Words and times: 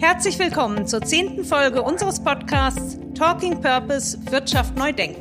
Herzlich 0.00 0.38
willkommen 0.38 0.86
zur 0.86 1.02
zehnten 1.02 1.44
Folge 1.44 1.82
unseres 1.82 2.24
Podcasts 2.24 2.98
Talking 3.14 3.60
Purpose 3.60 4.18
Wirtschaft 4.30 4.74
neu 4.74 4.94
denken. 4.94 5.20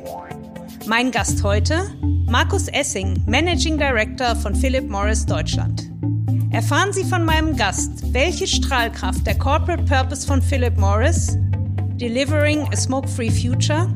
Mein 0.87 1.11
Gast 1.11 1.43
heute, 1.43 1.91
Markus 2.27 2.69
Essing, 2.69 3.21
Managing 3.27 3.77
Director 3.77 4.37
von 4.37 4.55
Philip 4.55 4.89
Morris 4.89 5.25
Deutschland. 5.25 5.91
Erfahren 6.51 6.93
Sie 6.93 7.03
von 7.03 7.25
meinem 7.25 7.57
Gast, 7.57 8.13
welche 8.13 8.47
Strahlkraft 8.47 9.27
der 9.27 9.37
Corporate 9.37 9.83
Purpose 9.83 10.25
von 10.25 10.41
Philip 10.41 10.77
Morris, 10.77 11.37
Delivering 11.97 12.65
a 12.71 12.77
Smoke-Free 12.77 13.31
Future, 13.31 13.93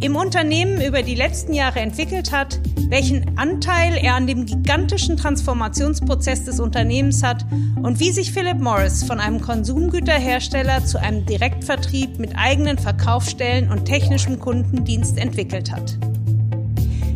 im 0.00 0.14
Unternehmen 0.14 0.80
über 0.80 1.02
die 1.02 1.16
letzten 1.16 1.52
Jahre 1.52 1.80
entwickelt 1.80 2.30
hat, 2.30 2.60
welchen 2.88 3.36
Anteil 3.36 3.98
er 4.00 4.14
an 4.14 4.26
dem 4.26 4.46
gigantischen 4.46 5.16
Transformationsprozess 5.16 6.44
des 6.44 6.60
Unternehmens 6.60 7.22
hat 7.22 7.44
und 7.82 7.98
wie 7.98 8.12
sich 8.12 8.32
Philip 8.32 8.58
Morris 8.58 9.02
von 9.02 9.18
einem 9.18 9.40
Konsumgüterhersteller 9.40 10.84
zu 10.84 11.00
einem 11.00 11.26
Direktvertrieb 11.26 12.18
mit 12.18 12.36
eigenen 12.36 12.78
Verkaufsstellen 12.78 13.70
und 13.70 13.86
technischem 13.86 14.38
Kundendienst 14.38 15.18
entwickelt 15.18 15.72
hat. 15.72 15.98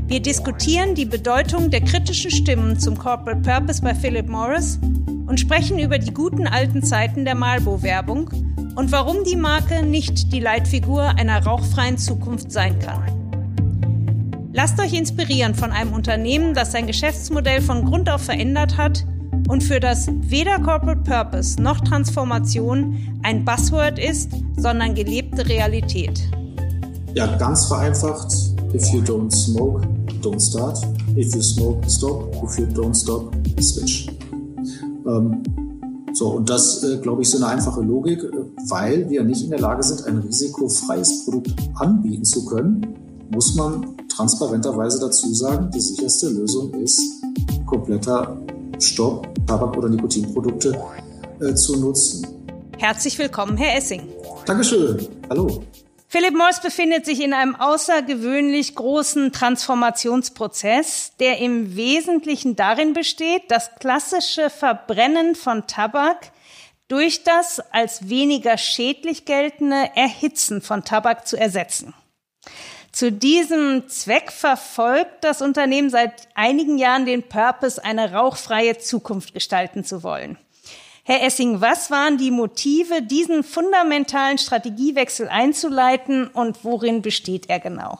Wir 0.09 0.21
diskutieren 0.21 0.95
die 0.95 1.07
Bedeutung 1.07 1.71
der 1.71 1.83
kritischen 1.83 2.30
Stimmen 2.33 2.79
zum 2.79 2.99
Corporate 2.99 3.41
Purpose 3.43 3.80
bei 3.80 3.95
Philip 3.95 4.29
Morris 4.29 4.79
und 5.27 5.38
sprechen 5.38 5.79
über 5.79 5.99
die 5.99 6.12
guten 6.12 6.46
alten 6.46 6.83
Zeiten 6.83 7.24
der 7.24 7.37
Marlboro-Werbung 7.37 8.29
und 8.75 8.93
warum 8.93 9.25
die 9.25 9.37
Marke 9.37 9.85
nicht 9.85 10.33
die 10.33 10.41
Leitfigur 10.41 11.03
einer 11.03 11.45
rauchfreien 11.45 11.99
Zukunft 11.99 12.51
sein 12.51 12.79
kann. 12.79 13.03
Lasst 14.53 14.79
euch 14.80 14.93
inspirieren 14.93 15.55
von 15.55 15.71
einem 15.71 15.93
Unternehmen, 15.93 16.55
das 16.55 16.73
sein 16.73 16.87
Geschäftsmodell 16.87 17.63
von 17.63 17.85
Grund 17.85 18.11
auf 18.11 18.23
verändert 18.23 18.77
hat 18.77 19.05
und 19.49 19.63
für 19.63 19.80
das 19.80 20.09
weder 20.21 20.59
Corporate 20.59 21.01
Purpose 21.03 21.61
noch 21.61 21.80
Transformation 21.80 22.99
ein 23.23 23.45
Buzzword 23.45 23.99
ist, 23.99 24.30
sondern 24.57 24.95
gelebte 24.95 25.49
Realität. 25.49 26.21
Ja, 27.15 27.37
ganz 27.37 27.66
vereinfacht, 27.66 28.33
if 28.74 28.87
you 28.93 29.01
don't 29.01 29.30
smoke, 29.30 29.87
don't 30.23 30.41
start. 30.41 30.79
If 31.16 31.35
you 31.35 31.43
smoke, 31.43 31.89
stop. 31.91 32.35
If 32.43 32.59
you 32.59 32.66
don't 32.66 32.95
stop, 32.95 33.35
switch. 33.61 34.09
Ähm, 35.07 35.43
so, 36.23 36.28
und 36.28 36.48
das, 36.48 36.84
äh, 36.84 36.98
glaube 36.98 37.23
ich, 37.23 37.28
ist 37.28 37.34
eine 37.34 37.48
einfache 37.48 37.80
Logik, 37.80 38.23
äh, 38.23 38.30
weil 38.68 39.10
wir 39.10 39.24
nicht 39.24 39.42
in 39.42 39.51
der 39.51 39.59
Lage 39.59 39.82
sind, 39.82 40.06
ein 40.06 40.18
risikofreies 40.18 41.24
Produkt 41.24 41.52
anbieten 41.74 42.24
zu 42.24 42.45
können, 42.45 42.95
muss 43.30 43.56
man 43.56 43.96
transparenterweise 44.09 45.00
dazu 45.00 45.34
sagen, 45.34 45.68
die 45.74 45.80
sicherste 45.80 46.28
Lösung 46.28 46.73
ist 46.74 47.02
kompletter 47.66 48.40
Stopp, 48.78 49.26
Tabak- 49.48 49.76
oder 49.76 49.88
Nikotinprodukte 49.88 50.80
äh, 51.40 51.54
zu 51.54 51.80
nutzen. 51.80 52.24
Herzlich 52.78 53.18
willkommen, 53.18 53.56
Herr 53.56 53.78
Essing. 53.78 54.02
Dankeschön. 54.46 55.09
Hallo. 55.28 55.48
Philip 56.13 56.35
Morris 56.35 56.60
befindet 56.60 57.07
sich 57.07 57.23
in 57.23 57.32
einem 57.32 57.57
außergewöhnlich 57.57 58.74
großen 58.74 59.32
Transformationsprozess, 59.32 61.13
der 61.18 61.38
im 61.38 61.74
Wesentlichen 61.74 62.55
darin 62.55 62.93
besteht, 62.93 63.45
das 63.51 63.71
klassische 63.77 64.50
Verbrennen 64.50 65.34
von 65.34 65.66
Tabak 65.66 66.31
durch 66.87 67.25
das 67.25 67.60
als 67.72 68.10
weniger 68.10 68.59
schädlich 68.59 69.25
geltende 69.25 69.88
Erhitzen 69.94 70.60
von 70.60 70.84
Tabak 70.84 71.27
zu 71.27 71.38
ersetzen. 71.38 71.94
Zu 72.93 73.10
diesem 73.10 73.88
Zweck 73.88 74.33
verfolgt 74.33 75.25
das 75.25 75.41
Unternehmen 75.41 75.88
seit 75.88 76.28
einigen 76.34 76.77
Jahren 76.77 77.06
den 77.06 77.22
Purpose, 77.22 77.83
eine 77.83 78.12
rauchfreie 78.12 78.77
Zukunft 78.77 79.33
gestalten 79.33 79.83
zu 79.83 80.03
wollen. 80.03 80.37
Herr 81.05 81.27
Essing, 81.27 81.61
was 81.61 81.91
waren 81.91 82.17
die 82.17 82.31
Motive, 82.31 83.03
diesen 83.03 83.43
fundamentalen 83.43 84.39
Strategiewechsel 84.39 85.28
einzuleiten 85.28 86.28
und 86.28 86.65
worin 86.65 87.03
besteht 87.03 87.49
er 87.49 87.59
genau? 87.59 87.99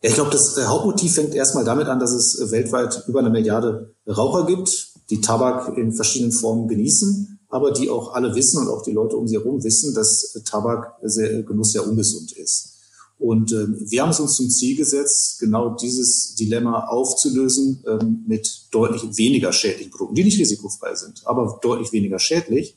Ich 0.00 0.14
glaube, 0.14 0.30
das 0.30 0.56
Hauptmotiv 0.68 1.14
fängt 1.14 1.34
erstmal 1.34 1.64
damit 1.64 1.88
an, 1.88 1.98
dass 1.98 2.12
es 2.12 2.52
weltweit 2.52 3.02
über 3.08 3.18
eine 3.18 3.30
Milliarde 3.30 3.92
Raucher 4.06 4.46
gibt, 4.46 4.92
die 5.10 5.20
Tabak 5.20 5.76
in 5.76 5.92
verschiedenen 5.92 6.30
Formen 6.30 6.68
genießen, 6.68 7.40
aber 7.48 7.72
die 7.72 7.90
auch 7.90 8.14
alle 8.14 8.32
wissen 8.36 8.60
und 8.60 8.68
auch 8.68 8.82
die 8.82 8.92
Leute 8.92 9.16
um 9.16 9.26
sie 9.26 9.36
herum 9.36 9.64
wissen, 9.64 9.94
dass 9.94 10.40
Tabak 10.44 10.94
sehr, 11.02 11.42
Genuss 11.42 11.72
sehr 11.72 11.84
ungesund 11.84 12.32
ist. 12.32 12.75
Und 13.18 13.52
ähm, 13.52 13.76
wir 13.80 14.02
haben 14.02 14.10
es 14.10 14.20
uns 14.20 14.36
zum 14.36 14.50
Ziel 14.50 14.76
gesetzt, 14.76 15.40
genau 15.40 15.70
dieses 15.74 16.34
Dilemma 16.34 16.84
aufzulösen 16.84 17.82
ähm, 17.86 18.24
mit 18.26 18.66
deutlich 18.70 19.16
weniger 19.16 19.52
schädlichen 19.52 19.90
Produkten, 19.90 20.16
die 20.16 20.24
nicht 20.24 20.38
risikofrei 20.38 20.94
sind, 20.94 21.22
aber 21.26 21.58
deutlich 21.62 21.92
weniger 21.92 22.18
schädlich. 22.18 22.76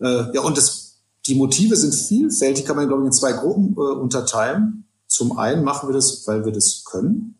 Äh, 0.00 0.34
ja, 0.34 0.40
und 0.40 0.56
das, 0.56 0.96
die 1.26 1.34
Motive 1.34 1.76
sind 1.76 1.94
vielfältig, 1.94 2.64
kann 2.64 2.76
man, 2.76 2.88
glaube 2.88 3.02
ich, 3.02 3.06
in 3.06 3.12
zwei 3.12 3.32
Gruppen 3.32 3.74
äh, 3.76 3.80
unterteilen. 3.80 4.84
Zum 5.08 5.38
einen 5.38 5.62
machen 5.62 5.88
wir 5.88 5.94
das, 5.94 6.26
weil 6.26 6.44
wir 6.46 6.52
das 6.52 6.84
können. 6.84 7.38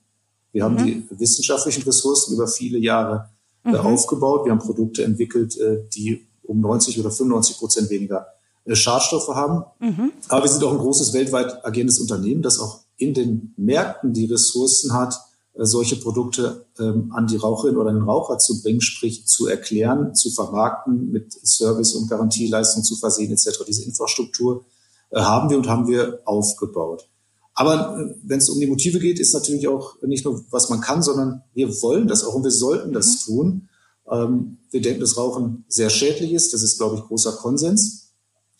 Wir 0.53 0.65
haben 0.65 0.75
mhm. 0.75 0.85
die 0.85 1.07
wissenschaftlichen 1.19 1.85
Ressourcen 1.85 2.35
über 2.35 2.49
viele 2.49 2.79
Jahre 2.79 3.31
äh, 3.65 3.71
mhm. 3.71 3.77
aufgebaut. 3.77 4.45
Wir 4.45 4.53
haben 4.53 4.59
Produkte 4.59 5.05
entwickelt, 5.05 5.57
äh, 5.57 5.85
die 5.95 6.27
um 6.43 6.61
90 6.61 7.01
oder 7.01 7.11
95 7.11 7.59
Prozent 7.59 7.91
weniger 7.91 8.27
Schadstoffe 8.75 9.29
haben. 9.29 9.65
Mhm. 9.79 10.13
Aber 10.29 10.45
wir 10.45 10.51
sind 10.51 10.65
auch 10.65 10.73
ein 10.73 10.79
großes 10.79 11.13
weltweit 11.13 11.65
agierendes 11.65 12.01
Unternehmen, 12.01 12.43
das 12.43 12.59
auch 12.59 12.81
in 12.97 13.15
den 13.15 13.55
Märkten 13.57 14.13
die 14.13 14.27
Ressourcen 14.27 14.93
hat, 14.93 15.21
äh, 15.55 15.65
solche 15.65 15.97
Produkte 15.97 16.67
ähm, 16.79 17.13
an 17.15 17.27
die 17.27 17.37
Raucherin 17.37 17.77
oder 17.77 17.93
den 17.93 18.03
Raucher 18.03 18.39
zu 18.39 18.63
bringen, 18.63 18.81
sprich 18.81 19.27
zu 19.27 19.47
erklären, 19.47 20.15
zu 20.15 20.31
vermarkten, 20.31 21.11
mit 21.13 21.33
Service- 21.33 21.95
und 21.95 22.09
Garantieleistung 22.09 22.83
zu 22.83 22.97
versehen 22.97 23.33
etc. 23.33 23.65
Diese 23.67 23.85
Infrastruktur 23.85 24.65
äh, 25.11 25.21
haben 25.21 25.51
wir 25.51 25.57
und 25.59 25.69
haben 25.69 25.87
wir 25.87 26.21
aufgebaut. 26.25 27.09
Aber 27.55 27.99
äh, 27.99 28.15
wenn 28.23 28.39
es 28.39 28.51
um 28.51 28.61
die 28.61 28.67
Motive 28.67 28.99
geht, 28.99 29.19
ist 29.19 29.33
natürlich 29.33 29.67
auch 29.69 30.01
nicht 30.03 30.25
nur, 30.25 30.45
was 30.51 30.69
man 30.69 30.81
kann, 30.81 31.03
sondern 31.03 31.43
wir 31.55 31.69
wollen 31.83 32.07
das 32.07 32.25
auch 32.25 32.35
und 32.35 32.45
wir 32.45 32.51
sollten 32.51 32.93
das 32.93 33.27
mhm. 33.27 33.33
tun. 33.33 33.69
Ähm, 34.11 34.59
wir 34.71 34.83
denken, 34.83 35.01
dass 35.01 35.17
Rauchen 35.17 35.65
sehr 35.69 35.91
schädlich 35.91 36.33
ist. 36.33 36.53
Das 36.53 36.63
ist, 36.63 36.77
glaube 36.77 36.97
ich, 36.97 37.03
großer 37.03 37.33
Konsens. 37.33 38.06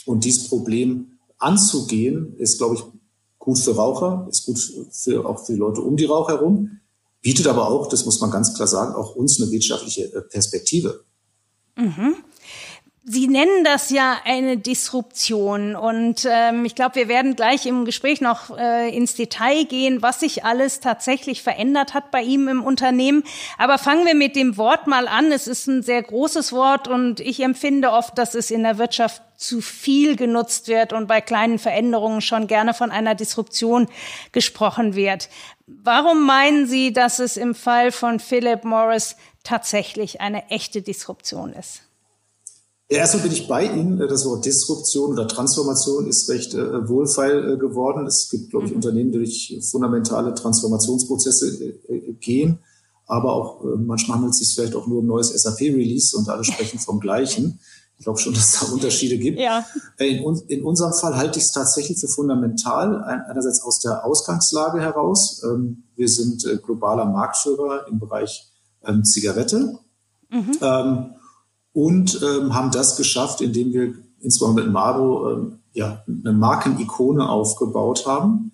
Und 0.07 0.25
dieses 0.25 0.49
Problem 0.49 1.19
anzugehen, 1.39 2.35
ist, 2.39 2.59
glaube 2.59 2.77
ich, 2.77 2.85
gut 3.39 3.59
für 3.59 3.77
Raucher, 3.77 4.27
ist 4.31 4.47
gut 4.47 4.59
für, 4.91 5.27
auch 5.27 5.45
für 5.45 5.53
die 5.53 5.59
Leute 5.59 5.83
um 5.83 5.97
die 5.97 6.05
Raucher 6.05 6.39
herum, 6.39 6.81
bietet 7.21 7.47
aber 7.47 7.69
auch, 7.69 7.89
das 7.89 8.05
muss 8.05 8.21
man 8.21 8.31
ganz 8.31 8.55
klar 8.55 8.69
sagen, 8.69 8.95
auch 8.95 9.17
uns 9.17 9.41
eine 9.41 9.51
wirtschaftliche 9.51 10.13
äh, 10.15 10.23
Perspektive. 10.23 11.05
Mhm. 11.77 12.17
Sie 13.09 13.29
nennen 13.29 13.63
das 13.63 13.91
ja 13.91 14.17
eine 14.25 14.57
Disruption 14.57 15.77
und 15.77 16.27
ähm, 16.29 16.65
ich 16.65 16.75
glaube, 16.75 16.97
wir 16.97 17.07
werden 17.07 17.37
gleich 17.37 17.65
im 17.65 17.85
Gespräch 17.85 18.21
noch 18.21 18.59
äh, 18.59 18.89
ins 18.93 19.15
Detail 19.15 19.63
gehen, 19.63 20.03
was 20.03 20.19
sich 20.19 20.45
alles 20.45 20.81
tatsächlich 20.81 21.41
verändert 21.41 21.95
hat 21.95 22.11
bei 22.11 22.23
ihm 22.23 22.49
im 22.49 22.65
Unternehmen. 22.65 23.23
Aber 23.59 23.79
fangen 23.79 24.07
wir 24.07 24.17
mit 24.17 24.35
dem 24.35 24.57
Wort 24.57 24.89
mal 24.89 25.07
an. 25.07 25.31
Es 25.31 25.47
ist 25.47 25.69
ein 25.69 25.85
sehr 25.85 26.03
großes 26.03 26.53
Wort 26.53 26.89
und 26.89 27.21
ich 27.21 27.45
empfinde 27.45 27.93
oft, 27.93 28.19
dass 28.19 28.35
es 28.35 28.51
in 28.51 28.65
der 28.65 28.77
Wirtschaft 28.77 29.23
zu 29.37 29.61
viel 29.61 30.17
genutzt 30.17 30.67
wird 30.67 30.93
und 30.93 31.07
bei 31.07 31.21
kleinen 31.21 31.61
Veränderungen 31.61 32.23
schon 32.23 32.49
gerne 32.49 32.75
von 32.75 32.91
einer 32.91 33.15
Disruption 33.15 33.87
gesprochen 34.33 34.97
wird. 34.97 35.29
Warum 35.69 36.27
meinen 36.27 36.67
Sie, 36.67 36.93
dass 36.93 37.21
es 37.21 37.37
im 37.37 37.55
Fall 37.55 37.93
von 37.93 38.19
Philip 38.19 38.65
Morris 38.65 39.17
tatsächlich 39.45 40.21
eine 40.21 40.51
echte 40.51 40.83
Disruption 40.83 41.53
ist? 41.53 41.86
Erstmal 42.89 43.25
bin 43.25 43.33
ich 43.33 43.49
bei 43.49 43.65
Ihnen. 43.65 43.99
Das 43.99 44.25
Wort 44.27 44.45
Disruption 44.45 45.13
oder 45.13 45.27
Transformation 45.27 46.07
ist 46.07 46.29
recht 46.29 46.55
äh, 46.55 46.89
wohlfeil 46.89 47.55
äh, 47.55 47.57
geworden. 47.57 48.07
Es 48.07 48.29
gibt, 48.31 48.51
glaube 48.51 48.67
ich, 48.67 48.71
mhm. 48.71 48.77
Unternehmen, 48.77 49.11
die 49.11 49.19
durch 49.19 49.59
fundamentale 49.69 50.35
Transformationsprozesse 50.35 51.75
äh, 51.89 52.13
gehen. 52.21 52.61
Aber 53.07 53.33
auch 53.33 53.65
äh, 53.65 53.77
manchmal 53.77 54.19
handelt 54.19 54.35
es 54.35 54.39
sich 54.39 54.55
vielleicht 54.55 54.77
auch 54.77 54.87
nur 54.87 55.01
um 55.01 55.07
neues 55.07 55.31
SAP-Release 55.31 56.17
und 56.17 56.29
alle 56.29 56.45
sprechen 56.45 56.79
vom 56.79 57.01
Gleichen. 57.01 57.59
Ich 57.99 58.05
glaube 58.05 58.21
schon, 58.21 58.35
dass 58.35 58.55
es 58.55 58.61
da 58.61 58.73
Unterschiede 58.73 59.19
gibt. 59.19 59.41
Ja. 59.41 59.67
Äh, 59.99 60.19
in, 60.19 60.43
in, 60.47 60.65
unserem 60.65 60.93
Fall 60.93 61.17
halte 61.17 61.41
ich 61.41 61.47
es 61.47 61.51
tatsächlich 61.51 61.99
für 61.99 62.09
fundamental. 62.09 63.03
Einerseits 63.03 63.63
aus 63.63 63.81
der 63.81 64.05
Ausgangslage 64.05 64.81
heraus. 64.81 65.43
Ähm, 65.45 65.83
wir 65.97 66.09
sind 66.09 66.45
äh, 66.45 66.57
globaler 66.59 67.07
Marktführer 67.07 67.89
im 67.89 67.99
Bereich 67.99 68.47
ähm, 68.85 69.05
Zigarette. 69.05 69.79
Mhm. 70.31 70.59
Ähm, 70.61 71.16
und 71.77 72.23
ähm, 72.23 72.55
haben 72.55 72.71
das 72.71 72.97
geschafft, 72.97 73.43
indem 73.43 73.75
wir 73.75 73.93
insbesondere 74.23 74.65
mit 74.65 74.73
Marlboro 74.73 75.31
ähm, 75.31 75.59
ja, 75.75 76.03
eine 76.09 76.33
Markenikone 76.33 77.29
aufgebaut 77.29 78.07
haben. 78.07 78.53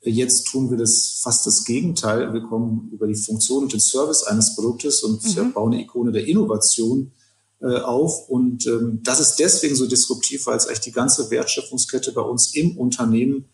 Jetzt 0.00 0.46
tun 0.46 0.70
wir 0.70 0.78
das 0.78 1.20
fast 1.22 1.46
das 1.46 1.66
Gegenteil. 1.66 2.32
Wir 2.32 2.40
kommen 2.40 2.88
über 2.90 3.06
die 3.06 3.14
Funktion 3.14 3.64
und 3.64 3.74
den 3.74 3.80
Service 3.80 4.22
eines 4.22 4.54
Produktes 4.54 5.02
und 5.02 5.22
mhm. 5.22 5.52
bauen 5.52 5.74
eine 5.74 5.82
Ikone 5.82 6.12
der 6.12 6.26
Innovation 6.26 7.12
äh, 7.60 7.76
auf. 7.80 8.30
Und 8.30 8.66
ähm, 8.66 9.00
das 9.04 9.20
ist 9.20 9.36
deswegen 9.36 9.76
so 9.76 9.86
disruptiv, 9.86 10.46
weil 10.46 10.56
es 10.56 10.66
eigentlich 10.66 10.80
die 10.80 10.92
ganze 10.92 11.30
Wertschöpfungskette 11.30 12.12
bei 12.12 12.22
uns 12.22 12.54
im 12.54 12.78
Unternehmen 12.78 13.50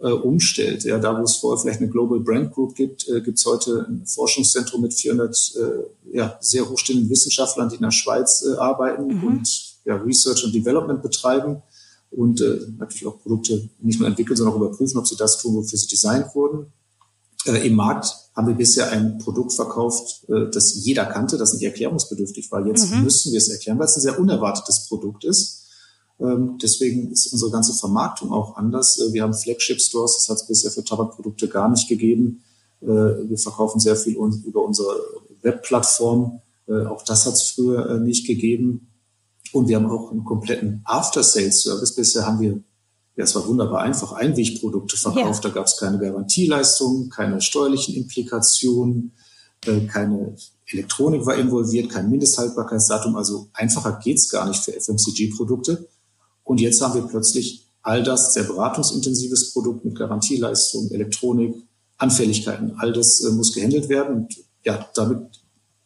äh, 0.00 0.10
umstellt. 0.10 0.84
Ja, 0.84 0.98
da, 0.98 1.18
wo 1.18 1.24
es 1.24 1.36
vorher 1.36 1.60
vielleicht 1.60 1.80
eine 1.80 1.90
Global 1.90 2.20
Brand 2.20 2.52
Group 2.52 2.74
gibt, 2.74 3.08
äh, 3.08 3.20
gibt 3.20 3.38
es 3.38 3.46
heute 3.46 3.86
ein 3.88 4.06
Forschungszentrum 4.06 4.82
mit 4.82 4.94
400 4.94 5.54
äh, 5.56 6.16
ja, 6.16 6.38
sehr 6.40 6.68
hochstehenden 6.68 7.10
Wissenschaftlern, 7.10 7.68
die 7.68 7.76
in 7.76 7.82
der 7.82 7.90
Schweiz 7.90 8.44
äh, 8.44 8.56
arbeiten 8.56 9.06
mhm. 9.06 9.24
und 9.24 9.78
ja, 9.84 9.96
Research 9.96 10.44
und 10.44 10.54
Development 10.54 11.02
betreiben 11.02 11.62
und 12.10 12.40
äh, 12.40 12.60
natürlich 12.78 13.06
auch 13.06 13.20
Produkte 13.20 13.68
nicht 13.80 13.98
nur 13.98 14.08
entwickeln, 14.08 14.36
sondern 14.36 14.54
auch 14.54 14.60
überprüfen, 14.60 14.98
ob 14.98 15.06
sie 15.06 15.16
das 15.16 15.40
tun, 15.40 15.54
wofür 15.54 15.78
sie 15.78 15.88
designt 15.88 16.34
wurden. 16.34 16.72
Äh, 17.46 17.66
Im 17.66 17.74
Markt 17.74 18.14
haben 18.34 18.46
wir 18.46 18.54
bisher 18.54 18.90
ein 18.90 19.18
Produkt 19.18 19.52
verkauft, 19.52 20.24
äh, 20.28 20.50
das 20.50 20.84
jeder 20.84 21.06
kannte, 21.06 21.38
das 21.38 21.54
nicht 21.54 21.64
erklärungsbedürftig 21.64 22.50
war. 22.50 22.66
Jetzt 22.66 22.92
mhm. 22.92 23.04
müssen 23.04 23.32
wir 23.32 23.38
es 23.38 23.48
erklären, 23.48 23.78
weil 23.78 23.86
es 23.86 23.96
ein 23.96 24.02
sehr 24.02 24.18
unerwartetes 24.18 24.86
Produkt 24.86 25.24
ist. 25.24 25.67
Ähm, 26.20 26.58
deswegen 26.60 27.12
ist 27.12 27.32
unsere 27.32 27.50
ganze 27.50 27.74
Vermarktung 27.74 28.32
auch 28.32 28.56
anders. 28.56 28.98
Äh, 28.98 29.12
wir 29.12 29.22
haben 29.22 29.34
Flagship-Stores, 29.34 30.14
das 30.16 30.28
hat 30.28 30.36
es 30.42 30.46
bisher 30.46 30.70
für 30.70 30.84
Tabakprodukte 30.84 31.48
gar 31.48 31.68
nicht 31.68 31.88
gegeben. 31.88 32.42
Äh, 32.80 32.86
wir 32.86 33.38
verkaufen 33.38 33.78
sehr 33.78 33.96
viel 33.96 34.16
über 34.16 34.64
unsere 34.64 35.00
Webplattform. 35.42 36.40
Äh, 36.66 36.86
auch 36.86 37.04
das 37.04 37.26
hat 37.26 37.34
es 37.34 37.42
früher 37.42 37.98
nicht 38.00 38.26
gegeben. 38.26 38.88
Und 39.52 39.68
wir 39.68 39.76
haben 39.76 39.86
auch 39.86 40.10
einen 40.10 40.24
kompletten 40.24 40.82
After-Sales-Service. 40.84 41.94
Bisher 41.94 42.26
haben 42.26 42.40
wir, 42.40 42.60
ja, 43.16 43.24
es 43.24 43.34
war 43.34 43.46
wunderbar 43.46 43.80
einfach, 43.80 44.12
Einwegprodukte 44.12 44.96
verkauft. 44.96 45.44
Ja. 45.44 45.50
Da 45.50 45.54
gab 45.54 45.66
es 45.66 45.78
keine 45.78 45.98
Garantieleistungen, 45.98 47.08
keine 47.08 47.40
steuerlichen 47.40 47.94
Implikationen, 47.94 49.12
keine 49.88 50.36
Elektronik 50.66 51.24
war 51.26 51.34
involviert, 51.36 51.90
kein 51.90 52.10
Mindesthaltbarkeitsdatum. 52.10 53.16
Also 53.16 53.48
einfacher 53.54 53.98
geht's 54.02 54.28
gar 54.28 54.46
nicht 54.46 54.62
für 54.62 54.72
FMCG-Produkte. 54.72 55.88
Und 56.48 56.62
jetzt 56.62 56.80
haben 56.80 56.94
wir 56.94 57.02
plötzlich 57.02 57.66
all 57.82 58.02
das, 58.02 58.32
sehr 58.32 58.44
beratungsintensives 58.44 59.52
Produkt 59.52 59.84
mit 59.84 59.98
Garantieleistung, 59.98 60.90
Elektronik, 60.90 61.54
Anfälligkeiten, 61.98 62.74
all 62.78 62.92
das 62.92 63.22
äh, 63.22 63.30
muss 63.32 63.54
gehandelt 63.54 63.90
werden. 63.90 64.16
Und 64.16 64.36
ja, 64.64 64.88
damit 64.94 65.26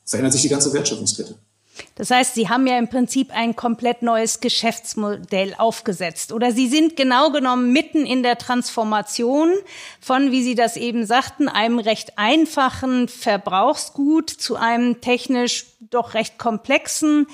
verändert 0.04 0.32
sich 0.32 0.42
die 0.42 0.48
ganze 0.48 0.72
Wertschöpfungskette. 0.72 1.34
Das 1.96 2.10
heißt, 2.10 2.34
Sie 2.34 2.48
haben 2.48 2.66
ja 2.66 2.78
im 2.78 2.88
Prinzip 2.88 3.34
ein 3.34 3.56
komplett 3.56 4.02
neues 4.02 4.38
Geschäftsmodell 4.38 5.54
aufgesetzt 5.58 6.32
oder 6.32 6.52
Sie 6.52 6.68
sind 6.68 6.96
genau 6.96 7.32
genommen 7.32 7.72
mitten 7.72 8.06
in 8.06 8.22
der 8.22 8.38
Transformation 8.38 9.50
von, 10.00 10.30
wie 10.30 10.44
Sie 10.44 10.54
das 10.54 10.76
eben 10.76 11.06
sagten, 11.06 11.48
einem 11.48 11.80
recht 11.80 12.18
einfachen 12.18 13.08
Verbrauchsgut 13.08 14.30
zu 14.30 14.54
einem 14.54 15.00
technisch 15.00 15.66
doch 15.80 16.14
recht 16.14 16.38
komplexen 16.38 17.26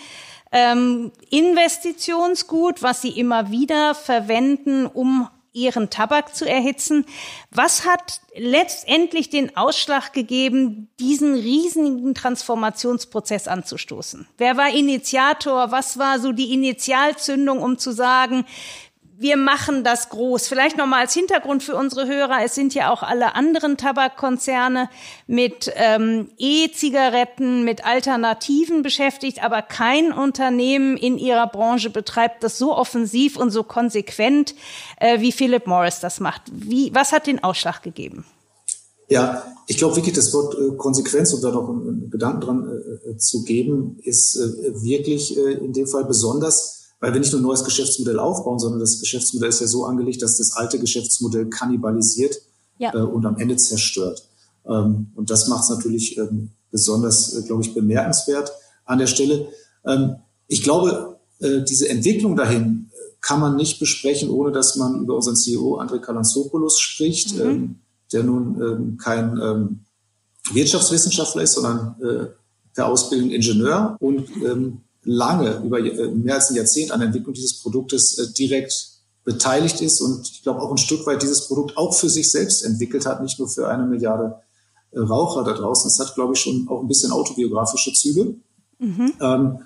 ähm, 0.52 1.12
Investitionsgut, 1.30 2.82
was 2.82 3.02
Sie 3.02 3.10
immer 3.10 3.50
wieder 3.50 3.94
verwenden, 3.94 4.86
um 4.86 5.28
ihren 5.52 5.90
Tabak 5.90 6.34
zu 6.34 6.48
erhitzen. 6.48 7.04
Was 7.50 7.84
hat 7.84 8.20
letztendlich 8.34 9.30
den 9.30 9.56
Ausschlag 9.56 10.12
gegeben, 10.12 10.88
diesen 11.00 11.34
riesigen 11.34 12.14
Transformationsprozess 12.14 13.48
anzustoßen? 13.48 14.28
Wer 14.36 14.56
war 14.56 14.70
Initiator? 14.70 15.70
Was 15.70 15.98
war 15.98 16.18
so 16.18 16.32
die 16.32 16.52
Initialzündung, 16.52 17.60
um 17.60 17.78
zu 17.78 17.92
sagen, 17.92 18.44
wir 19.20 19.36
machen 19.36 19.82
das 19.82 20.10
groß. 20.10 20.46
Vielleicht 20.46 20.76
nochmal 20.76 21.00
als 21.00 21.12
Hintergrund 21.12 21.64
für 21.64 21.74
unsere 21.74 22.06
Hörer. 22.06 22.44
Es 22.44 22.54
sind 22.54 22.72
ja 22.72 22.92
auch 22.92 23.02
alle 23.02 23.34
anderen 23.34 23.76
Tabakkonzerne 23.76 24.88
mit 25.26 25.72
ähm, 25.74 26.28
E-Zigaretten, 26.38 27.64
mit 27.64 27.84
Alternativen 27.84 28.82
beschäftigt, 28.82 29.42
aber 29.42 29.62
kein 29.62 30.12
Unternehmen 30.12 30.96
in 30.96 31.18
ihrer 31.18 31.48
Branche 31.48 31.90
betreibt 31.90 32.44
das 32.44 32.58
so 32.58 32.76
offensiv 32.76 33.36
und 33.36 33.50
so 33.50 33.64
konsequent, 33.64 34.54
äh, 35.00 35.20
wie 35.20 35.32
Philip 35.32 35.66
Morris 35.66 35.98
das 35.98 36.20
macht. 36.20 36.42
Wie, 36.52 36.94
was 36.94 37.10
hat 37.10 37.26
den 37.26 37.42
Ausschlag 37.42 37.82
gegeben? 37.82 38.24
Ja, 39.08 39.42
ich 39.66 39.78
glaube 39.78 39.96
wirklich, 39.96 40.14
das 40.14 40.32
Wort 40.32 40.54
äh, 40.54 40.76
Konsequenz, 40.76 41.32
um 41.32 41.40
da 41.40 41.50
noch 41.50 41.68
einen, 41.68 42.08
Gedanken 42.10 42.40
dran 42.40 42.68
äh, 42.68 43.10
äh 43.10 43.16
zu 43.16 43.42
geben, 43.42 43.98
ist 44.04 44.36
äh, 44.36 44.82
wirklich 44.82 45.36
äh, 45.36 45.54
in 45.54 45.72
dem 45.72 45.88
Fall 45.88 46.04
besonders 46.04 46.77
weil 47.00 47.12
wir 47.12 47.20
nicht 47.20 47.32
nur 47.32 47.40
ein 47.40 47.44
neues 47.44 47.64
Geschäftsmodell 47.64 48.18
aufbauen, 48.18 48.58
sondern 48.58 48.80
das 48.80 49.00
Geschäftsmodell 49.00 49.50
ist 49.50 49.60
ja 49.60 49.66
so 49.66 49.84
angelegt, 49.84 50.22
dass 50.22 50.38
das 50.38 50.52
alte 50.56 50.78
Geschäftsmodell 50.78 51.48
kannibalisiert 51.48 52.40
ja. 52.78 52.94
äh, 52.94 52.98
und 52.98 53.24
am 53.26 53.38
Ende 53.38 53.56
zerstört. 53.56 54.28
Ähm, 54.66 55.12
und 55.14 55.30
das 55.30 55.48
macht 55.48 55.64
es 55.64 55.70
natürlich 55.70 56.18
ähm, 56.18 56.50
besonders, 56.70 57.34
äh, 57.34 57.42
glaube 57.42 57.62
ich, 57.62 57.74
bemerkenswert 57.74 58.52
an 58.84 58.98
der 58.98 59.06
Stelle. 59.06 59.48
Ähm, 59.86 60.16
ich 60.48 60.62
glaube, 60.62 61.18
äh, 61.40 61.62
diese 61.62 61.88
Entwicklung 61.88 62.36
dahin 62.36 62.90
äh, 62.90 63.12
kann 63.20 63.40
man 63.40 63.56
nicht 63.56 63.78
besprechen, 63.78 64.30
ohne 64.30 64.50
dass 64.52 64.76
man 64.76 65.02
über 65.02 65.14
unseren 65.16 65.36
CEO 65.36 65.80
André 65.80 65.98
Kalantzopoulos 66.00 66.80
spricht, 66.80 67.34
mhm. 67.36 67.40
Ähm, 67.40 67.74
der 68.12 68.22
nun 68.24 68.60
ähm, 68.60 68.96
kein 68.96 69.38
ähm, 69.38 69.80
Wirtschaftswissenschaftler 70.52 71.42
ist, 71.42 71.52
sondern 71.52 71.94
äh, 72.02 72.26
der 72.76 72.86
Ausbildung 72.86 73.30
Ingenieur 73.30 73.96
und 74.00 74.28
lange, 75.08 75.62
über 75.64 75.78
äh, 75.78 76.08
mehr 76.08 76.34
als 76.34 76.50
ein 76.50 76.56
Jahrzehnt 76.56 76.92
an 76.92 77.00
der 77.00 77.06
Entwicklung 77.06 77.34
dieses 77.34 77.60
Produktes 77.60 78.18
äh, 78.18 78.32
direkt 78.34 78.72
beteiligt 79.24 79.80
ist 79.80 80.00
und 80.00 80.28
ich 80.30 80.42
glaube 80.42 80.62
auch 80.62 80.70
ein 80.70 80.78
Stück 80.78 81.06
weit 81.06 81.22
dieses 81.22 81.48
Produkt 81.48 81.76
auch 81.76 81.94
für 81.94 82.08
sich 82.08 82.30
selbst 82.30 82.64
entwickelt 82.64 83.06
hat, 83.06 83.22
nicht 83.22 83.38
nur 83.38 83.48
für 83.48 83.68
eine 83.68 83.86
Milliarde 83.86 84.36
äh, 84.90 85.00
Raucher 85.00 85.44
da 85.44 85.52
draußen. 85.52 85.88
Es 85.88 85.98
hat, 85.98 86.14
glaube 86.14 86.34
ich, 86.34 86.40
schon 86.40 86.68
auch 86.68 86.82
ein 86.82 86.88
bisschen 86.88 87.10
autobiografische 87.10 87.92
Züge. 87.92 88.36
Mhm. 88.78 89.12
Ähm, 89.20 89.58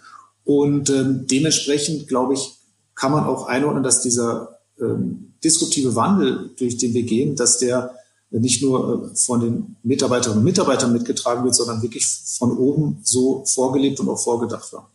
und 0.45 0.91
ähm, 0.91 1.27
dementsprechend, 1.29 2.09
glaube 2.09 2.35
ich, 2.35 2.55
kann 2.95 3.13
man 3.13 3.25
auch 3.25 3.47
einordnen, 3.47 3.83
dass 3.83 4.03
dieser 4.03 4.59
ähm, 4.81 5.35
disruptive 5.43 5.95
Wandel, 5.95 6.51
durch 6.57 6.79
den 6.79 6.95
wir 6.95 7.03
gehen, 7.03 7.37
dass 7.37 7.59
der 7.59 7.95
nicht 8.31 8.63
nur 8.63 9.11
von 9.15 9.41
den 9.41 9.77
Mitarbeiterinnen 9.83 10.39
und 10.39 10.45
Mitarbeitern 10.45 10.93
mitgetragen 10.93 11.45
wird, 11.45 11.55
sondern 11.55 11.83
wirklich 11.83 12.07
von 12.07 12.57
oben 12.57 13.01
so 13.03 13.45
vorgelebt 13.45 14.01
und 14.01 14.09
auch 14.09 14.19
vorgedacht 14.19 14.73
war. 14.73 14.91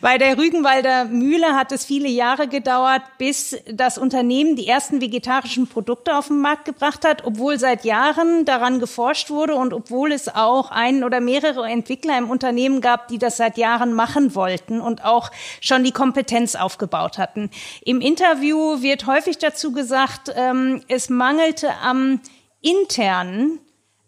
Bei 0.00 0.16
der 0.16 0.38
Rügenwalder 0.38 1.04
Mühle 1.04 1.54
hat 1.54 1.72
es 1.72 1.84
viele 1.84 2.08
Jahre 2.08 2.48
gedauert, 2.48 3.02
bis 3.18 3.58
das 3.70 3.98
Unternehmen 3.98 4.56
die 4.56 4.66
ersten 4.66 5.02
vegetarischen 5.02 5.66
Produkte 5.66 6.16
auf 6.16 6.28
den 6.28 6.40
Markt 6.40 6.64
gebracht 6.64 7.04
hat, 7.04 7.24
obwohl 7.26 7.58
seit 7.58 7.84
Jahren 7.84 8.46
daran 8.46 8.80
geforscht 8.80 9.28
wurde 9.28 9.56
und 9.56 9.74
obwohl 9.74 10.12
es 10.12 10.34
auch 10.34 10.70
einen 10.70 11.04
oder 11.04 11.20
mehrere 11.20 11.68
Entwickler 11.68 12.16
im 12.16 12.30
Unternehmen 12.30 12.80
gab, 12.80 13.08
die 13.08 13.18
das 13.18 13.36
seit 13.36 13.58
Jahren 13.58 13.92
machen 13.92 14.34
wollten 14.34 14.80
und 14.80 15.04
auch 15.04 15.30
schon 15.60 15.84
die 15.84 15.92
Kompetenz 15.92 16.54
aufgebaut 16.54 17.18
hatten. 17.18 17.50
Im 17.84 18.00
Interview 18.00 18.80
wird 18.80 19.06
häufig 19.06 19.36
dazu 19.36 19.72
gesagt, 19.72 20.32
ähm, 20.34 20.80
es 20.88 21.10
mangelte 21.10 21.74
am 21.82 22.20
internen 22.62 23.60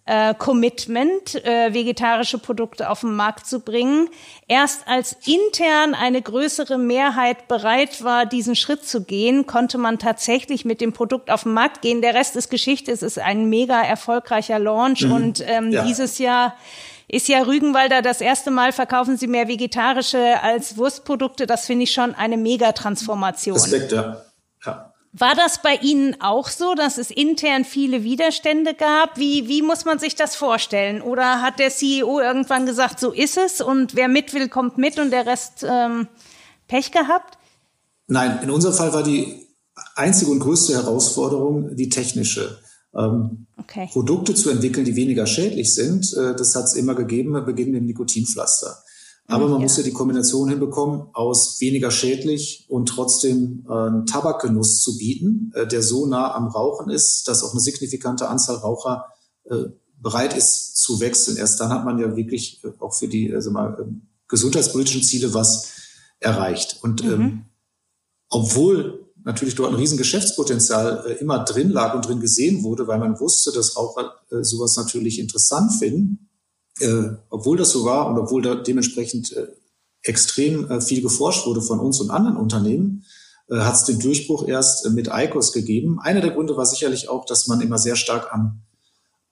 äh, 0.05 0.35
Commitment, 0.35 1.35
äh, 1.45 1.73
vegetarische 1.73 2.39
Produkte 2.39 2.91
auf 2.91 3.01
den 3.01 3.15
Markt 3.15 3.47
zu 3.47 3.61
bringen. 3.61 4.09
Erst 4.49 4.89
als 4.89 5.17
intern 5.25 5.95
eine 5.95 6.21
größere 6.21 6.77
Mehrheit 6.77 7.47
bereit 7.47 8.03
war, 8.03 8.27
diesen 8.27 8.57
Schritt 8.57 8.85
zu 8.85 9.05
gehen, 9.05 9.47
konnte 9.47 9.79
man 9.79 9.99
tatsächlich 9.99 10.65
mit 10.65 10.81
dem 10.81 10.93
Produkt 10.93 11.31
auf 11.31 11.44
den 11.44 11.53
Markt 11.53 11.82
gehen. 11.82 12.03
Der 12.03 12.15
Rest 12.15 12.35
ist 12.35 12.51
Geschichte. 12.51 12.91
Es 12.91 13.03
ist 13.03 13.19
ein 13.19 13.49
mega 13.49 13.81
erfolgreicher 13.81 14.59
Launch 14.59 15.03
mhm. 15.03 15.13
und 15.13 15.44
ähm, 15.47 15.71
ja. 15.71 15.85
dieses 15.85 16.19
Jahr 16.19 16.56
ist 17.06 17.29
ja 17.29 17.43
Rügenwalder 17.43 18.01
das 18.01 18.21
erste 18.21 18.51
Mal 18.51 18.73
verkaufen 18.73 19.19
sie 19.19 19.27
mehr 19.27 19.47
vegetarische 19.47 20.43
als 20.43 20.79
Wurstprodukte. 20.79 21.47
Das 21.47 21.67
finde 21.67 21.85
ich 21.85 21.93
schon 21.93 22.15
eine 22.15 22.39
Mega-Transformation. 22.39 23.56
Respekt, 23.56 23.93
ja. 23.93 24.23
War 25.15 25.35
das 25.35 25.61
bei 25.61 25.77
Ihnen 25.77 26.17
auch 26.23 26.49
so, 26.49 26.75
dass 26.75 26.97
es 26.97 27.11
intern 27.11 27.67
viele 27.67 28.03
Widerstände 28.03 28.73
gab? 28.73 29.19
Wie, 29.19 29.47
wie 29.47 29.61
muss 29.61 29.85
man 29.85 29.99
sich 29.99 30.15
das 30.15 30.35
vorstellen? 30.35 31.03
Oder 31.03 31.43
hat 31.43 31.59
der 31.59 31.69
CEO 31.69 32.19
irgendwann 32.19 32.65
gesagt, 32.65 32.99
so 32.99 33.13
ist 33.13 33.37
es 33.37 33.61
und 33.61 33.95
wer 33.95 34.09
mit 34.09 34.33
will, 34.33 34.49
kommt 34.49 34.79
mit 34.79 34.99
und 34.99 35.11
der 35.11 35.27
Rest 35.27 35.67
ähm, 35.69 36.09
Pech 36.67 36.93
gehabt? 36.93 37.37
Nein, 38.07 38.41
in 38.43 38.51
unserem 38.51 38.75
Fall 38.75 38.95
war 38.95 39.03
die 39.03 39.47
einzige 39.97 40.31
und 40.31 40.41
größte 40.41 40.73
Herausforderung 40.75 41.77
die 41.77 41.91
technische. 41.91 42.59
Ähm, 42.95 43.47
okay. 43.59 43.89
Produkte 43.93 44.35
zu 44.35 44.49
entwickeln, 44.49 44.87
die 44.87 44.97
weniger 44.97 45.27
schädlich 45.27 45.75
sind, 45.75 46.13
äh, 46.15 46.35
das 46.35 46.55
hat 46.55 46.65
es 46.65 46.75
immer 46.75 46.95
gegeben, 46.95 47.33
beginnen 47.45 47.73
mit 47.73 47.81
dem 47.81 47.87
Nikotinpflaster. 47.87 48.83
Aber 49.32 49.48
man 49.48 49.60
ja. 49.60 49.62
muss 49.62 49.77
ja 49.77 49.82
die 49.82 49.93
Kombination 49.93 50.48
hinbekommen, 50.48 51.06
aus 51.15 51.60
weniger 51.60 51.91
schädlich 51.91 52.67
und 52.69 52.86
trotzdem 52.86 53.65
äh, 53.69 53.72
einen 53.72 54.06
Tabakgenuss 54.06 54.82
zu 54.82 54.98
bieten, 54.98 55.53
äh, 55.55 55.67
der 55.67 55.82
so 55.82 56.06
nah 56.06 56.34
am 56.34 56.48
Rauchen 56.48 56.91
ist, 56.91 57.29
dass 57.29 57.43
auch 57.43 57.53
eine 57.53 57.60
signifikante 57.60 58.29
Anzahl 58.29 58.56
Raucher 58.56 59.06
äh, 59.44 59.65
bereit 59.98 60.36
ist 60.36 60.77
zu 60.77 61.01
wechseln. 61.01 61.36
Erst 61.36 61.60
dann 61.60 61.70
hat 61.70 61.84
man 61.84 61.98
ja 61.98 62.15
wirklich 62.15 62.62
äh, 62.65 62.72
auch 62.79 62.94
für 62.94 63.08
die 63.08 63.32
also 63.34 63.51
mal, 63.51 63.79
äh, 63.81 63.84
gesundheitspolitischen 64.29 65.03
Ziele 65.03 65.32
was 65.32 65.70
erreicht. 66.20 66.79
Und 66.82 67.03
mhm. 67.03 67.12
ähm, 67.12 67.44
obwohl 68.29 69.03
natürlich 69.24 69.55
dort 69.55 69.70
ein 69.70 69.77
riesen 69.77 69.98
Geschäftspotenzial 69.98 71.05
äh, 71.06 71.12
immer 71.15 71.44
drin 71.44 71.70
lag 71.70 71.94
und 71.94 72.06
drin 72.06 72.20
gesehen 72.20 72.65
wurde, 72.65 72.86
weil 72.86 72.98
man 72.98 73.19
wusste, 73.20 73.53
dass 73.53 73.77
Raucher 73.77 74.12
äh, 74.31 74.43
sowas 74.43 74.77
natürlich 74.77 75.19
interessant 75.19 75.72
finden, 75.72 76.29
äh, 76.81 77.17
obwohl 77.31 77.56
das 77.56 77.70
so 77.70 77.84
war 77.84 78.06
und 78.08 78.19
obwohl 78.19 78.43
da 78.43 78.55
dementsprechend 78.55 79.32
äh, 79.32 79.46
extrem 80.02 80.70
äh, 80.70 80.81
viel 80.81 81.02
geforscht 81.02 81.46
wurde 81.46 81.62
von 81.62 81.81
uns 81.81 82.00
und 82.00 82.10
anderen 82.10 82.36
Unternehmen, 82.36 83.05
äh, 83.50 83.58
hat 83.58 83.74
es 83.74 83.84
den 83.84 83.98
Durchbruch 83.98 84.46
erst 84.46 84.86
äh, 84.86 84.91
mit 84.91 85.08
ICOS 85.12 85.52
gegeben. 85.52 86.00
Einer 86.00 86.20
der 86.20 86.31
Gründe 86.31 86.56
war 86.56 86.67
sicherlich 86.67 87.08
auch, 87.08 87.24
dass 87.26 87.46
man 87.46 87.60
immer 87.60 87.79
sehr 87.79 87.96
stark 87.96 88.32
am 88.32 88.62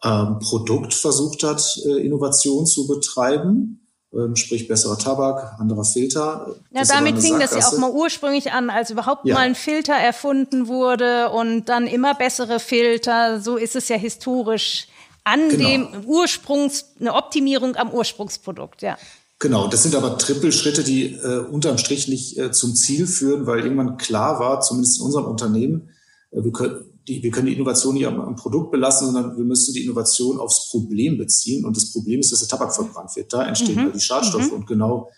ähm, 0.03 0.39
Produkt 0.39 0.95
versucht 0.95 1.43
hat, 1.43 1.77
Innovation 1.85 2.67
zu 2.67 2.87
betreiben. 2.87 3.87
ähm, 4.15 4.35
sprich 4.35 4.67
besserer 4.67 4.97
Tabak, 4.97 5.61
anderer 5.61 5.85
Filter. 5.85 6.57
Ja, 6.71 6.85
damit 6.85 7.21
fing 7.21 7.33
Sackgasse. 7.33 7.55
das 7.57 7.65
ja 7.65 7.69
auch 7.71 7.79
mal 7.79 7.93
ursprünglich 7.93 8.51
an, 8.53 8.71
als 8.71 8.91
überhaupt 8.91 9.27
ja. 9.27 9.35
mal 9.35 9.43
ein 9.43 9.55
Filter 9.55 9.93
erfunden 9.93 10.69
wurde 10.69 11.31
und 11.31 11.67
dann 11.67 11.87
immer 11.87 12.15
bessere 12.15 12.61
Filter. 12.61 13.41
So 13.41 13.57
ist 13.57 13.77
es 13.77 13.89
ja 13.89 13.97
historisch 13.97 14.89
an 15.25 15.49
genau. 15.49 15.69
dem 15.69 15.89
Ursprungs, 16.07 16.87
eine 16.99 17.15
Optimierung 17.15 17.77
am 17.77 17.91
Ursprungsprodukt, 17.91 18.83
ja. 18.83 18.97
Genau, 19.39 19.69
das 19.69 19.85
sind 19.85 19.95
aber 19.95 20.19
Trippelschritte, 20.19 20.85
die 20.85 21.15
äh, 21.15 21.39
unterm 21.39 21.79
Strich 21.79 22.09
nicht 22.09 22.37
äh, 22.39 22.53
zum 22.53 22.75
Ziel 22.75 23.07
führen, 23.07 23.47
weil 23.47 23.61
irgendwann 23.61 23.97
klar 23.97 24.39
war, 24.39 24.61
zumindest 24.61 24.99
in 24.99 25.07
unserem 25.07 25.25
Unternehmen, 25.25 25.89
äh, 26.31 26.45
wir, 26.45 26.53
können, 26.53 26.85
die, 27.09 27.23
wir 27.23 27.31
können 27.31 27.47
die 27.47 27.55
Innovation 27.55 27.95
nicht 27.95 28.07
am, 28.07 28.21
am, 28.21 28.37
Produkt 28.37 28.71
belassen, 28.71 29.07
sondern 29.07 29.39
wir 29.39 29.45
müssen 29.45 29.73
die 29.73 29.83
Innovation 29.85 30.39
aufs 30.39 30.69
Problem 30.69 31.17
beziehen. 31.17 31.65
Und 31.65 31.75
das 31.75 31.91
Problem 31.91 32.21
ist, 32.21 32.33
dass 32.33 32.41
der 32.41 32.49
Tabak 32.49 32.75
verbrannt 32.75 33.17
wird. 33.17 33.33
Da 33.33 33.47
entstehen 33.47 33.87
mhm. 33.87 33.93
die 33.93 34.01
Schadstoffe. 34.01 34.51
Mhm. 34.51 34.59
Und 34.59 34.67
genau 34.67 35.11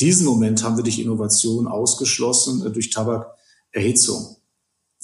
diesen 0.00 0.26
Moment 0.26 0.62
haben 0.62 0.76
wir 0.76 0.84
durch 0.84 0.98
Innovation 0.98 1.66
ausgeschlossen, 1.66 2.66
äh, 2.66 2.70
durch 2.70 2.90
Tabakerhitzung. 2.90 4.36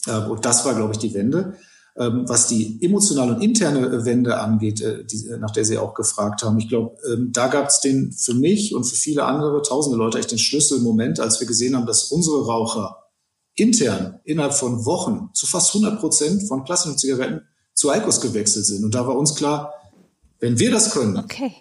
Äh, 0.07 0.27
und 0.27 0.45
das 0.45 0.65
war, 0.65 0.75
glaube 0.75 0.93
ich, 0.93 0.99
die 0.99 1.15
Wende. 1.15 1.57
Ähm, 1.97 2.25
was 2.27 2.49
die 2.49 2.83
emotionale 2.83 3.37
und 3.37 3.43
interne 3.43 4.05
Wende 4.05 4.41
angeht, 4.41 4.81
äh, 4.81 5.05
die, 5.05 5.29
nach 5.39 5.53
der 5.53 5.65
Sie 5.65 5.79
auch 5.79 5.95
gefragt 5.95 6.43
haben, 6.43 6.59
ich 6.59 6.69
glaube, 6.69 6.97
ähm, 7.07 7.31
da 7.33 7.47
gab 7.47 7.69
es 7.69 7.81
den 7.81 8.11
für 8.11 8.35
mich 8.35 8.75
und 8.75 8.83
für 8.83 8.97
viele 8.97 9.25
andere 9.25 9.63
tausende 9.63 9.97
Leute 9.97 10.19
echt 10.19 10.33
den 10.33 10.39
Schlüsselmoment, 10.39 11.21
als 11.21 11.39
wir 11.39 11.47
gesehen 11.47 11.77
haben, 11.77 11.87
dass 11.87 12.11
unsere 12.11 12.47
Raucher 12.47 13.05
intern 13.55 14.19
innerhalb 14.25 14.55
von 14.55 14.85
Wochen 14.85 15.31
zu 15.35 15.47
fast 15.47 15.73
100 15.73 16.01
Prozent 16.01 16.43
von 16.49 16.65
klassischen 16.65 16.99
Zigaretten 16.99 17.43
zu 17.75 17.91
Eikos 17.91 18.21
gewechselt 18.21 18.67
sind. 18.67 18.85
Und 18.85 18.97
da 18.97 19.07
war 19.07 19.17
uns 19.17 19.37
klar, 19.37 19.73
wenn 20.41 20.59
wir 20.59 20.73
das 20.73 20.91
können, 20.91 21.17
okay. 21.17 21.53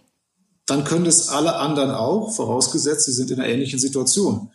dann 0.65 0.83
können 0.83 1.05
das 1.05 1.29
alle 1.29 1.57
anderen 1.57 1.91
auch, 1.91 2.33
vorausgesetzt, 2.33 3.05
sie 3.05 3.13
sind 3.13 3.29
in 3.29 3.39
einer 3.39 3.53
ähnlichen 3.53 3.77
Situation. 3.77 4.51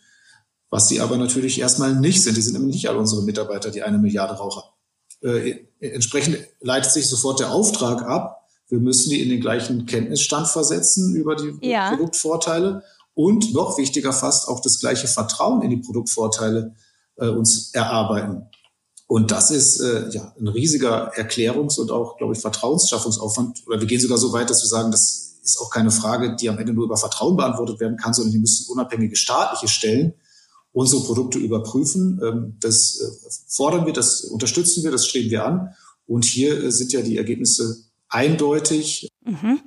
Was 0.69 0.89
sie 0.89 0.99
aber 0.99 1.17
natürlich 1.17 1.59
erstmal 1.59 1.95
nicht 1.95 2.21
sind. 2.21 2.35
Die 2.37 2.41
sind 2.41 2.53
nämlich 2.53 2.75
nicht 2.75 2.89
alle 2.89 2.99
unsere 2.99 3.23
Mitarbeiter, 3.23 3.71
die 3.71 3.81
eine 3.81 3.97
Milliarde 3.97 4.33
Raucher. 4.33 4.75
Äh, 5.21 5.65
entsprechend 5.79 6.39
leitet 6.61 6.91
sich 6.91 7.07
sofort 7.07 7.39
der 7.39 7.51
Auftrag 7.51 8.03
ab. 8.03 8.47
Wir 8.67 8.79
müssen 8.79 9.09
die 9.09 9.21
in 9.21 9.29
den 9.29 9.41
gleichen 9.41 9.85
Kenntnisstand 9.85 10.47
versetzen 10.47 11.15
über 11.15 11.35
die 11.35 11.57
ja. 11.61 11.89
Produktvorteile 11.89 12.83
und 13.15 13.53
noch 13.53 13.77
wichtiger 13.77 14.13
fast 14.13 14.47
auch 14.47 14.61
das 14.61 14.79
gleiche 14.79 15.07
Vertrauen 15.07 15.61
in 15.61 15.71
die 15.71 15.77
Produktvorteile 15.77 16.75
äh, 17.17 17.27
uns 17.27 17.73
erarbeiten. 17.73 18.43
Und 19.07 19.31
das 19.31 19.49
ist 19.49 19.79
äh, 19.79 20.07
ja 20.11 20.33
ein 20.39 20.47
riesiger 20.47 21.11
Erklärungs- 21.15 21.79
und 21.79 21.89
auch, 21.89 22.17
glaube 22.17 22.33
ich, 22.33 22.39
Vertrauensschaffungsaufwand. 22.39 23.63
Oder 23.65 23.79
wir 23.79 23.87
gehen 23.87 23.99
sogar 23.99 24.19
so 24.19 24.31
weit, 24.33 24.49
dass 24.49 24.61
wir 24.61 24.69
sagen, 24.69 24.91
das 24.91 25.39
ist 25.43 25.59
auch 25.59 25.71
keine 25.71 25.89
Frage, 25.89 26.35
die 26.35 26.47
am 26.47 26.59
Ende 26.59 26.73
nur 26.73 26.85
über 26.85 26.95
Vertrauen 26.95 27.35
beantwortet 27.35 27.79
werden 27.79 27.97
kann, 27.97 28.13
sondern 28.13 28.33
die 28.33 28.39
müssen 28.39 28.71
unabhängige 28.71 29.15
staatliche 29.15 29.67
Stellen 29.67 30.13
unsere 30.79 31.03
Produkte 31.03 31.39
überprüfen. 31.39 32.21
Ähm, 32.23 32.55
das 32.61 33.01
äh, 33.01 33.29
fordern 33.47 33.85
wir, 33.85 33.91
das 33.91 34.21
unterstützen 34.23 34.83
wir, 34.83 34.91
das 34.91 35.07
streben 35.07 35.29
wir 35.29 35.45
an. 35.45 35.73
Und 36.07 36.23
hier 36.23 36.63
äh, 36.63 36.71
sind 36.71 36.93
ja 36.93 37.01
die 37.01 37.17
Ergebnisse 37.17 37.83
eindeutig. 38.07 39.09
Mhm. 39.25 39.59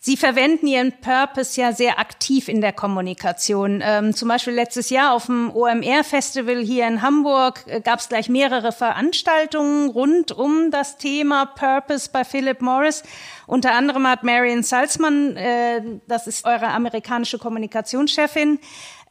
Sie 0.00 0.16
verwenden 0.16 0.68
Ihren 0.68 0.92
Purpose 1.00 1.60
ja 1.60 1.72
sehr 1.72 1.98
aktiv 1.98 2.48
in 2.48 2.60
der 2.60 2.72
Kommunikation. 2.72 3.82
Ähm, 3.84 4.14
zum 4.14 4.28
Beispiel 4.28 4.54
letztes 4.54 4.88
Jahr 4.88 5.12
auf 5.14 5.26
dem 5.26 5.50
OMR-Festival 5.50 6.62
hier 6.62 6.86
in 6.86 7.02
Hamburg 7.02 7.64
äh, 7.66 7.80
gab 7.80 7.98
es 7.98 8.08
gleich 8.08 8.28
mehrere 8.28 8.70
Veranstaltungen 8.70 9.90
rund 9.90 10.30
um 10.30 10.70
das 10.70 10.96
Thema 10.96 11.44
Purpose 11.44 12.08
bei 12.10 12.22
Philip 12.22 12.62
Morris. 12.62 13.02
Unter 13.48 13.74
anderem 13.74 14.06
hat 14.06 14.22
Marion 14.22 14.62
Salzmann, 14.62 16.00
das 16.06 16.26
ist 16.26 16.46
eure 16.46 16.68
amerikanische 16.68 17.38
Kommunikationschefin, 17.38 18.60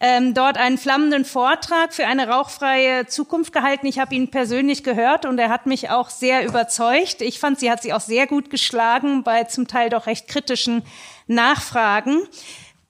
ähm, 0.04 0.34
dort 0.34 0.58
einen 0.58 0.80
flammenden 0.80 1.26
Vortrag 1.26 1.94
für 1.94 2.08
eine 2.08 2.28
rauchfreie 2.28 3.06
Zukunft 3.06 3.54
gehalten. 3.54 3.86
Ich 3.86 4.00
habe 4.00 4.16
ihn 4.16 4.32
persönlich 4.32 4.84
gehört 4.84 5.28
und 5.28 5.38
er 5.38 5.50
hat 5.50 5.68
mich 5.68 5.92
auch 5.92 6.10
sehr 6.10 6.44
überzeugt. 6.44 7.22
Ich 7.22 7.40
fand, 7.40 7.60
sie 7.60 7.70
hat 7.70 7.84
sich 7.84 7.94
auch 7.94 8.02
sehr 8.02 8.26
gut 8.26 8.50
geschlagen 8.50 9.24
bei 9.24 9.44
zum 9.44 9.68
Teil 9.68 9.92
doch 9.92 10.08
recht 10.08 10.28
kritischen 10.28 10.82
Nachfragen. 11.28 12.18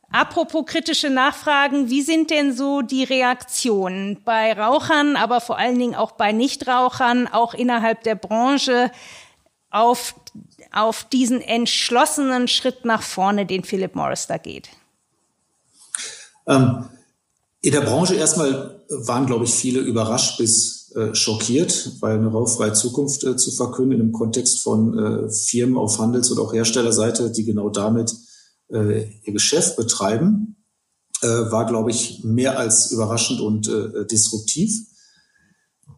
Apropos 0.10 0.66
kritische 0.66 1.10
Nachfragen, 1.10 1.90
wie 1.90 2.02
sind 2.02 2.30
denn 2.30 2.54
so 2.54 2.82
die 2.82 3.04
Reaktionen 3.04 4.22
bei 4.24 4.54
Rauchern, 4.54 5.18
aber 5.18 5.42
vor 5.42 5.58
allen 5.58 5.78
Dingen 5.78 5.96
auch 5.96 6.14
bei 6.14 6.32
Nichtrauchern, 6.32 7.28
auch 7.28 7.54
innerhalb 7.54 8.04
der 8.04 8.16
Branche 8.16 8.90
auf, 9.70 10.16
auf 10.72 11.04
diesen 11.04 11.42
entschlossenen 11.42 12.48
Schritt 12.48 12.86
nach 12.86 13.02
vorne, 13.02 13.46
den 13.46 13.66
Philip 13.66 13.96
Morris 13.96 14.28
da 14.28 14.38
geht? 14.38 14.70
Ähm 16.48 16.88
in 17.62 17.72
der 17.72 17.82
Branche 17.82 18.16
erstmal 18.16 18.84
waren, 18.90 19.28
glaube 19.28 19.46
ich, 19.46 19.54
viele 19.54 19.80
überrascht 19.80 20.38
bis 20.38 20.92
äh, 20.96 21.14
schockiert, 21.16 21.92
weil 22.00 22.18
eine 22.18 22.28
rauchfreie 22.28 22.74
Zukunft 22.74 23.24
äh, 23.24 23.38
zu 23.38 23.52
verkünden 23.52 24.02
im 24.02 24.12
Kontext 24.12 24.60
von 24.60 24.98
äh, 24.98 25.32
Firmen 25.32 25.78
auf 25.78 26.00
Handels- 26.00 26.32
oder 26.32 26.42
auch 26.42 26.54
Herstellerseite, 26.54 27.32
die 27.32 27.46
genau 27.46 27.70
damit 27.70 28.14
äh, 28.70 29.08
ihr 29.24 29.34
Geschäft 29.34 29.78
betreiben, 29.78 30.58
äh, 31.22 31.28
war, 31.28 31.66
glaube 31.66 31.92
ich, 31.92 32.24
mehr 32.24 32.58
als 32.58 32.92
überraschend 32.92 33.40
und 33.40 33.68
äh, 33.68 34.06
disruptiv. 34.08 34.88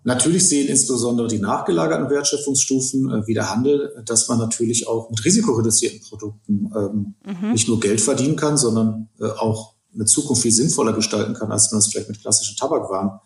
Natürlich 0.03 0.49
sehen 0.49 0.67
insbesondere 0.67 1.29
die 1.29 1.39
nachgelagerten 1.39 2.09
Wertschöpfungsstufen 2.09 3.25
wie 3.25 3.33
der 3.33 3.49
Handel, 3.49 4.03
dass 4.05 4.27
man 4.27 4.37
natürlich 4.37 4.85
auch 4.85 5.09
mit 5.09 5.23
risikoreduzierten 5.23 6.01
Produkten 6.01 6.69
ähm, 6.75 7.15
mhm. 7.25 7.53
nicht 7.53 7.69
nur 7.69 7.79
Geld 7.79 8.01
verdienen 8.01 8.35
kann, 8.35 8.57
sondern 8.57 9.07
auch 9.37 9.72
eine 9.93 10.05
Zukunft 10.05 10.41
viel 10.41 10.51
sinnvoller 10.51 10.93
gestalten 10.93 11.33
kann, 11.33 11.51
als 11.51 11.71
man 11.71 11.79
es 11.79 11.87
vielleicht 11.87 12.09
mit 12.09 12.21
klassischen 12.21 12.57
Tabakwaren 12.57 13.19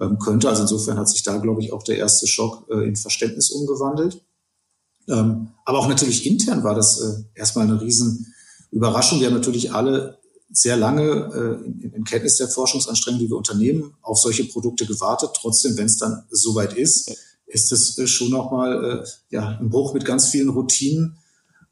ähm, 0.00 0.18
könnte. 0.18 0.48
Also 0.48 0.62
insofern 0.62 0.98
hat 0.98 1.08
sich 1.08 1.22
da, 1.22 1.36
glaube 1.38 1.62
ich, 1.62 1.72
auch 1.72 1.82
der 1.82 1.98
erste 1.98 2.26
Schock 2.26 2.66
äh, 2.70 2.86
in 2.86 2.96
Verständnis 2.96 3.50
umgewandelt. 3.50 4.22
Ähm, 5.08 5.48
aber 5.64 5.78
auch 5.78 5.88
natürlich 5.88 6.26
intern 6.26 6.62
war 6.62 6.74
das 6.74 7.00
äh, 7.00 7.24
erstmal 7.34 7.66
eine 7.66 7.80
riesen 7.80 8.32
Überraschung. 8.70 9.20
Wir 9.20 9.28
haben 9.28 9.34
natürlich 9.34 9.72
alle 9.72 10.18
sehr 10.52 10.76
lange 10.76 11.02
äh, 11.02 11.66
in, 11.66 11.92
in, 11.92 12.04
Kenntnis 12.04 12.36
der 12.36 12.48
Forschungsanstrengungen, 12.48 13.24
die 13.24 13.30
wir 13.30 13.36
unternehmen, 13.36 13.94
auf 14.02 14.18
solche 14.18 14.44
Produkte 14.44 14.86
gewartet. 14.86 15.30
Trotzdem, 15.34 15.76
wenn 15.76 15.86
es 15.86 15.98
dann 15.98 16.24
soweit 16.30 16.74
ist, 16.74 17.12
ist 17.46 17.72
es 17.72 17.98
äh, 17.98 18.06
schon 18.06 18.30
nochmal 18.30 19.02
äh, 19.04 19.08
ja, 19.34 19.58
ein 19.60 19.70
Bruch 19.70 19.94
mit 19.94 20.04
ganz 20.04 20.28
vielen 20.28 20.48
Routinen 20.48 21.18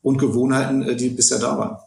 und 0.02 0.18
Gewohnheiten, 0.18 0.82
äh, 0.82 0.96
die 0.96 1.10
bisher 1.10 1.38
da 1.38 1.58
waren. 1.58 1.78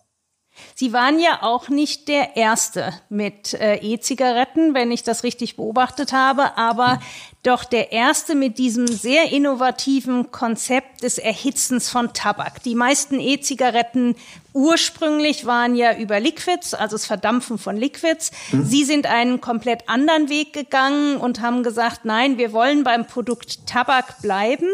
Sie 0.76 0.94
waren 0.94 1.20
ja 1.20 1.44
auch 1.44 1.70
nicht 1.70 2.08
der 2.08 2.36
Erste 2.36 2.94
mit 3.10 3.54
äh, 3.54 3.78
E-Zigaretten, 3.78 4.74
wenn 4.74 4.92
ich 4.92 5.04
das 5.04 5.24
richtig 5.24 5.56
beobachtet 5.56 6.14
habe, 6.14 6.58
aber 6.58 7.00
doch 7.44 7.64
der 7.64 7.92
erste 7.92 8.36
mit 8.36 8.60
diesem 8.60 8.86
sehr 8.86 9.32
innovativen 9.32 10.32
Konzept 10.32 11.02
des 11.02 11.18
Erhitzens 11.18 11.90
von 11.90 12.14
Tabak. 12.14 12.62
Die 12.62 12.76
meisten 12.76 13.20
E-Zigaretten 13.20 14.16
ursprünglich 14.54 15.46
waren 15.46 15.76
ja 15.76 15.98
über 15.98 16.20
Liquids, 16.20 16.76
also 16.76 16.96
das 16.96 17.08
Verdampfen 17.08 17.58
von 17.58 17.78
Liquids. 17.78 18.32
Mhm. 18.52 18.66
Sie 18.66 18.84
sind 18.84 19.08
einen 19.08 19.42
komplett 19.42 19.90
anderen 19.90 20.30
Weg 20.30 20.54
gegangen 20.54 21.18
und 21.18 21.42
haben 21.42 21.64
gesagt, 21.64 22.06
nein, 22.06 22.38
wir 22.38 22.54
wollen 22.54 22.84
beim 22.84 23.08
Produkt 23.08 23.66
Tabak 23.66 24.22
bleiben, 24.22 24.68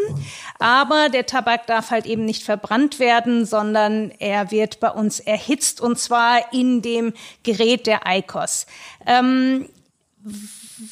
aber 0.58 1.08
der 1.08 1.24
Tabak 1.24 1.66
darf 1.66 1.90
halt 1.90 2.04
eben 2.04 2.26
nicht 2.26 2.42
verbrannt 2.42 2.98
werden, 2.98 3.46
sondern 3.46 4.10
er 4.18 4.50
wird 4.50 4.78
bei 4.80 4.90
uns 4.90 5.20
erhitzt 5.20 5.80
und 5.80 5.98
zwar 5.98 6.52
in 6.52 6.82
dem 6.82 7.14
Gerät 7.44 7.86
der 7.86 8.00
ICOS. 8.06 8.66
Ähm, 9.06 9.68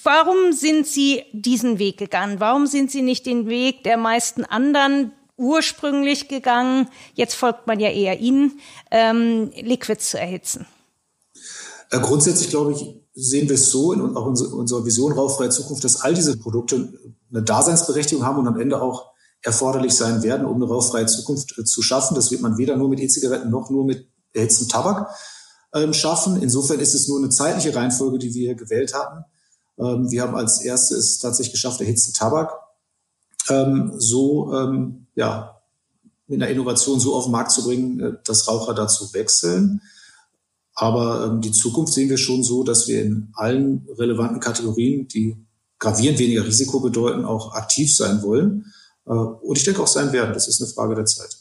Warum 0.03 0.53
sind 0.53 0.87
Sie 0.87 1.23
diesen 1.33 1.79
Weg 1.79 1.99
gegangen? 1.99 2.41
Warum 2.41 2.67
sind 2.67 2.91
Sie 2.91 3.03
nicht 3.03 3.27
den 3.27 3.49
Weg 3.49 3.85
der 3.85 3.97
meisten 3.97 4.45
anderen 4.45 5.13
ursprünglich 5.37 6.29
gegangen? 6.29 6.89
Jetzt 7.15 7.35
folgt 7.35 7.67
man 7.67 7.79
ja 7.79 7.91
eher 7.91 8.19
Ihnen, 8.19 8.59
ähm, 8.91 9.51
Liquids 9.55 10.11
zu 10.11 10.19
erhitzen. 10.19 10.67
Äh, 11.91 12.01
grundsätzlich 12.01 12.51
glaube 12.51 12.73
ich, 12.73 12.85
sehen 13.15 13.49
wir 13.49 13.55
es 13.55 13.71
so 13.71 13.93
in 13.93 14.17
auch 14.17 14.27
unserer 14.27 14.85
Vision 14.85 15.13
rauchfreie 15.13 15.51
Zukunft, 15.51 15.85
dass 15.85 16.01
all 16.01 16.15
diese 16.15 16.37
Produkte 16.37 16.93
eine 17.31 17.43
Daseinsberechtigung 17.43 18.25
haben 18.25 18.39
und 18.39 18.49
am 18.49 18.59
Ende 18.59 18.83
auch 18.83 19.13
erforderlich 19.43 19.95
sein 19.95 20.23
werden, 20.23 20.47
um 20.47 20.57
eine 20.57 20.67
rauchfreie 20.67 21.07
Zukunft 21.07 21.57
äh, 21.59 21.65
zu 21.65 21.83
schaffen. 21.83 22.17
Das 22.17 22.33
wird 22.33 22.41
man 22.41 22.59
weder 22.59 22.77
nur 22.77 22.89
mit 22.89 22.99
E-Zigaretten 22.99 23.51
noch 23.51 23.71
nur 23.71 23.85
mit 23.85 24.09
erhitztem 24.33 24.69
Tabak 24.69 25.15
ähm, 25.75 25.95
schaffen. 25.95 26.43
Insofern 26.43 26.81
ist 26.81 26.95
es 26.95 27.07
nur 27.07 27.19
eine 27.19 27.29
zeitliche 27.29 27.75
Reihenfolge, 27.75 28.19
die 28.19 28.35
wir 28.35 28.57
gewählt 28.57 28.93
hatten. 28.93 29.25
Ähm, 29.79 30.11
wir 30.11 30.23
haben 30.23 30.35
als 30.35 30.61
erstes 30.63 31.19
tatsächlich 31.19 31.53
geschafft, 31.53 31.81
erhitzten 31.81 32.13
Tabak 32.13 32.53
ähm, 33.49 33.93
so 33.97 34.53
ähm, 34.55 35.07
ja, 35.15 35.61
mit 36.27 36.43
einer 36.43 36.51
Innovation 36.51 37.01
so 37.01 37.15
auf 37.15 37.25
den 37.25 37.33
Markt 37.33 37.53
zu 37.53 37.65
bringen, 37.65 38.01
äh, 38.01 38.13
dass 38.25 38.49
Raucher 38.49 38.75
dazu 38.75 39.13
wechseln. 39.13 39.81
Aber 40.75 41.27
ähm, 41.27 41.41
die 41.41 41.53
Zukunft 41.53 41.93
sehen 41.93 42.11
wir 42.11 42.19
schon 42.19 42.43
so, 42.43 42.63
dass 42.63 42.87
wir 42.89 43.03
in 43.03 43.31
allen 43.35 43.89
relevanten 43.97 44.41
Kategorien, 44.41 45.09
die 45.09 45.37
gravierend 45.79 46.19
weniger 46.19 46.45
Risiko 46.45 46.81
bedeuten, 46.81 47.25
auch 47.25 47.53
aktiv 47.55 47.95
sein 47.95 48.23
wollen. 48.23 48.73
Äh, 49.07 49.13
und 49.13 49.57
ich 49.57 49.65
denke 49.65 49.83
auch 49.83 49.87
sein 49.87 50.13
werden. 50.13 50.35
Das 50.35 50.49
ist 50.49 50.61
eine 50.61 50.71
Frage 50.71 50.95
der 50.95 51.07
Zeit. 51.07 51.37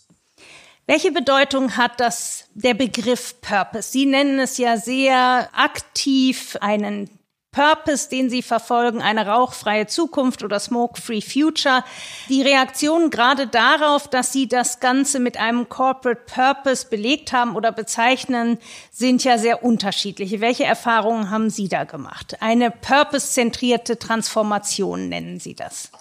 Welche 0.88 1.12
Bedeutung 1.12 1.78
hat 1.78 2.00
das 2.00 2.44
der 2.54 2.76
Begriff 2.76 3.42
Purpose? 3.42 3.92
Sie 3.92 4.06
nennen 4.06 4.40
es 4.40 4.60
ja 4.60 4.78
sehr 4.78 5.50
aktiv 5.52 6.58
einen 6.62 7.10
Purpose, 7.56 8.10
den 8.10 8.30
Sie 8.30 8.42
verfolgen, 8.42 9.02
eine 9.02 9.28
rauchfreie 9.28 9.88
Zukunft 9.88 10.44
oder 10.44 10.60
Smoke-Free 10.60 11.22
Future. 11.22 11.86
Die 12.28 12.42
Reaktionen 12.42 13.10
gerade 13.10 13.48
darauf, 13.48 14.10
dass 14.10 14.34
Sie 14.34 14.50
das 14.50 14.82
Ganze 14.82 15.22
mit 15.22 15.38
einem 15.38 15.70
Corporate 15.70 16.24
Purpose 16.26 16.86
belegt 16.90 17.32
haben 17.32 17.56
oder 17.56 17.72
bezeichnen, 17.72 18.58
sind 18.92 19.24
ja 19.24 19.38
sehr 19.38 19.64
unterschiedliche. 19.64 20.42
Welche 20.42 20.66
Erfahrungen 20.66 21.30
haben 21.30 21.50
Sie 21.50 21.70
da 21.70 21.86
gemacht? 21.86 22.36
Eine 22.42 22.72
purpose-zentrierte 22.72 23.98
Transformation 24.00 25.08
nennen 25.08 25.40
Sie 25.40 25.56
das. 25.56 25.92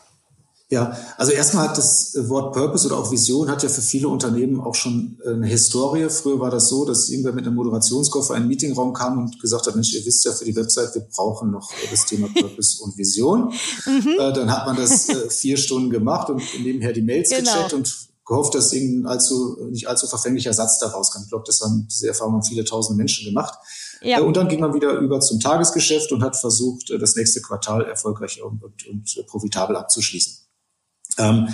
Ja, 0.75 0.99
also 1.19 1.31
erstmal 1.31 1.69
hat 1.69 1.79
das 1.79 2.17
Wort 2.29 2.53
Purpose 2.53 2.85
oder 2.89 2.99
auch 2.99 3.13
Vision 3.13 3.49
hat 3.49 3.63
ja 3.63 3.69
für 3.69 3.81
viele 3.81 4.09
Unternehmen 4.09 4.61
auch 4.61 4.75
schon 4.75 5.21
äh, 5.25 5.29
eine 5.29 5.47
Historie. 5.47 6.09
Früher 6.11 6.41
war 6.41 6.51
das 6.51 6.69
so, 6.69 6.85
dass 6.85 7.09
irgendwer 7.11 7.33
mit 7.33 7.47
einem 7.47 7.55
Moderationskoffer 7.55 8.35
in 8.35 8.41
einen 8.41 8.49
Meetingraum 8.49 8.93
kam 8.93 9.19
und 9.19 9.41
gesagt 9.41 9.69
hat, 9.69 9.77
Mensch, 9.77 9.95
ihr 9.95 10.05
wisst 10.05 10.25
ja 10.25 10.33
für 10.33 10.45
die 10.45 10.57
Website, 10.57 10.93
wir 10.97 11.03
brauchen 11.03 11.53
noch 11.53 11.71
das 11.93 12.07
Thema 12.07 12.27
Purpose 12.27 12.83
und 12.83 12.99
Vision. 12.99 13.53
Mhm. 13.87 14.17
Äh, 14.19 14.33
dann 14.33 14.51
hat 14.51 14.67
man 14.67 14.77
das 14.77 15.09
äh, 15.09 15.29
vier 15.31 15.57
Stunden 15.57 15.91
gemacht 15.91 16.31
und 16.31 16.43
nebenher 16.63 16.93
die 16.93 17.03
Mails 17.03 17.31
genau. 17.31 17.53
gecheckt 17.53 17.73
und 17.75 18.09
gehofft, 18.27 18.55
dass 18.55 18.73
irgendein 18.73 19.07
allzu, 19.13 19.59
nicht 19.71 19.89
allzu 19.89 20.07
verfänglicher 20.07 20.53
Satz 20.53 20.79
daraus 20.79 21.13
kam. 21.13 21.23
Ich 21.23 21.29
glaube, 21.29 21.45
das 21.47 21.61
haben 21.61 21.87
diese 21.91 22.09
Erfahrungen 22.09 22.43
viele 22.43 22.65
tausend 22.65 22.97
Menschen 22.97 23.27
gemacht. 23.27 23.55
Ja. 24.01 24.21
Und 24.21 24.37
dann 24.37 24.49
ging 24.49 24.61
man 24.61 24.75
wieder 24.75 24.93
über 24.93 25.21
zum 25.21 25.41
Tagesgeschäft 25.41 26.13
und 26.13 26.23
hat 26.23 26.37
versucht, 26.37 26.91
das 26.99 27.17
nächste 27.17 27.41
Quartal 27.41 27.85
erfolgreich 27.85 28.43
und, 28.43 28.63
und, 28.63 28.87
und 28.87 29.27
profitabel 29.27 29.77
abzuschließen. 29.77 30.44
Ähm, 31.19 31.49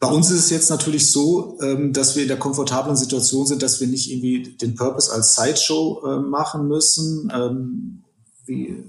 bei 0.00 0.08
uns 0.08 0.30
ist 0.30 0.44
es 0.44 0.50
jetzt 0.50 0.70
natürlich 0.70 1.12
so, 1.12 1.58
ähm, 1.60 1.92
dass 1.92 2.16
wir 2.16 2.22
in 2.22 2.28
der 2.28 2.38
komfortablen 2.38 2.96
Situation 2.96 3.46
sind, 3.46 3.62
dass 3.62 3.80
wir 3.80 3.86
nicht 3.86 4.10
irgendwie 4.10 4.56
den 4.56 4.74
Purpose 4.74 5.12
als 5.12 5.34
Sideshow 5.34 6.02
äh, 6.06 6.20
machen 6.20 6.66
müssen, 6.68 7.30
ähm, 7.34 8.04
wie, 8.46 8.82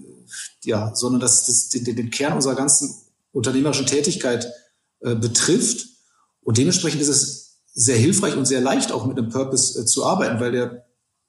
ja, 0.64 0.96
sondern 0.96 1.20
dass 1.20 1.46
das 1.46 1.68
den, 1.68 1.84
den 1.84 2.12
Kern 2.12 2.34
unserer 2.34 2.56
ganzen 2.56 2.96
unternehmerischen 3.34 3.86
Tätigkeit 3.86 4.48
äh, 5.02 5.16
betrifft. 5.16 5.88
Und 6.44 6.58
dementsprechend 6.58 7.02
ist 7.02 7.10
es 7.10 7.58
sehr 7.74 7.98
hilfreich 7.98 8.38
und 8.38 8.46
sehr 8.46 8.62
leicht 8.62 8.94
auch 8.94 9.06
mit 9.06 9.18
einem 9.18 9.30
Purpose 9.30 9.82
äh, 9.82 9.86
zu 9.86 10.06
arbeiten, 10.06 10.40
weil 10.40 10.54
der 10.54 10.86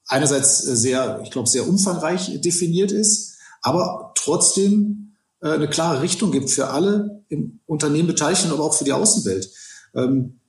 einerseits 0.06 0.64
äh, 0.64 0.76
sehr, 0.76 1.20
ich 1.24 1.32
glaube, 1.32 1.48
sehr 1.48 1.68
umfangreich 1.68 2.40
definiert 2.40 2.92
ist, 2.92 3.36
aber 3.62 4.12
trotzdem 4.14 5.01
äh, 5.42 5.50
eine 5.50 5.68
klare 5.68 6.00
Richtung 6.00 6.30
gibt 6.32 6.50
für 6.50 6.68
alle 6.68 7.24
im 7.28 7.60
Unternehmen 7.66 8.08
Beteiligten, 8.08 8.50
aber 8.50 8.64
auch 8.64 8.74
für 8.74 8.84
die 8.84 8.92
Außenwelt. 8.92 9.50
Ähm, 9.94 10.40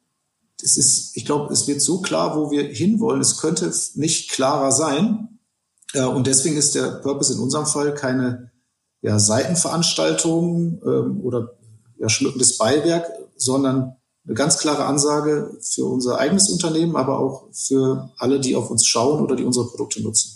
es 0.62 0.78
ist, 0.78 1.18
ich 1.18 1.26
glaube, 1.26 1.52
es 1.52 1.68
wird 1.68 1.82
so 1.82 2.02
klar, 2.02 2.38
wo 2.38 2.52
wir 2.52 2.64
hinwollen. 2.64 3.22
Es 3.22 3.38
könnte 3.38 3.72
nicht 3.96 4.32
klarer 4.32 4.72
sein. 4.72 5.40
Äh, 5.94 6.06
und 6.06 6.28
deswegen 6.28 6.58
ist 6.58 6.76
der 6.76 7.00
Purpose 7.02 7.34
in 7.34 7.40
unserem 7.40 7.66
Fall 7.66 7.94
keine 7.94 8.52
ja, 9.02 9.20
Seitenveranstaltung 9.20 10.82
ähm, 10.86 11.22
oder 11.22 11.58
ja, 11.98 12.08
schmückendes 12.08 12.58
Beiwerk, 12.58 13.12
sondern 13.36 13.96
eine 14.26 14.36
ganz 14.36 14.58
klare 14.58 14.86
Ansage 14.86 15.58
für 15.60 15.86
unser 15.86 16.18
eigenes 16.18 16.50
Unternehmen, 16.50 16.96
aber 16.96 17.20
auch 17.20 17.50
für 17.52 18.12
alle, 18.18 18.40
die 18.40 18.56
auf 18.56 18.70
uns 18.70 18.86
schauen 18.86 19.22
oder 19.22 19.36
die 19.36 19.44
unsere 19.44 19.68
Produkte 19.68 20.02
nutzen. 20.02 20.33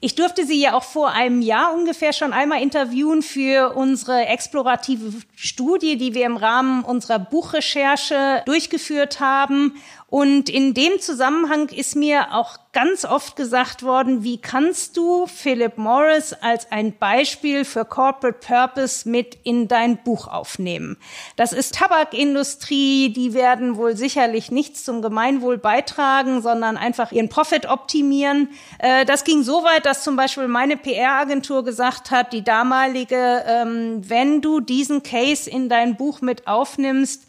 Ich 0.00 0.14
durfte 0.14 0.46
Sie 0.46 0.60
ja 0.60 0.74
auch 0.74 0.84
vor 0.84 1.10
einem 1.10 1.42
Jahr 1.42 1.74
ungefähr 1.74 2.12
schon 2.12 2.32
einmal 2.32 2.62
interviewen 2.62 3.20
für 3.20 3.74
unsere 3.74 4.26
explorative 4.26 5.12
Studie, 5.34 5.96
die 5.96 6.14
wir 6.14 6.24
im 6.24 6.36
Rahmen 6.36 6.84
unserer 6.84 7.18
Buchrecherche 7.18 8.42
durchgeführt 8.46 9.18
haben. 9.18 9.74
Und 10.10 10.48
in 10.48 10.72
dem 10.72 11.00
Zusammenhang 11.00 11.68
ist 11.68 11.94
mir 11.94 12.32
auch 12.32 12.56
ganz 12.72 13.04
oft 13.04 13.36
gesagt 13.36 13.82
worden, 13.82 14.24
wie 14.24 14.40
kannst 14.40 14.96
du 14.96 15.26
Philip 15.26 15.76
Morris 15.76 16.32
als 16.32 16.72
ein 16.72 16.96
Beispiel 16.96 17.66
für 17.66 17.84
Corporate 17.84 18.38
Purpose 18.38 19.06
mit 19.06 19.36
in 19.42 19.68
dein 19.68 20.02
Buch 20.02 20.26
aufnehmen? 20.26 20.96
Das 21.36 21.52
ist 21.52 21.74
Tabakindustrie, 21.74 23.12
die 23.12 23.34
werden 23.34 23.76
wohl 23.76 23.96
sicherlich 23.96 24.50
nichts 24.50 24.82
zum 24.82 25.02
Gemeinwohl 25.02 25.58
beitragen, 25.58 26.40
sondern 26.40 26.78
einfach 26.78 27.12
ihren 27.12 27.28
Profit 27.28 27.68
optimieren. 27.68 28.48
Äh, 28.78 29.04
das 29.04 29.24
ging 29.24 29.42
so 29.42 29.62
weit, 29.62 29.84
dass 29.84 30.04
zum 30.04 30.16
Beispiel 30.16 30.48
meine 30.48 30.78
PR-Agentur 30.78 31.64
gesagt 31.64 32.10
hat, 32.10 32.32
die 32.32 32.42
damalige, 32.42 33.44
ähm, 33.46 34.08
wenn 34.08 34.40
du 34.40 34.60
diesen 34.60 35.02
Case 35.02 35.50
in 35.50 35.68
dein 35.68 35.96
Buch 35.96 36.22
mit 36.22 36.46
aufnimmst, 36.46 37.26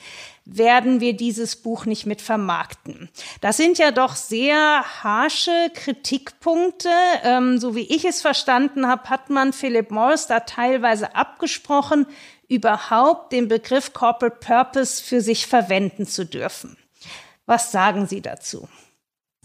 werden 0.57 0.99
wir 0.99 1.15
dieses 1.15 1.55
Buch 1.55 1.85
nicht 1.85 2.05
mit 2.05 2.21
vermarkten. 2.21 3.09
Das 3.41 3.57
sind 3.57 3.77
ja 3.77 3.91
doch 3.91 4.15
sehr 4.15 4.83
harsche 5.03 5.71
Kritikpunkte. 5.73 6.89
Ähm, 7.23 7.59
so 7.59 7.75
wie 7.75 7.93
ich 7.93 8.05
es 8.05 8.21
verstanden 8.21 8.87
habe, 8.87 9.09
hat 9.09 9.29
man 9.29 9.53
Philip 9.53 9.91
Morris 9.91 10.27
da 10.27 10.41
teilweise 10.41 11.15
abgesprochen, 11.15 12.07
überhaupt 12.47 13.31
den 13.31 13.47
Begriff 13.47 13.93
Corporate 13.93 14.37
Purpose 14.39 15.03
für 15.03 15.21
sich 15.21 15.45
verwenden 15.45 16.07
zu 16.07 16.25
dürfen. 16.25 16.77
Was 17.45 17.71
sagen 17.71 18.07
Sie 18.07 18.21
dazu? 18.21 18.67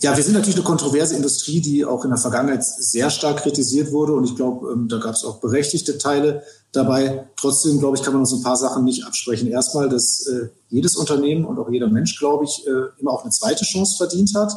Ja, 0.01 0.17
wir 0.17 0.25
sind 0.25 0.35
natürlich 0.35 0.57
eine 0.57 0.65
kontroverse 0.65 1.15
Industrie, 1.15 1.61
die 1.61 1.85
auch 1.85 2.05
in 2.05 2.11
der 2.11 2.19
Vergangenheit 2.19 2.65
sehr 2.65 3.11
stark 3.11 3.39
kritisiert 3.39 3.93
wurde. 3.93 4.13
Und 4.13 4.25
ich 4.25 4.35
glaube, 4.35 4.73
ähm, 4.73 4.89
da 4.89 4.99
gab 4.99 5.15
es 5.15 5.25
auch 5.25 5.41
berechtigte 5.41 5.99
Teile 5.99 6.43
dabei. 6.73 7.29
Trotzdem, 7.37 7.79
glaube 7.79 7.97
ich, 7.97 8.03
kann 8.03 8.13
man 8.13 8.23
uns 8.23 8.33
ein 8.33 8.43
paar 8.43 8.57
Sachen 8.57 8.85
nicht 8.85 9.07
absprechen. 9.07 9.49
Erstmal, 9.49 9.89
dass 9.89 10.27
äh, 10.27 10.49
jedes 10.69 10.97
Unternehmen 10.97 11.45
und 11.45 11.59
auch 11.59 11.71
jeder 11.71 11.89
Mensch, 11.89 12.19
glaube 12.19 12.45
ich, 12.45 12.67
äh, 12.67 13.01
immer 13.01 13.13
auch 13.13 13.23
eine 13.23 13.31
zweite 13.31 13.65
Chance 13.65 13.97
verdient 13.97 14.35
hat. 14.35 14.53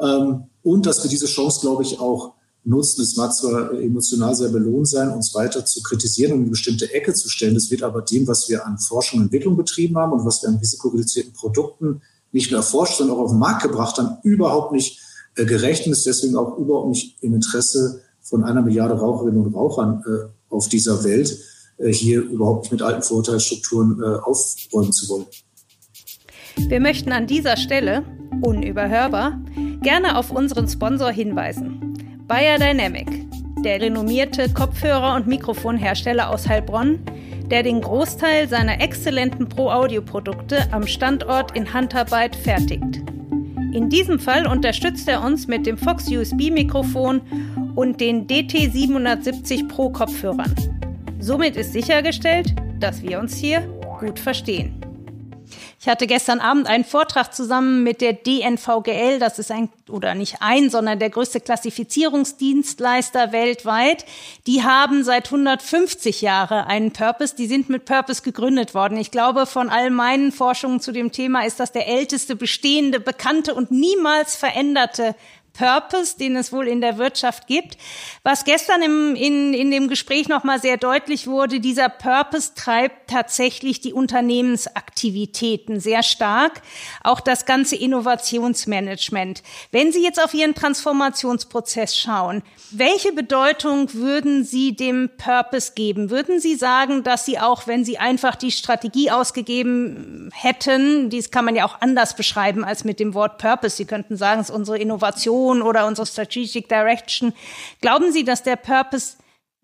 Ähm, 0.00 0.44
und 0.62 0.84
dass 0.84 1.02
wir 1.02 1.10
diese 1.10 1.26
Chance, 1.26 1.60
glaube 1.60 1.84
ich, 1.84 2.00
auch 2.00 2.34
nutzen. 2.64 3.02
Es 3.02 3.16
mag 3.16 3.32
zwar 3.32 3.72
emotional 3.72 4.34
sehr 4.34 4.48
belohnt 4.48 4.88
sein, 4.88 5.10
uns 5.10 5.32
weiter 5.34 5.64
zu 5.64 5.80
kritisieren 5.82 6.32
und 6.32 6.38
in 6.38 6.44
eine 6.44 6.50
bestimmte 6.50 6.92
Ecke 6.92 7.14
zu 7.14 7.28
stellen. 7.28 7.54
Das 7.54 7.70
wird 7.70 7.84
aber 7.84 8.02
dem, 8.02 8.26
was 8.26 8.48
wir 8.48 8.66
an 8.66 8.78
Forschung 8.78 9.20
und 9.20 9.26
Entwicklung 9.26 9.56
betrieben 9.56 9.96
haben 9.96 10.12
und 10.12 10.26
was 10.26 10.42
wir 10.42 10.48
an 10.48 10.56
risikoreduzierten 10.56 11.32
Produkten 11.32 12.02
nicht 12.36 12.50
nur 12.50 12.60
erforscht, 12.60 12.98
sondern 12.98 13.16
auch 13.16 13.22
auf 13.22 13.30
den 13.30 13.38
Markt 13.38 13.62
gebracht 13.62 13.96
haben, 13.96 14.18
überhaupt 14.22 14.72
nicht 14.72 15.00
äh, 15.36 15.46
gerecht 15.46 15.86
und 15.86 15.92
ist 15.92 16.06
deswegen 16.06 16.36
auch 16.36 16.58
überhaupt 16.58 16.88
nicht 16.88 17.16
im 17.22 17.34
Interesse 17.34 18.02
von 18.20 18.44
einer 18.44 18.60
Milliarde 18.60 18.94
Raucherinnen 18.94 19.44
und 19.44 19.54
Rauchern 19.54 20.04
äh, 20.06 20.54
auf 20.54 20.68
dieser 20.68 21.02
Welt, 21.02 21.38
äh, 21.78 21.90
hier 21.90 22.20
überhaupt 22.20 22.64
nicht 22.64 22.72
mit 22.72 22.82
alten 22.82 23.02
Vorurteilsstrukturen 23.02 24.02
äh, 24.02 24.18
aufräumen 24.18 24.92
zu 24.92 25.08
wollen. 25.08 25.26
Wir 26.68 26.80
möchten 26.80 27.12
an 27.12 27.26
dieser 27.26 27.56
Stelle, 27.56 28.02
unüberhörbar, 28.42 29.40
gerne 29.82 30.18
auf 30.18 30.30
unseren 30.30 30.68
Sponsor 30.68 31.10
hinweisen. 31.10 32.24
Bayer 32.28 32.58
Dynamic, 32.58 33.08
der 33.64 33.80
renommierte 33.80 34.48
Kopfhörer- 34.50 35.16
und 35.16 35.26
Mikrofonhersteller 35.26 36.30
aus 36.30 36.48
Heilbronn, 36.48 37.00
der 37.50 37.62
den 37.62 37.80
Großteil 37.80 38.48
seiner 38.48 38.80
exzellenten 38.80 39.48
Pro-Audio-Produkte 39.48 40.72
am 40.72 40.86
Standort 40.86 41.56
in 41.56 41.72
Handarbeit 41.72 42.34
fertigt. 42.34 43.02
In 43.72 43.88
diesem 43.90 44.18
Fall 44.18 44.46
unterstützt 44.46 45.08
er 45.08 45.22
uns 45.22 45.46
mit 45.46 45.66
dem 45.66 45.76
Fox 45.76 46.08
USB-Mikrofon 46.08 47.20
und 47.74 48.00
den 48.00 48.26
DT770 48.26 49.68
Pro 49.68 49.90
Kopfhörern. 49.90 50.54
Somit 51.18 51.56
ist 51.56 51.72
sichergestellt, 51.72 52.54
dass 52.80 53.02
wir 53.02 53.18
uns 53.18 53.36
hier 53.36 53.60
gut 54.00 54.18
verstehen. 54.18 54.80
Ich 55.78 55.88
hatte 55.88 56.06
gestern 56.06 56.40
Abend 56.40 56.66
einen 56.68 56.84
Vortrag 56.84 57.34
zusammen 57.34 57.82
mit 57.82 58.00
der 58.00 58.14
DNVGL. 58.14 59.18
Das 59.18 59.38
ist 59.38 59.50
ein, 59.50 59.68
oder 59.90 60.14
nicht 60.14 60.36
ein, 60.40 60.70
sondern 60.70 60.98
der 60.98 61.10
größte 61.10 61.38
Klassifizierungsdienstleister 61.38 63.30
weltweit. 63.32 64.06
Die 64.46 64.62
haben 64.62 65.04
seit 65.04 65.26
150 65.26 66.22
Jahren 66.22 66.64
einen 66.66 66.92
Purpose. 66.92 67.36
Die 67.36 67.46
sind 67.46 67.68
mit 67.68 67.84
Purpose 67.84 68.22
gegründet 68.22 68.74
worden. 68.74 68.96
Ich 68.96 69.10
glaube, 69.10 69.44
von 69.44 69.68
all 69.68 69.90
meinen 69.90 70.32
Forschungen 70.32 70.80
zu 70.80 70.92
dem 70.92 71.12
Thema 71.12 71.44
ist 71.44 71.60
das 71.60 71.72
der 71.72 71.86
älteste 71.86 72.36
bestehende, 72.36 72.98
bekannte 72.98 73.54
und 73.54 73.70
niemals 73.70 74.34
veränderte 74.34 75.14
Purpose, 75.56 76.16
den 76.18 76.36
es 76.36 76.52
wohl 76.52 76.68
in 76.68 76.80
der 76.80 76.98
Wirtschaft 76.98 77.46
gibt. 77.46 77.78
Was 78.22 78.44
gestern 78.44 78.82
im, 78.82 79.14
in, 79.14 79.54
in 79.54 79.70
dem 79.70 79.88
Gespräch 79.88 80.28
nochmal 80.28 80.60
sehr 80.60 80.76
deutlich 80.76 81.26
wurde, 81.26 81.60
dieser 81.60 81.88
Purpose 81.88 82.52
treibt 82.54 83.10
tatsächlich 83.10 83.80
die 83.80 83.92
Unternehmensaktivitäten 83.92 85.80
sehr 85.80 86.02
stark, 86.02 86.60
auch 87.02 87.20
das 87.20 87.46
ganze 87.46 87.76
Innovationsmanagement. 87.76 89.42
Wenn 89.72 89.92
Sie 89.92 90.02
jetzt 90.02 90.22
auf 90.22 90.34
Ihren 90.34 90.54
Transformationsprozess 90.54 91.96
schauen, 91.96 92.42
welche 92.70 93.12
Bedeutung 93.12 93.94
würden 93.94 94.44
Sie 94.44 94.76
dem 94.76 95.10
Purpose 95.16 95.72
geben? 95.74 96.10
Würden 96.10 96.40
Sie 96.40 96.56
sagen, 96.56 97.02
dass 97.02 97.24
Sie 97.24 97.38
auch, 97.38 97.66
wenn 97.66 97.84
Sie 97.84 97.98
einfach 97.98 98.36
die 98.36 98.50
Strategie 98.50 99.10
ausgegeben 99.10 100.30
hätten, 100.34 101.08
dies 101.10 101.30
kann 101.30 101.44
man 101.44 101.56
ja 101.56 101.64
auch 101.64 101.80
anders 101.80 102.16
beschreiben 102.16 102.64
als 102.64 102.84
mit 102.84 103.00
dem 103.00 103.14
Wort 103.14 103.38
Purpose. 103.38 103.76
Sie 103.76 103.84
könnten 103.84 104.16
sagen, 104.16 104.40
es 104.40 104.50
ist 104.50 104.54
unsere 104.54 104.78
Innovation, 104.78 105.45
Vision 105.46 105.62
oder 105.62 105.86
unsere 105.86 106.06
Strategic 106.06 106.68
Direction. 106.68 107.32
Glauben 107.80 108.12
Sie, 108.12 108.24
dass 108.24 108.42
der 108.42 108.56
Purpose 108.56 109.14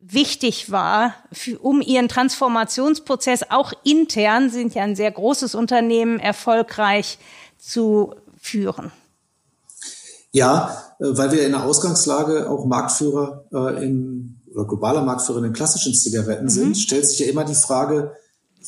wichtig 0.00 0.70
war, 0.70 1.14
für, 1.32 1.58
um 1.58 1.80
Ihren 1.80 2.08
Transformationsprozess 2.08 3.44
auch 3.50 3.72
intern, 3.84 4.50
sind 4.50 4.74
ja 4.74 4.82
ein 4.82 4.96
sehr 4.96 5.10
großes 5.10 5.54
Unternehmen, 5.54 6.18
erfolgreich 6.18 7.18
zu 7.58 8.14
führen? 8.40 8.90
Ja, 10.32 10.94
äh, 10.98 11.04
weil 11.16 11.30
wir 11.32 11.46
in 11.46 11.52
der 11.52 11.64
Ausgangslage 11.64 12.50
auch 12.50 12.64
Marktführer 12.64 13.44
äh, 13.52 13.84
in 13.84 14.38
oder 14.54 14.66
globaler 14.66 15.02
Marktführer 15.02 15.38
in 15.38 15.44
den 15.44 15.52
klassischen 15.54 15.94
Zigaretten 15.94 16.44
mhm. 16.44 16.50
sind, 16.50 16.76
stellt 16.76 17.06
sich 17.06 17.20
ja 17.20 17.26
immer 17.26 17.44
die 17.44 17.54
Frage, 17.54 18.12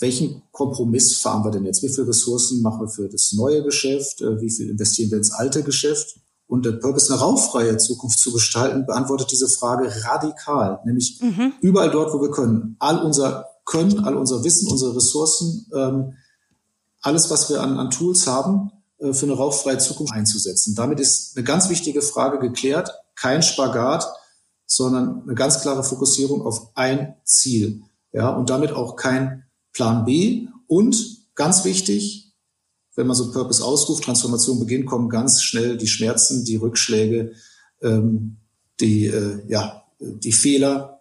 welchen 0.00 0.42
Kompromiss 0.50 1.18
fahren 1.18 1.44
wir 1.44 1.50
denn 1.50 1.64
jetzt? 1.64 1.82
Wie 1.82 1.88
viele 1.88 2.08
Ressourcen 2.08 2.62
machen 2.62 2.80
wir 2.80 2.88
für 2.88 3.08
das 3.08 3.32
neue 3.32 3.62
Geschäft? 3.62 4.22
Äh, 4.22 4.40
wie 4.40 4.50
viel 4.50 4.70
investieren 4.70 5.10
wir 5.10 5.18
ins 5.18 5.32
alte 5.32 5.62
Geschäft? 5.62 6.16
Und 6.46 6.64
der 6.66 6.72
Purpose, 6.72 7.12
eine 7.12 7.22
rauffreie 7.22 7.76
Zukunft 7.78 8.18
zu 8.18 8.32
gestalten, 8.32 8.86
beantwortet 8.86 9.30
diese 9.30 9.48
Frage 9.48 9.90
radikal. 10.04 10.80
Nämlich 10.84 11.20
mhm. 11.22 11.54
überall 11.60 11.90
dort, 11.90 12.12
wo 12.12 12.20
wir 12.20 12.30
können. 12.30 12.76
All 12.78 12.98
unser 12.98 13.46
Können, 13.64 14.04
all 14.04 14.16
unser 14.16 14.44
Wissen, 14.44 14.70
unsere 14.70 14.94
Ressourcen, 14.94 15.66
ähm, 15.74 16.12
alles, 17.00 17.30
was 17.30 17.48
wir 17.48 17.62
an, 17.62 17.78
an 17.78 17.90
Tools 17.90 18.26
haben, 18.26 18.70
äh, 18.98 19.12
für 19.12 19.26
eine 19.26 19.34
rauchfreie 19.34 19.78
Zukunft 19.78 20.12
einzusetzen. 20.12 20.74
Damit 20.74 21.00
ist 21.00 21.36
eine 21.36 21.44
ganz 21.44 21.68
wichtige 21.68 22.02
Frage 22.02 22.38
geklärt. 22.38 22.90
Kein 23.16 23.42
Spagat, 23.42 24.06
sondern 24.66 25.22
eine 25.22 25.34
ganz 25.34 25.60
klare 25.60 25.84
Fokussierung 25.84 26.42
auf 26.42 26.70
ein 26.74 27.14
Ziel. 27.24 27.82
Ja, 28.12 28.30
und 28.30 28.50
damit 28.50 28.72
auch 28.72 28.96
kein 28.96 29.44
Plan 29.72 30.04
B. 30.04 30.48
Und 30.66 31.24
ganz 31.34 31.64
wichtig, 31.64 32.23
wenn 32.96 33.06
man 33.06 33.16
so 33.16 33.30
Purpose 33.32 33.64
ausruft, 33.64 34.04
Transformation 34.04 34.58
beginnt, 34.58 34.86
kommen 34.86 35.08
ganz 35.08 35.42
schnell 35.42 35.76
die 35.76 35.86
Schmerzen, 35.86 36.44
die 36.44 36.56
Rückschläge, 36.56 37.32
ähm, 37.82 38.36
die, 38.80 39.06
äh, 39.06 39.40
ja, 39.48 39.84
die 40.00 40.32
Fehler, 40.32 40.94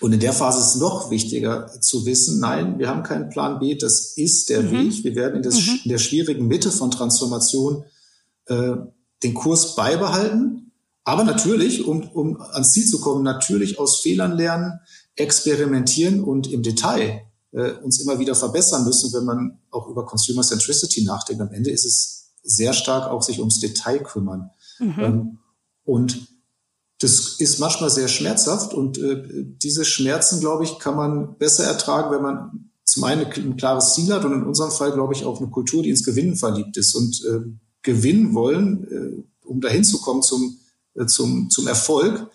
und 0.00 0.12
in 0.12 0.20
der 0.20 0.32
Phase 0.32 0.60
ist 0.60 0.74
es 0.74 0.80
noch 0.80 1.10
wichtiger 1.10 1.80
zu 1.80 2.04
wissen, 2.04 2.40
nein, 2.40 2.78
wir 2.78 2.88
haben 2.88 3.04
keinen 3.04 3.28
Plan 3.28 3.58
B, 3.58 3.76
das 3.76 4.16
ist 4.16 4.50
der 4.50 4.62
mhm. 4.62 4.70
Weg. 4.72 5.04
Wir 5.04 5.14
werden 5.14 5.36
in, 5.36 5.42
das, 5.42 5.54
mhm. 5.54 5.80
in, 5.84 5.90
der 5.90 5.98
schwierigen 5.98 6.48
Mitte 6.48 6.70
von 6.70 6.90
Transformation 6.90 7.84
äh, 8.46 8.72
den 9.22 9.34
Kurs 9.34 9.76
beibehalten. 9.76 10.72
Aber 11.04 11.24
natürlich, 11.24 11.86
um, 11.86 12.02
um 12.08 12.40
ans 12.40 12.72
Ziel 12.72 12.86
zu 12.86 13.00
kommen, 13.00 13.22
natürlich 13.22 13.78
aus 13.78 14.00
Fehlern 14.00 14.32
lernen, 14.32 14.80
experimentieren 15.16 16.24
und 16.24 16.50
im 16.50 16.62
Detail 16.62 17.22
äh, 17.54 17.72
uns 17.82 18.00
immer 18.00 18.18
wieder 18.18 18.34
verbessern 18.34 18.84
müssen, 18.84 19.12
wenn 19.12 19.24
man 19.24 19.58
auch 19.70 19.88
über 19.88 20.04
Consumer 20.04 20.42
Centricity 20.42 21.04
nachdenkt. 21.04 21.40
Am 21.40 21.52
Ende 21.52 21.70
ist 21.70 21.84
es 21.84 22.32
sehr 22.42 22.72
stark 22.72 23.10
auch 23.10 23.22
sich 23.22 23.38
ums 23.38 23.60
Detail 23.60 24.00
kümmern. 24.00 24.50
Mhm. 24.78 24.94
Ähm, 24.98 25.38
und 25.84 26.28
das 27.00 27.36
ist 27.38 27.58
manchmal 27.58 27.90
sehr 27.90 28.08
schmerzhaft 28.08 28.72
und 28.72 28.98
äh, 28.98 29.44
diese 29.62 29.84
Schmerzen, 29.84 30.40
glaube 30.40 30.64
ich, 30.64 30.78
kann 30.78 30.96
man 30.96 31.36
besser 31.38 31.64
ertragen, 31.64 32.14
wenn 32.14 32.22
man 32.22 32.70
zum 32.84 33.04
einen 33.04 33.26
ein 33.26 33.56
klares 33.56 33.94
Ziel 33.94 34.12
hat 34.12 34.24
und 34.24 34.32
in 34.32 34.44
unserem 34.44 34.70
Fall, 34.70 34.92
glaube 34.92 35.14
ich, 35.14 35.24
auch 35.24 35.40
eine 35.40 35.50
Kultur, 35.50 35.82
die 35.82 35.90
ins 35.90 36.04
Gewinnen 36.04 36.36
verliebt 36.36 36.76
ist 36.76 36.94
und 36.94 37.24
äh, 37.24 37.40
gewinnen 37.82 38.34
wollen, 38.34 38.84
äh, 38.90 39.46
um 39.46 39.60
dahin 39.60 39.84
zu 39.84 40.00
kommen 40.00 40.22
zum, 40.22 40.58
äh, 40.94 41.06
zum, 41.06 41.50
zum 41.50 41.66
Erfolg. 41.66 42.30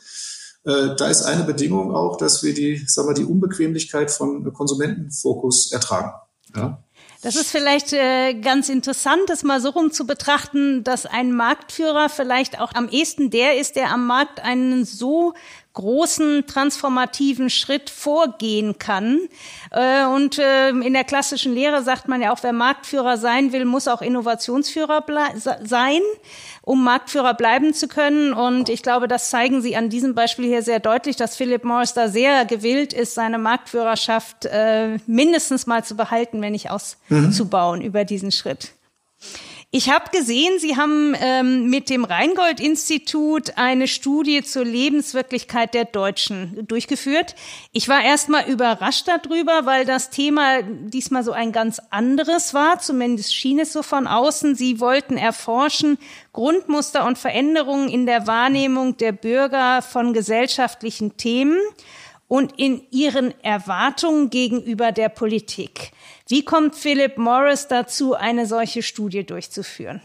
Äh, 0.66 0.96
da 0.98 1.08
ist 1.08 1.24
eine 1.24 1.44
Bedingung 1.44 1.96
auch, 1.96 2.18
dass 2.18 2.44
wir 2.44 2.54
die, 2.54 2.78
sagen 2.88 3.10
wir, 3.10 3.14
die 3.14 3.26
Unbequemlichkeit 3.26 4.12
von 4.12 4.52
Konsumentenfokus 4.54 5.72
ertragen. 5.72 6.12
Ja? 6.56 6.84
Das 7.22 7.36
ist 7.36 7.52
vielleicht 7.52 7.92
äh, 7.92 8.34
ganz 8.36 8.70
interessant, 8.70 9.22
das 9.28 9.44
mal 9.44 9.60
so 9.60 9.72
rum 9.72 9.92
zu 9.92 10.08
betrachten, 10.08 10.86
dass 10.86 11.06
ein 11.06 11.34
Marktführer 11.34 12.08
vielleicht 12.08 12.62
auch 12.62 12.74
am 12.74 12.88
ehesten 12.88 13.30
der 13.30 13.58
ist, 13.58 13.76
der 13.76 13.92
am 13.92 14.08
Markt 14.08 14.40
einen 14.40 14.86
so 14.86 15.34
großen 15.74 16.46
transformativen 16.48 17.50
Schritt 17.50 17.90
vorgehen 17.90 18.80
kann. 18.80 19.20
Äh, 19.72 20.06
und 20.06 20.40
äh, 20.40 20.70
in 20.70 20.94
der 20.94 21.04
klassischen 21.04 21.54
Lehre 21.54 21.84
sagt 21.84 22.08
man 22.08 22.22
ja 22.22 22.34
auch, 22.34 22.44
wer 22.44 22.54
Marktführer 22.54 23.18
sein 23.18 23.54
will, 23.54 23.66
muss 23.66 23.88
auch 23.88 24.02
Innovationsführer 24.02 25.04
sein 25.64 26.02
um 26.70 26.84
Marktführer 26.84 27.34
bleiben 27.34 27.74
zu 27.74 27.88
können. 27.88 28.32
Und 28.32 28.70
ich 28.70 28.84
glaube, 28.84 29.08
das 29.08 29.32
zeigen 29.32 29.60
Sie 29.64 29.76
an 29.76 29.90
diesem 29.90 30.14
Beispiel 30.14 30.46
hier 30.46 30.62
sehr 30.62 30.80
deutlich, 30.80 31.16
dass 31.16 31.36
Philip 31.36 31.64
Morris 31.64 31.96
da 31.96 32.10
sehr 32.10 32.46
gewillt 32.46 32.94
ist, 32.94 33.16
seine 33.16 33.40
Marktführerschaft 33.40 34.46
äh, 34.46 35.00
mindestens 35.08 35.66
mal 35.66 35.84
zu 35.84 35.96
behalten, 35.96 36.44
wenn 36.44 36.52
nicht 36.52 36.70
auszubauen 36.70 37.80
mhm. 37.80 37.86
über 37.86 38.06
diesen 38.06 38.32
Schritt. 38.32 38.74
Ich 39.72 39.92
habe 39.92 40.10
gesehen, 40.10 40.58
Sie 40.58 40.78
haben 40.78 41.16
ähm, 41.22 41.70
mit 41.70 41.92
dem 41.92 42.04
Rheingold-Institut 42.04 43.56
eine 43.56 43.88
Studie 43.88 44.42
zur 44.42 44.66
Lebenswirklichkeit 44.66 45.76
der 45.76 45.86
Deutschen 45.86 46.66
durchgeführt. 46.68 47.36
Ich 47.72 47.88
war 47.88 48.04
erstmal 48.04 48.50
überrascht 48.50 49.08
darüber, 49.08 49.68
weil 49.68 49.86
das 49.86 50.10
Thema 50.10 50.64
diesmal 50.64 51.24
so 51.24 51.34
ein 51.34 51.52
ganz 51.52 51.80
anderes 51.92 52.56
war. 52.56 52.80
Zumindest 52.80 53.36
schien 53.36 53.60
es 53.60 53.72
so 53.72 53.84
von 53.84 54.08
außen. 54.08 54.56
Sie 54.56 54.80
wollten 54.80 55.18
erforschen 55.18 56.00
Grundmuster 56.34 57.06
und 57.06 57.20
Veränderungen 57.20 57.90
in 57.90 58.08
der 58.08 58.26
Wahrnehmung 58.26 58.98
der 58.98 59.12
Bürger 59.12 59.84
von 59.84 60.14
gesellschaftlichen 60.14 61.16
Themen 61.18 61.60
und 62.30 62.54
in 62.58 62.84
ihren 62.92 63.34
Erwartungen 63.44 64.30
gegenüber 64.30 64.94
der 64.94 65.10
Politik. 65.10 65.92
Wie 66.28 66.46
kommt 66.46 66.76
Philip 66.76 67.18
Morris 67.18 67.68
dazu, 67.68 68.14
eine 68.14 68.46
solche 68.46 68.84
Studie 68.84 69.26
durchzuführen? 69.26 70.00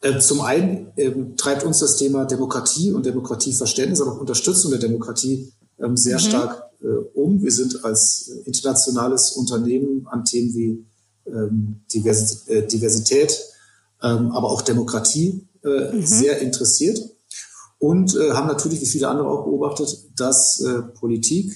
Äh, 0.00 0.20
zum 0.20 0.40
einen 0.40 0.92
ähm, 0.96 1.36
treibt 1.36 1.64
uns 1.64 1.80
das 1.80 1.96
Thema 1.96 2.24
Demokratie 2.24 2.92
und 2.92 3.04
Demokratieverständnis, 3.04 4.00
aber 4.00 4.12
auch 4.12 4.20
Unterstützung 4.20 4.70
der 4.70 4.80
Demokratie 4.80 5.52
ähm, 5.80 5.96
sehr 5.96 6.16
mhm. 6.16 6.20
stark 6.20 6.62
äh, 6.80 6.86
um. 6.86 7.42
Wir 7.42 7.52
sind 7.52 7.84
als 7.84 8.28
internationales 8.44 9.32
Unternehmen 9.32 10.06
an 10.08 10.24
Themen 10.24 10.54
wie 10.54 10.86
ähm, 11.26 11.80
äh, 11.92 12.62
Diversität, 12.66 13.38
aber 14.00 14.50
auch 14.50 14.62
Demokratie 14.62 15.46
mhm. 15.62 16.04
sehr 16.04 16.40
interessiert 16.40 16.98
und 17.82 18.14
haben 18.14 18.46
natürlich, 18.46 18.80
wie 18.80 18.86
viele 18.86 19.08
andere 19.08 19.28
auch 19.28 19.44
beobachtet, 19.44 19.88
dass 20.14 20.64
Politik 20.94 21.52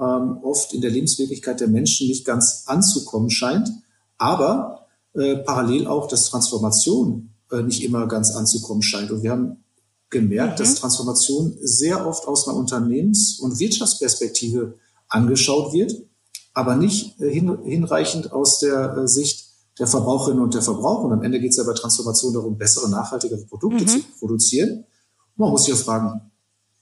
ähm, 0.00 0.38
oft 0.42 0.72
in 0.72 0.80
der 0.80 0.90
Lebenswirklichkeit 0.90 1.60
der 1.60 1.68
Menschen 1.68 2.08
nicht 2.08 2.24
ganz 2.24 2.64
anzukommen 2.66 3.30
scheint, 3.30 3.70
aber 4.18 4.86
äh, 5.14 5.36
parallel 5.36 5.86
auch, 5.86 6.08
dass 6.08 6.26
Transformation 6.26 7.34
äh, 7.50 7.62
nicht 7.62 7.82
immer 7.82 8.06
ganz 8.06 8.34
anzukommen 8.34 8.82
scheint. 8.82 9.10
Und 9.10 9.22
wir 9.22 9.32
haben 9.32 9.64
gemerkt, 10.08 10.58
mhm. 10.58 10.62
dass 10.62 10.76
Transformation 10.76 11.56
sehr 11.60 12.06
oft 12.06 12.26
aus 12.26 12.48
einer 12.48 12.56
Unternehmens- 12.56 13.38
und 13.40 13.58
Wirtschaftsperspektive 13.58 14.78
angeschaut 15.08 15.72
wird, 15.72 15.94
aber 16.54 16.76
nicht 16.76 17.20
äh, 17.20 17.30
hin, 17.30 17.58
hinreichend 17.64 18.32
aus 18.32 18.60
der 18.60 18.96
äh, 18.96 19.08
Sicht 19.08 19.50
der 19.78 19.86
Verbraucherinnen 19.86 20.42
und 20.42 20.54
der 20.54 20.62
Verbraucher. 20.62 21.04
Und 21.06 21.12
am 21.12 21.22
Ende 21.22 21.40
geht 21.40 21.50
es 21.50 21.56
ja 21.56 21.64
bei 21.64 21.72
Transformation 21.72 22.34
darum, 22.34 22.56
bessere, 22.56 22.88
nachhaltigere 22.88 23.44
Produkte 23.46 23.84
mhm. 23.84 23.88
zu 23.88 24.00
produzieren. 24.18 24.84
Man 25.40 25.52
muss 25.52 25.64
sich 25.64 25.74
ja 25.74 25.80
fragen, 25.82 26.20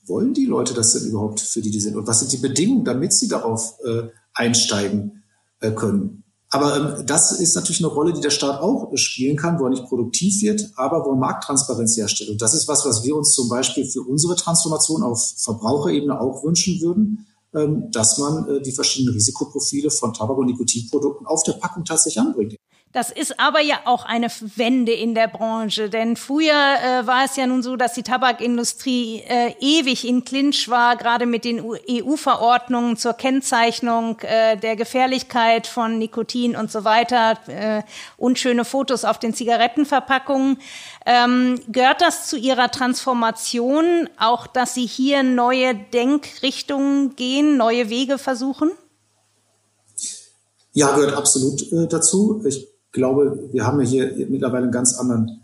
wollen 0.05 0.33
die 0.33 0.45
Leute 0.45 0.73
das 0.73 0.93
denn 0.93 1.09
überhaupt, 1.09 1.39
für 1.39 1.61
die 1.61 1.71
die 1.71 1.79
sind? 1.79 1.95
Und 1.95 2.07
was 2.07 2.19
sind 2.19 2.31
die 2.31 2.37
Bedingungen, 2.37 2.83
damit 2.83 3.13
sie 3.13 3.29
darauf 3.29 3.75
äh, 3.85 4.09
einsteigen 4.33 5.23
äh, 5.61 5.71
können? 5.71 6.23
Aber 6.49 6.75
ähm, 6.75 7.05
das 7.05 7.31
ist 7.39 7.55
natürlich 7.55 7.79
eine 7.79 7.93
Rolle, 7.93 8.11
die 8.11 8.21
der 8.21 8.31
Staat 8.31 8.59
auch 8.59 8.91
spielen 8.95 9.37
kann, 9.37 9.59
wo 9.59 9.65
er 9.65 9.69
nicht 9.69 9.85
produktiv 9.85 10.41
wird, 10.41 10.71
aber 10.75 11.05
wo 11.05 11.11
er 11.11 11.15
Markttransparenz 11.15 11.95
herstellt. 11.95 12.31
Und 12.31 12.41
das 12.41 12.53
ist 12.53 12.67
was, 12.67 12.85
was 12.85 13.03
wir 13.03 13.15
uns 13.15 13.33
zum 13.33 13.47
Beispiel 13.47 13.85
für 13.85 14.01
unsere 14.01 14.35
Transformation 14.35 15.03
auf 15.03 15.35
Verbraucherebene 15.37 16.19
auch 16.19 16.43
wünschen 16.43 16.81
würden, 16.81 17.27
ähm, 17.53 17.89
dass 17.91 18.17
man 18.17 18.47
äh, 18.49 18.61
die 18.61 18.73
verschiedenen 18.73 19.13
Risikoprofile 19.13 19.89
von 19.89 20.13
Tabak- 20.13 20.37
und 20.37 20.47
Nikotinprodukten 20.47 21.27
auf 21.27 21.43
der 21.43 21.53
Packung 21.53 21.85
tatsächlich 21.85 22.19
anbringt. 22.19 22.55
Das 22.91 23.11
ist 23.11 23.39
aber 23.39 23.61
ja 23.61 23.81
auch 23.85 24.03
eine 24.03 24.29
Wende 24.55 24.91
in 24.91 25.13
der 25.13 25.27
Branche, 25.27 25.91
denn 25.91 26.15
früher 26.15 26.53
äh, 26.53 27.05
war 27.05 27.23
es 27.23 27.35
ja 27.35 27.45
nun 27.45 27.61
so, 27.61 27.75
dass 27.75 27.93
die 27.93 28.01
Tabakindustrie 28.01 29.21
äh, 29.27 29.53
ewig 29.59 30.07
in 30.07 30.25
Clinch 30.25 30.69
war, 30.69 30.95
gerade 30.95 31.27
mit 31.27 31.45
den 31.45 31.63
EU-Verordnungen 31.63 32.97
zur 32.97 33.13
Kennzeichnung 33.13 34.17
äh, 34.21 34.57
der 34.57 34.75
Gefährlichkeit 34.75 35.67
von 35.67 35.99
Nikotin 35.99 36.55
und 36.55 36.71
so 36.71 36.83
weiter, 36.83 37.37
äh, 37.45 37.83
unschöne 38.17 38.65
Fotos 38.65 39.05
auf 39.05 39.19
den 39.19 39.35
Zigarettenverpackungen. 39.35 40.57
Ähm, 41.05 41.61
gehört 41.67 42.01
das 42.01 42.27
zu 42.27 42.37
Ihrer 42.37 42.71
Transformation 42.71 44.09
auch, 44.17 44.47
dass 44.47 44.73
Sie 44.73 44.87
hier 44.87 45.21
neue 45.21 45.75
Denkrichtungen 45.75 47.15
gehen, 47.15 47.55
neue 47.55 47.91
Wege 47.91 48.17
versuchen? 48.17 48.71
Ja, 50.73 50.95
gehört 50.95 51.13
absolut 51.13 51.71
äh, 51.71 51.87
dazu. 51.87 52.41
Ich 52.47 52.67
glaube, 52.91 53.49
wir 53.51 53.65
haben 53.65 53.79
ja 53.81 53.87
hier 53.87 54.27
mittlerweile 54.29 54.63
einen 54.63 54.71
ganz 54.71 54.95
anderen, 54.95 55.41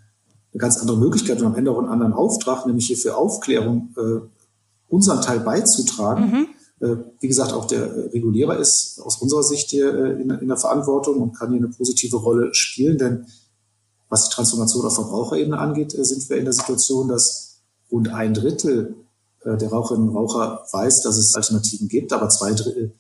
eine 0.53 0.59
ganz 0.59 0.77
andere 0.77 0.97
Möglichkeit 0.97 1.39
und 1.39 1.47
am 1.47 1.55
Ende 1.55 1.71
auch 1.71 1.79
einen 1.79 1.89
anderen 1.89 2.13
Auftrag, 2.13 2.65
nämlich 2.65 2.87
hier 2.87 2.97
für 2.97 3.15
Aufklärung 3.15 3.93
äh, 3.97 4.19
unseren 4.87 5.21
Teil 5.21 5.39
beizutragen. 5.39 6.31
Mhm. 6.31 6.47
Äh, 6.79 6.95
wie 7.19 7.27
gesagt, 7.27 7.53
auch 7.53 7.65
der 7.65 8.13
Regulierer 8.13 8.57
ist 8.57 8.99
aus 9.01 9.17
unserer 9.21 9.43
Sicht 9.43 9.69
hier 9.69 9.93
äh, 9.93 10.21
in, 10.21 10.29
in 10.29 10.47
der 10.47 10.57
Verantwortung 10.57 11.21
und 11.21 11.33
kann 11.33 11.51
hier 11.51 11.59
eine 11.59 11.69
positive 11.69 12.17
Rolle 12.17 12.53
spielen, 12.53 12.97
denn 12.97 13.25
was 14.09 14.29
die 14.29 14.35
Transformation 14.35 14.85
auf 14.85 14.95
Verbraucherebene 14.95 15.57
angeht, 15.57 15.93
äh, 15.93 16.03
sind 16.03 16.29
wir 16.29 16.37
in 16.37 16.45
der 16.45 16.53
Situation, 16.53 17.07
dass 17.07 17.61
rund 17.91 18.09
ein 18.09 18.33
Drittel 18.33 18.95
äh, 19.43 19.57
der 19.57 19.69
Raucherinnen 19.69 20.09
und 20.09 20.15
Raucher 20.15 20.65
weiß, 20.71 21.01
dass 21.01 21.17
es 21.17 21.35
Alternativen 21.35 21.87
gibt, 21.87 22.11
aber 22.13 22.29
zwei 22.29 22.53
Drittel 22.53 22.93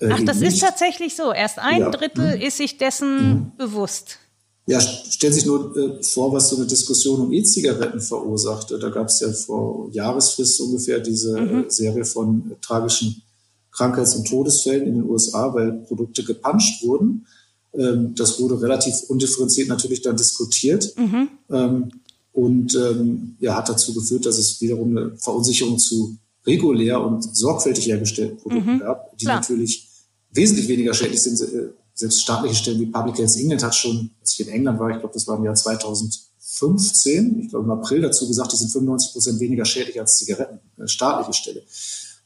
äh, 0.00 0.10
Ach, 0.10 0.20
das 0.24 0.40
ist 0.40 0.60
tatsächlich 0.60 1.16
so. 1.16 1.32
Erst 1.32 1.58
ein 1.58 1.80
ja. 1.80 1.90
Drittel 1.90 2.36
mhm. 2.36 2.42
ist 2.42 2.56
sich 2.56 2.78
dessen 2.78 3.28
mhm. 3.28 3.52
bewusst. 3.56 4.18
Ja, 4.66 4.80
stellen 4.80 5.32
Sie 5.32 5.40
sich 5.40 5.46
nur 5.46 5.76
äh, 5.76 6.02
vor, 6.02 6.32
was 6.32 6.48
so 6.48 6.56
eine 6.56 6.66
Diskussion 6.66 7.20
um 7.20 7.32
E-Zigaretten 7.32 8.00
verursacht. 8.00 8.70
Da 8.70 8.88
gab 8.88 9.08
es 9.08 9.20
ja 9.20 9.30
vor 9.30 9.90
Jahresfrist 9.92 10.60
ungefähr 10.60 11.00
diese 11.00 11.38
mhm. 11.38 11.64
Serie 11.68 12.04
von 12.04 12.50
äh, 12.50 12.54
tragischen 12.62 13.22
Krankheits- 13.70 14.14
und 14.14 14.26
Todesfällen 14.26 14.86
in 14.86 14.94
den 14.94 15.10
USA, 15.10 15.52
weil 15.52 15.72
Produkte 15.72 16.24
gepanscht 16.24 16.82
wurden. 16.82 17.26
Ähm, 17.74 18.14
das 18.14 18.40
wurde 18.40 18.60
relativ 18.62 18.94
undifferenziert 19.08 19.68
natürlich 19.68 20.00
dann 20.00 20.16
diskutiert. 20.16 20.94
Mhm. 20.96 21.28
Ähm, 21.50 21.90
und 22.32 22.74
ähm, 22.74 23.36
ja, 23.40 23.56
hat 23.56 23.68
dazu 23.68 23.94
geführt, 23.94 24.26
dass 24.26 24.38
es 24.38 24.60
wiederum 24.60 24.96
eine 24.96 25.16
Verunsicherung 25.16 25.78
zu 25.78 26.16
regulär 26.46 27.00
und 27.00 27.22
sorgfältig 27.36 27.86
hergestellten 27.86 28.36
Produkten 28.38 28.74
mhm. 28.74 28.80
gab, 28.80 29.16
die 29.18 29.24
Klar. 29.24 29.36
natürlich 29.36 29.88
wesentlich 30.30 30.68
weniger 30.68 30.94
schädlich 30.94 31.22
sind. 31.22 31.40
Äh, 31.40 31.70
selbst 31.94 32.22
staatliche 32.22 32.56
Stellen 32.56 32.80
wie 32.80 32.86
Public 32.86 33.18
Health 33.18 33.36
England 33.36 33.62
hat 33.62 33.74
schon, 33.74 34.10
als 34.20 34.32
ich 34.32 34.46
in 34.46 34.52
England 34.52 34.80
war, 34.80 34.90
ich 34.90 34.98
glaube, 34.98 35.14
das 35.14 35.28
war 35.28 35.38
im 35.38 35.44
Jahr 35.44 35.54
2015, 35.54 37.40
ich 37.40 37.48
glaube 37.50 37.64
im 37.64 37.70
April 37.70 38.00
dazu 38.02 38.26
gesagt, 38.26 38.52
die 38.52 38.56
sind 38.56 38.70
95 38.70 39.12
Prozent 39.12 39.40
weniger 39.40 39.64
schädlich 39.64 40.00
als 40.00 40.18
Zigaretten, 40.18 40.58
äh, 40.78 40.88
staatliche 40.88 41.32
Stelle. 41.32 41.62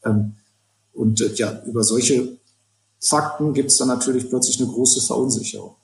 Ähm, 0.05 0.35
und 0.95 1.21
äh, 1.21 1.35
ja, 1.35 1.63
über 1.67 1.85
solche 1.85 2.39
Fakten 2.99 3.53
gibt 3.53 3.71
es 3.71 3.77
dann 3.77 3.89
natürlich 3.89 4.29
plötzlich 4.29 4.59
eine 4.59 4.71
große 4.71 5.03
Verunsicherung. 5.03 5.77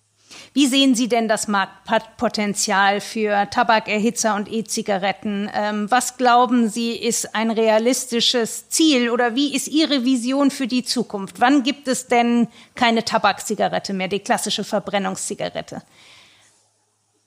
Wie 0.53 0.67
sehen 0.67 0.95
Sie 0.95 1.09
denn 1.09 1.29
das 1.29 1.49
Marktpotenzial 1.49 3.01
für 3.01 3.49
Tabakerhitzer 3.51 4.37
und 4.37 4.51
E-Zigaretten? 4.51 5.51
Ähm, 5.55 5.91
was 5.91 6.17
glauben 6.17 6.69
Sie, 6.69 6.93
ist 6.93 7.35
ein 7.35 7.51
realistisches 7.51 8.69
Ziel 8.69 9.11
oder 9.11 9.35
wie 9.35 9.55
ist 9.55 9.69
Ihre 9.69 10.05
Vision 10.05 10.51
für 10.51 10.67
die 10.67 10.85
Zukunft? 10.85 11.41
Wann 11.41 11.63
gibt 11.63 11.89
es 11.89 12.07
denn 12.07 12.49
keine 12.75 13.05
Tabakzigarette 13.05 13.93
mehr, 13.93 14.09
die 14.09 14.21
klassische 14.21 14.65
Verbrennungszigarette? 14.65 15.83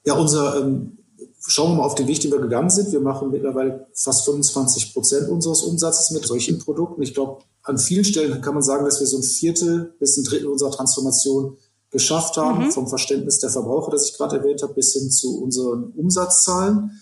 Ja, 0.05 0.13
unser, 0.13 0.61
ähm, 0.61 0.97
schauen 1.45 1.71
wir 1.71 1.77
mal 1.77 1.83
auf 1.83 1.95
den 1.95 2.07
Weg, 2.07 2.21
den 2.21 2.31
wir 2.31 2.39
gegangen 2.39 2.69
sind. 2.69 2.91
Wir 2.91 2.99
machen 2.99 3.31
mittlerweile 3.31 3.87
fast 3.93 4.25
25 4.25 4.93
Prozent 4.93 5.29
unseres 5.29 5.63
Umsatzes 5.63 6.11
mit 6.11 6.25
solchen 6.25 6.59
Produkten. 6.59 7.01
Ich 7.01 7.13
glaube, 7.13 7.43
an 7.63 7.77
vielen 7.77 8.05
Stellen 8.05 8.41
kann 8.41 8.53
man 8.53 8.63
sagen, 8.63 8.85
dass 8.85 8.99
wir 8.99 9.07
so 9.07 9.17
ein 9.17 9.23
Viertel 9.23 9.93
bis 9.99 10.17
ein 10.17 10.23
Drittel 10.23 10.47
unserer 10.47 10.71
Transformation 10.71 11.57
geschafft 11.91 12.37
haben, 12.37 12.65
mhm. 12.65 12.71
vom 12.71 12.87
Verständnis 12.87 13.39
der 13.39 13.49
Verbraucher, 13.49 13.91
das 13.91 14.09
ich 14.09 14.17
gerade 14.17 14.37
erwähnt 14.37 14.61
habe, 14.61 14.73
bis 14.73 14.93
hin 14.93 15.09
zu 15.09 15.41
unseren 15.41 15.91
Umsatzzahlen. 15.91 17.01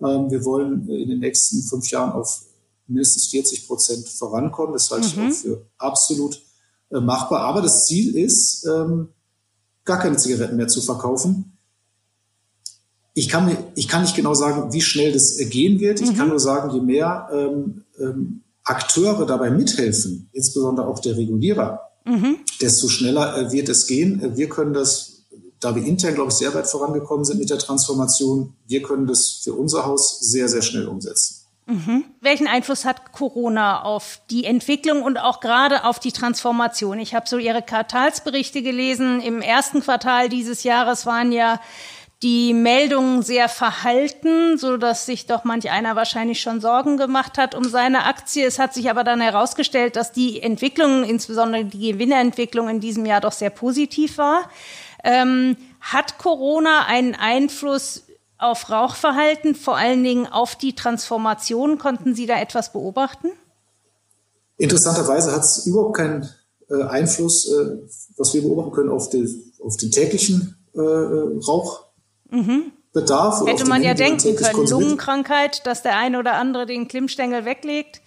Ähm, 0.00 0.30
wir 0.30 0.44
wollen 0.44 0.88
in 0.88 1.08
den 1.08 1.20
nächsten 1.20 1.62
fünf 1.62 1.90
Jahren 1.90 2.12
auf 2.12 2.42
mindestens 2.88 3.28
40 3.28 3.66
Prozent 3.66 4.08
vorankommen. 4.08 4.72
Das 4.72 4.90
halte 4.90 5.08
mhm. 5.08 5.28
ich 5.28 5.36
auch 5.36 5.40
für 5.40 5.66
absolut 5.78 6.42
äh, 6.90 7.00
machbar. 7.00 7.42
Aber 7.42 7.62
das 7.62 7.86
Ziel 7.86 8.16
ist, 8.16 8.66
ähm, 8.66 9.08
gar 9.84 9.98
keine 9.98 10.16
Zigaretten 10.16 10.56
mehr 10.56 10.68
zu 10.68 10.82
verkaufen. 10.82 11.56
Ich 13.14 13.30
kann, 13.30 13.46
mir, 13.46 13.56
ich 13.76 13.88
kann 13.88 14.02
nicht 14.02 14.14
genau 14.14 14.34
sagen, 14.34 14.72
wie 14.72 14.82
schnell 14.82 15.12
das 15.12 15.38
äh, 15.38 15.46
gehen 15.46 15.80
wird. 15.80 16.00
Ich 16.00 16.12
mhm. 16.12 16.16
kann 16.16 16.28
nur 16.28 16.40
sagen, 16.40 16.70
je 16.74 16.80
mehr 16.80 17.28
ähm, 17.32 17.84
ähm, 17.98 18.42
Akteure 18.62 19.24
dabei 19.24 19.50
mithelfen, 19.50 20.28
insbesondere 20.32 20.88
auch 20.88 20.98
der 20.98 21.16
Regulierer, 21.16 21.85
mhm. 22.06 22.38
desto 22.60 22.88
schneller 22.88 23.36
äh, 23.36 23.52
wird 23.52 23.68
es 23.68 23.86
gehen. 23.86 24.22
Äh, 24.22 24.36
wir 24.36 24.48
können 24.48 24.72
das, 24.72 25.24
da 25.60 25.74
wir 25.74 25.84
intern, 25.84 26.14
glaube 26.14 26.30
ich, 26.30 26.36
sehr 26.38 26.54
weit 26.54 26.66
vorangekommen 26.66 27.24
sind 27.24 27.38
mit 27.38 27.50
der 27.50 27.58
Transformation, 27.58 28.54
wir 28.66 28.82
können 28.82 29.06
das 29.06 29.40
für 29.42 29.52
unser 29.52 29.84
Haus 29.84 30.20
sehr, 30.20 30.48
sehr 30.48 30.62
schnell 30.62 30.88
umsetzen. 30.88 31.46
Mhm. 31.66 32.04
Welchen 32.20 32.46
Einfluss 32.46 32.84
hat 32.84 33.12
Corona 33.12 33.82
auf 33.82 34.20
die 34.30 34.44
Entwicklung 34.44 35.02
und 35.02 35.18
auch 35.18 35.40
gerade 35.40 35.84
auf 35.84 35.98
die 35.98 36.12
Transformation? 36.12 37.00
Ich 37.00 37.12
habe 37.14 37.28
so 37.28 37.38
Ihre 37.38 37.60
Quartalsberichte 37.60 38.62
gelesen. 38.62 39.20
Im 39.20 39.42
ersten 39.42 39.80
Quartal 39.80 40.28
dieses 40.28 40.62
Jahres 40.62 41.06
waren 41.06 41.32
ja 41.32 41.60
die 42.22 42.54
Meldungen 42.54 43.22
sehr 43.22 43.48
verhalten, 43.48 44.56
so 44.56 44.78
dass 44.78 45.04
sich 45.04 45.26
doch 45.26 45.44
manch 45.44 45.70
einer 45.70 45.96
wahrscheinlich 45.96 46.40
schon 46.40 46.60
Sorgen 46.60 46.96
gemacht 46.96 47.36
hat 47.36 47.54
um 47.54 47.64
seine 47.68 48.04
Aktie. 48.04 48.46
Es 48.46 48.58
hat 48.58 48.72
sich 48.72 48.88
aber 48.88 49.04
dann 49.04 49.20
herausgestellt, 49.20 49.96
dass 49.96 50.12
die 50.12 50.40
Entwicklung, 50.40 51.04
insbesondere 51.04 51.66
die 51.66 51.92
Gewinnerentwicklung 51.92 52.68
in 52.70 52.80
diesem 52.80 53.04
Jahr 53.04 53.20
doch 53.20 53.32
sehr 53.32 53.50
positiv 53.50 54.16
war. 54.16 54.48
Ähm, 55.04 55.56
hat 55.80 56.18
Corona 56.18 56.86
einen 56.86 57.14
Einfluss 57.14 58.04
auf 58.38 58.70
Rauchverhalten, 58.70 59.54
vor 59.54 59.76
allen 59.76 60.02
Dingen 60.02 60.26
auf 60.26 60.56
die 60.56 60.74
Transformation? 60.74 61.78
Konnten 61.78 62.14
Sie 62.14 62.26
da 62.26 62.40
etwas 62.40 62.72
beobachten? 62.72 63.28
Interessanterweise 64.56 65.32
hat 65.32 65.42
es 65.42 65.66
überhaupt 65.66 65.96
keinen 65.96 66.28
äh, 66.70 66.82
Einfluss, 66.82 67.50
äh, 67.52 67.78
was 68.16 68.32
wir 68.32 68.42
beobachten 68.42 68.72
können, 68.72 68.90
auf, 68.90 69.10
die, 69.10 69.28
auf 69.62 69.76
den 69.76 69.90
täglichen 69.90 70.56
äh, 70.74 70.80
Rauch. 70.80 71.85
Mhm. 72.30 72.72
Bedarf. 72.92 73.46
Hätte 73.46 73.66
man 73.66 73.82
ja 73.82 73.94
denken 73.94 74.36
können, 74.36 74.66
Lungenkrankheit, 74.66 75.66
dass 75.66 75.82
der 75.82 75.98
eine 75.98 76.18
oder 76.18 76.34
andere 76.34 76.64
den 76.64 76.88
Klimmstängel 76.88 77.44
weglegt. 77.44 78.00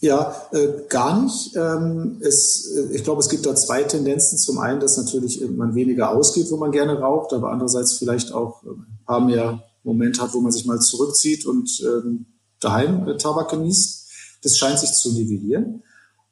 Ja, 0.00 0.34
äh, 0.52 0.68
gar 0.88 1.22
nicht. 1.22 1.56
Ähm, 1.56 2.18
es, 2.22 2.72
äh, 2.74 2.94
ich 2.94 3.04
glaube, 3.04 3.20
es 3.20 3.28
gibt 3.28 3.44
da 3.44 3.54
zwei 3.54 3.82
Tendenzen. 3.82 4.38
Zum 4.38 4.58
einen, 4.58 4.80
dass 4.80 4.96
natürlich 4.96 5.42
man 5.50 5.74
weniger 5.74 6.10
ausgeht, 6.10 6.50
wo 6.50 6.56
man 6.56 6.70
gerne 6.70 6.98
raucht, 7.00 7.32
aber 7.32 7.50
andererseits 7.50 7.98
vielleicht 7.98 8.32
auch 8.32 8.62
ein 8.62 8.86
paar 9.04 9.20
mehr 9.20 9.62
Momente 9.82 10.22
hat, 10.22 10.32
wo 10.32 10.40
man 10.40 10.52
sich 10.52 10.64
mal 10.64 10.80
zurückzieht 10.80 11.44
und 11.44 11.82
ähm, 11.84 12.26
daheim 12.60 13.08
äh, 13.08 13.16
Tabak 13.16 13.50
genießt. 13.50 14.08
Das 14.42 14.56
scheint 14.56 14.78
sich 14.78 14.92
zu 14.92 15.12
nivellieren. 15.12 15.82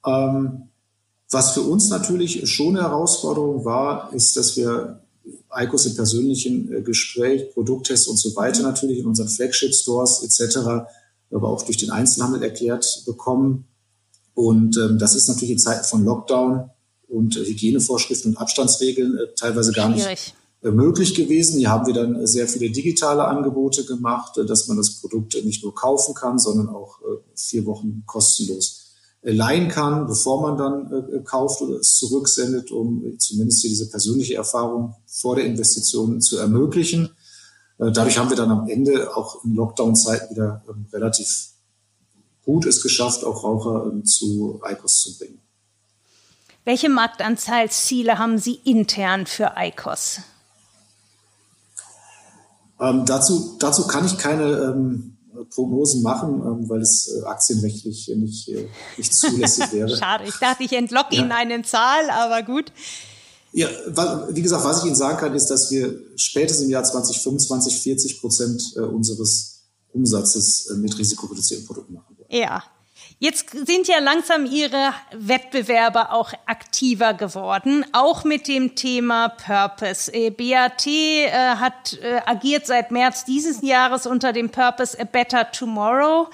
Ähm, 0.06 0.68
was 1.30 1.50
für 1.50 1.62
uns 1.62 1.90
natürlich 1.90 2.48
schon 2.50 2.76
eine 2.76 2.88
Herausforderung 2.88 3.64
war, 3.64 4.12
ist, 4.14 4.36
dass 4.36 4.56
wir 4.56 5.02
ICOS 5.56 5.86
im 5.86 5.94
persönlichen 5.94 6.72
äh, 6.72 6.82
Gespräch, 6.82 7.52
Produkttests 7.52 8.06
und 8.06 8.16
so 8.16 8.34
weiter 8.36 8.62
natürlich 8.62 8.98
in 8.98 9.06
unseren 9.06 9.28
Flagship-Stores 9.28 10.22
etc., 10.22 10.58
aber 11.30 11.48
auch 11.48 11.62
durch 11.62 11.76
den 11.76 11.90
Einzelhandel 11.90 12.42
erklärt 12.42 13.02
bekommen. 13.06 13.66
Und 14.34 14.76
ähm, 14.76 14.98
das 14.98 15.14
ist 15.14 15.28
natürlich 15.28 15.50
in 15.52 15.58
Zeiten 15.58 15.84
von 15.84 16.04
Lockdown 16.04 16.70
und 17.08 17.36
äh, 17.36 17.44
Hygienevorschriften 17.44 18.32
und 18.32 18.38
Abstandsregeln 18.38 19.18
äh, 19.18 19.34
teilweise 19.34 19.72
gar 19.72 19.92
Schwierig. 19.92 20.08
nicht 20.08 20.34
äh, 20.62 20.70
möglich 20.70 21.14
gewesen. 21.14 21.58
Hier 21.58 21.70
haben 21.70 21.86
wir 21.86 21.94
dann 21.94 22.26
sehr 22.26 22.48
viele 22.48 22.70
digitale 22.70 23.24
Angebote 23.24 23.84
gemacht, 23.84 24.40
dass 24.46 24.68
man 24.68 24.76
das 24.76 25.00
Produkt 25.00 25.36
nicht 25.44 25.62
nur 25.62 25.74
kaufen 25.74 26.14
kann, 26.14 26.38
sondern 26.38 26.68
auch 26.68 27.00
vier 27.34 27.66
Wochen 27.66 28.04
kostenlos 28.06 28.77
leihen 29.22 29.68
kann, 29.68 30.06
bevor 30.06 30.42
man 30.42 30.56
dann 30.56 30.92
äh, 30.92 31.20
kauft 31.20 31.60
oder 31.60 31.80
es 31.80 31.96
zurücksendet, 31.96 32.70
um 32.70 33.18
zumindest 33.18 33.64
diese 33.64 33.90
persönliche 33.90 34.36
Erfahrung 34.36 34.94
vor 35.06 35.36
der 35.36 35.44
Investition 35.44 36.20
zu 36.20 36.38
ermöglichen. 36.38 37.10
Äh, 37.78 37.90
dadurch 37.92 38.18
haben 38.18 38.30
wir 38.30 38.36
dann 38.36 38.50
am 38.50 38.68
Ende 38.68 39.16
auch 39.16 39.44
in 39.44 39.54
Lockdown-Zeiten 39.54 40.34
wieder 40.34 40.62
ähm, 40.68 40.86
relativ 40.92 41.48
gut 42.44 42.64
es 42.64 42.82
geschafft, 42.82 43.24
auch 43.24 43.44
Raucher 43.44 43.90
ähm, 43.92 44.04
zu 44.04 44.60
ICOS 44.64 45.02
zu 45.02 45.18
bringen. 45.18 45.40
Welche 46.64 46.88
Marktanteilsziele 46.88 48.18
haben 48.18 48.38
Sie 48.38 48.54
intern 48.54 49.26
für 49.26 49.52
ICOS? 49.56 50.20
Ähm, 52.80 53.04
dazu, 53.04 53.56
dazu 53.58 53.86
kann 53.86 54.06
ich 54.06 54.16
keine 54.16 54.44
ähm, 54.44 55.17
Prognosen 55.50 56.02
machen, 56.02 56.42
ähm, 56.44 56.68
weil 56.68 56.80
es 56.80 57.12
äh, 57.12 57.24
aktienrechtlich 57.26 58.10
nicht, 58.16 58.48
äh, 58.48 58.68
nicht 58.96 59.14
zulässig 59.14 59.64
wäre. 59.72 59.96
Schade, 59.96 60.24
ich 60.26 60.36
dachte, 60.36 60.62
ich 60.64 60.72
entlocke 60.72 61.14
ja. 61.14 61.22
Ihnen 61.22 61.32
eine 61.32 61.62
Zahl, 61.62 62.10
aber 62.10 62.42
gut. 62.42 62.72
Ja, 63.52 63.68
wie 64.30 64.42
gesagt, 64.42 64.64
was 64.64 64.80
ich 64.80 64.86
Ihnen 64.86 64.96
sagen 64.96 65.18
kann, 65.18 65.34
ist, 65.34 65.46
dass 65.46 65.70
wir 65.70 65.98
spätestens 66.16 66.66
im 66.66 66.70
Jahr 66.70 66.84
2025 66.84 67.78
40 67.78 68.20
Prozent 68.20 68.74
äh, 68.76 68.80
unseres 68.80 69.62
Umsatzes 69.92 70.70
mit 70.76 70.96
risikoreduzierten 70.98 71.66
Produkten 71.66 71.94
machen 71.94 72.16
wollen. 72.18 72.28
Ja, 72.30 72.62
Jetzt 73.20 73.50
sind 73.50 73.88
ja 73.88 73.98
langsam 73.98 74.46
Ihre 74.46 74.94
Wettbewerber 75.12 76.12
auch 76.12 76.32
aktiver 76.46 77.14
geworden, 77.14 77.84
auch 77.92 78.22
mit 78.22 78.46
dem 78.46 78.76
Thema 78.76 79.30
Purpose. 79.30 80.12
Äh, 80.14 80.30
BAT 80.30 80.86
äh, 80.86 81.28
hat 81.32 81.98
äh, 82.00 82.20
agiert 82.26 82.66
seit 82.66 82.92
März 82.92 83.24
dieses 83.24 83.60
Jahres 83.62 84.06
unter 84.06 84.32
dem 84.32 84.50
Purpose 84.50 84.96
A 85.00 85.02
Better 85.02 85.50
Tomorrow 85.50 86.28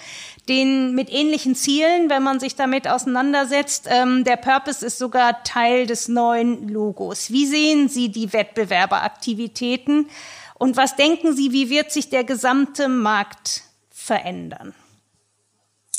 den 0.47 0.94
mit 0.94 1.11
ähnlichen 1.11 1.55
Zielen, 1.55 2.11
wenn 2.11 2.23
man 2.23 2.38
sich 2.38 2.55
damit 2.55 2.87
auseinandersetzt. 2.87 3.88
Ähm, 3.90 4.25
der 4.25 4.37
Purpose 4.37 4.85
ist 4.85 4.99
sogar 4.99 5.42
Teil 5.42 5.87
des 5.87 6.09
neuen 6.09 6.68
Logos. 6.68 7.31
Wie 7.31 7.47
sehen 7.47 7.88
Sie 7.88 8.11
die 8.11 8.31
Wettbewerberaktivitäten 8.35 10.11
und 10.59 10.77
was 10.77 10.97
denken 10.97 11.35
Sie, 11.35 11.51
wie 11.53 11.70
wird 11.70 11.92
sich 11.92 12.11
der 12.11 12.25
gesamte 12.25 12.88
Markt 12.88 13.62
verändern? 13.90 14.75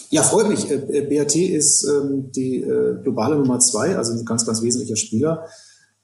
Ja, 0.09 0.23
freut 0.23 0.49
mich. 0.49 0.69
Äh, 0.69 0.75
äh, 0.75 1.01
BAT 1.01 1.35
ist 1.35 1.83
ähm, 1.83 2.31
die 2.31 2.61
äh, 2.61 3.01
globale 3.01 3.35
Nummer 3.35 3.59
zwei, 3.59 3.95
also 3.95 4.13
ein 4.13 4.25
ganz, 4.25 4.45
ganz 4.45 4.61
wesentlicher 4.61 4.95
Spieler 4.95 5.47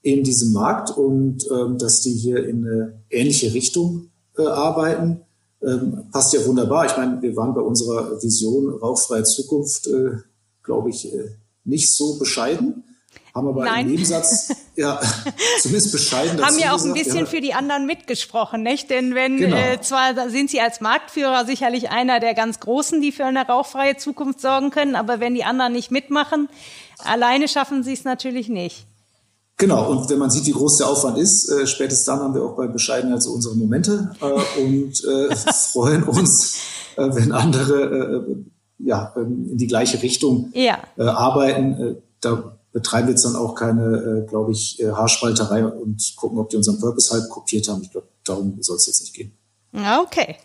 in 0.02 0.24
diesem 0.24 0.52
Markt 0.52 0.90
und 0.90 1.46
ähm, 1.50 1.78
dass 1.78 2.00
die 2.00 2.12
hier 2.12 2.44
in 2.46 2.66
eine 2.66 3.02
ähnliche 3.10 3.54
Richtung 3.54 4.08
arbeiten, 4.34 5.20
ähm, 5.62 6.04
passt 6.10 6.32
ja 6.32 6.44
wunderbar. 6.46 6.86
Ich 6.86 6.96
meine, 6.96 7.20
wir 7.22 7.36
waren 7.36 7.54
bei 7.54 7.60
unserer 7.60 8.22
Vision 8.22 8.70
rauchfreie 8.70 9.24
Zukunft, 9.24 9.86
äh, 9.86 10.16
glaube 10.62 10.90
ich, 10.90 11.12
äh, 11.12 11.36
nicht 11.64 11.94
so 11.94 12.18
bescheiden. 12.18 12.84
Haben 13.34 13.48
aber 13.48 13.64
Nein. 13.64 13.86
im 13.86 13.92
Nebensatz 13.92 14.50
ja 14.76 15.00
zumindest 15.60 15.92
bescheiden 15.92 16.36
dazu 16.36 16.48
Haben 16.48 16.58
ja 16.58 16.74
auch 16.74 16.84
ein 16.84 16.92
bisschen 16.92 17.20
ja. 17.20 17.26
für 17.26 17.40
die 17.40 17.54
anderen 17.54 17.86
mitgesprochen, 17.86 18.62
nicht? 18.62 18.90
Denn 18.90 19.14
wenn 19.14 19.38
genau. 19.38 19.56
äh, 19.56 19.80
zwar 19.80 20.28
sind 20.30 20.50
sie 20.50 20.60
als 20.60 20.80
Marktführer 20.80 21.44
sicherlich 21.46 21.90
einer 21.90 22.20
der 22.20 22.34
ganz 22.34 22.60
Großen, 22.60 23.00
die 23.00 23.12
für 23.12 23.24
eine 23.24 23.46
rauchfreie 23.46 23.96
Zukunft 23.96 24.40
sorgen 24.40 24.70
können, 24.70 24.96
aber 24.96 25.20
wenn 25.20 25.34
die 25.34 25.44
anderen 25.44 25.72
nicht 25.72 25.90
mitmachen, 25.90 26.48
alleine 26.98 27.48
schaffen 27.48 27.82
sie 27.82 27.94
es 27.94 28.04
natürlich 28.04 28.48
nicht. 28.48 28.86
Genau, 29.56 29.90
und 29.90 30.10
wenn 30.10 30.18
man 30.18 30.30
sieht, 30.30 30.46
wie 30.46 30.52
groß 30.52 30.78
der 30.78 30.88
Aufwand 30.88 31.18
ist, 31.18 31.48
äh, 31.48 31.66
spätestens 31.66 32.06
dann 32.06 32.18
haben 32.18 32.34
wir 32.34 32.42
auch 32.42 32.56
bei 32.56 32.66
Bescheidenheit 32.66 33.22
so 33.22 33.30
unsere 33.30 33.54
Momente 33.54 34.14
äh, 34.20 34.60
und 34.60 35.04
äh, 35.04 35.36
freuen 35.72 36.02
uns, 36.02 36.58
äh, 36.96 37.08
wenn 37.12 37.32
andere 37.32 38.24
äh, 38.28 38.36
ja, 38.78 39.12
ähm, 39.16 39.50
in 39.52 39.58
die 39.58 39.66
gleiche 39.66 40.02
Richtung 40.02 40.50
ja. 40.54 40.78
äh, 40.96 41.04
arbeiten. 41.04 41.80
Äh, 41.80 41.94
da 42.20 42.56
betreiben 42.72 43.08
jetzt 43.08 43.24
dann 43.24 43.36
auch 43.36 43.54
keine, 43.54 44.24
äh, 44.24 44.28
glaube 44.28 44.52
ich, 44.52 44.80
äh, 44.80 44.90
Haarspalterei 44.90 45.64
und 45.66 46.14
gucken, 46.16 46.38
ob 46.38 46.48
die 46.50 46.56
unseren 46.56 46.80
Purpose 46.80 47.12
halt 47.12 47.28
kopiert 47.28 47.68
haben. 47.68 47.82
Ich 47.82 47.90
glaube, 47.90 48.08
darum 48.24 48.56
soll 48.62 48.76
es 48.76 48.86
jetzt 48.86 49.00
nicht 49.00 49.14
gehen. 49.14 49.36
Okay. 49.74 50.36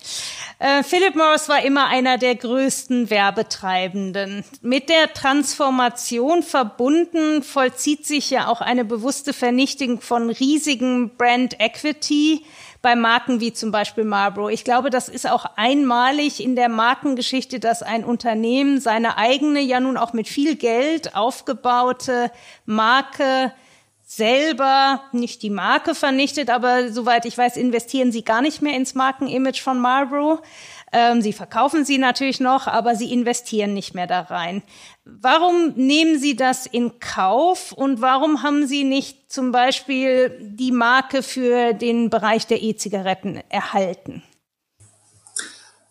Äh, 0.59 0.83
Philip 0.83 1.15
Morris 1.15 1.49
war 1.49 1.63
immer 1.63 1.87
einer 1.87 2.17
der 2.17 2.35
größten 2.35 3.09
Werbetreibenden. 3.09 4.43
Mit 4.61 4.89
der 4.89 5.13
Transformation 5.13 6.43
verbunden 6.43 7.43
vollzieht 7.43 8.05
sich 8.05 8.29
ja 8.29 8.47
auch 8.47 8.61
eine 8.61 8.85
bewusste 8.85 9.33
Vernichtung 9.33 9.99
von 9.99 10.29
riesigen 10.29 11.15
Brand 11.17 11.59
Equity 11.59 12.43
bei 12.81 12.95
Marken 12.95 13.39
wie 13.39 13.53
zum 13.53 13.71
Beispiel 13.71 14.03
Marlboro. 14.03 14.49
Ich 14.49 14.63
glaube, 14.63 14.89
das 14.89 15.09
ist 15.09 15.29
auch 15.29 15.45
einmalig 15.55 16.43
in 16.43 16.55
der 16.55 16.69
Markengeschichte, 16.69 17.59
dass 17.59 17.83
ein 17.83 18.03
Unternehmen 18.03 18.79
seine 18.79 19.17
eigene, 19.17 19.61
ja 19.61 19.79
nun 19.79 19.97
auch 19.97 20.13
mit 20.13 20.27
viel 20.27 20.55
Geld 20.55 21.15
aufgebaute 21.15 22.31
Marke 22.65 23.51
selber 24.09 25.01
nicht 25.11 25.43
die 25.43 25.49
Marke 25.49 25.93
vernichtet, 25.93 26.49
aber 26.49 26.93
soweit 26.93 27.25
ich 27.25 27.37
weiß, 27.37 27.57
investieren 27.57 28.13
sie 28.13 28.23
gar 28.23 28.41
nicht 28.41 28.61
mehr 28.61 28.73
ins 28.73 28.95
Markenimage 28.95 29.61
von 29.61 29.79
Marlboro. 29.79 30.39
Ähm, 30.93 31.21
sie 31.21 31.33
verkaufen 31.33 31.83
sie 31.83 31.97
natürlich 31.97 32.39
noch, 32.39 32.67
aber 32.67 32.95
sie 32.95 33.11
investieren 33.11 33.73
nicht 33.73 33.93
mehr 33.93 34.07
da 34.07 34.21
rein. 34.21 34.63
Warum 35.03 35.73
nehmen 35.75 36.19
Sie 36.19 36.35
das 36.35 36.65
in 36.65 36.99
Kauf 36.99 37.71
und 37.71 38.01
warum 38.01 38.43
haben 38.43 38.67
Sie 38.67 38.83
nicht 38.83 39.31
zum 39.31 39.51
Beispiel 39.51 40.31
die 40.41 40.71
Marke 40.71 41.23
für 41.23 41.73
den 41.73 42.09
Bereich 42.09 42.45
der 42.47 42.61
E-Zigaretten 42.61 43.41
erhalten? 43.49 44.23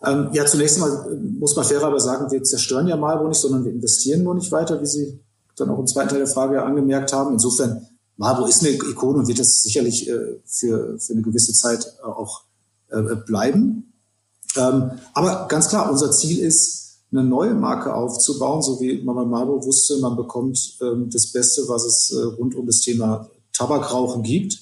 Ähm, 0.04 0.28
ja, 0.32 0.44
zunächst 0.44 0.78
mal 0.78 1.18
muss 1.38 1.56
man 1.56 1.64
fairerweise 1.64 2.06
sagen, 2.06 2.30
wir 2.30 2.42
zerstören 2.42 2.86
ja 2.88 2.96
Marlboro 2.96 3.28
nicht, 3.28 3.40
sondern 3.40 3.64
wir 3.64 3.72
investieren 3.72 4.22
nur 4.22 4.34
nicht 4.34 4.52
weiter, 4.52 4.80
wie 4.80 4.86
Sie 4.86 5.18
dann 5.56 5.70
auch 5.70 5.78
im 5.78 5.86
zweiten 5.86 6.10
Teil 6.10 6.18
der 6.18 6.26
Frage 6.26 6.62
angemerkt 6.62 7.12
haben. 7.12 7.32
Insofern 7.32 7.86
Marlboro 8.16 8.46
ist 8.46 8.62
eine 8.62 8.72
Ikone 8.72 9.18
und 9.18 9.28
wird 9.28 9.38
das 9.38 9.62
sicherlich 9.62 10.08
äh, 10.08 10.40
für, 10.44 10.98
für 10.98 11.12
eine 11.12 11.22
gewisse 11.22 11.52
Zeit 11.54 11.86
äh, 12.00 12.06
auch 12.06 12.42
äh, 12.88 13.16
bleiben. 13.26 13.92
Ähm, 14.56 14.92
aber 15.14 15.46
ganz 15.48 15.68
klar, 15.68 15.90
unser 15.90 16.10
Ziel 16.10 16.38
ist, 16.38 16.84
eine 17.12 17.22
neue 17.22 17.54
Marke 17.54 17.94
aufzubauen, 17.94 18.62
so 18.62 18.80
wie 18.80 19.00
man 19.02 19.14
bei 19.14 19.24
Marlboro 19.24 19.64
wusste, 19.64 19.98
man 19.98 20.16
bekommt 20.16 20.76
ähm, 20.82 21.08
das 21.08 21.28
Beste, 21.28 21.62
was 21.68 21.84
es 21.84 22.10
äh, 22.10 22.20
rund 22.20 22.54
um 22.56 22.66
das 22.66 22.80
Thema 22.80 23.30
Tabakrauchen 23.52 24.22
gibt, 24.22 24.58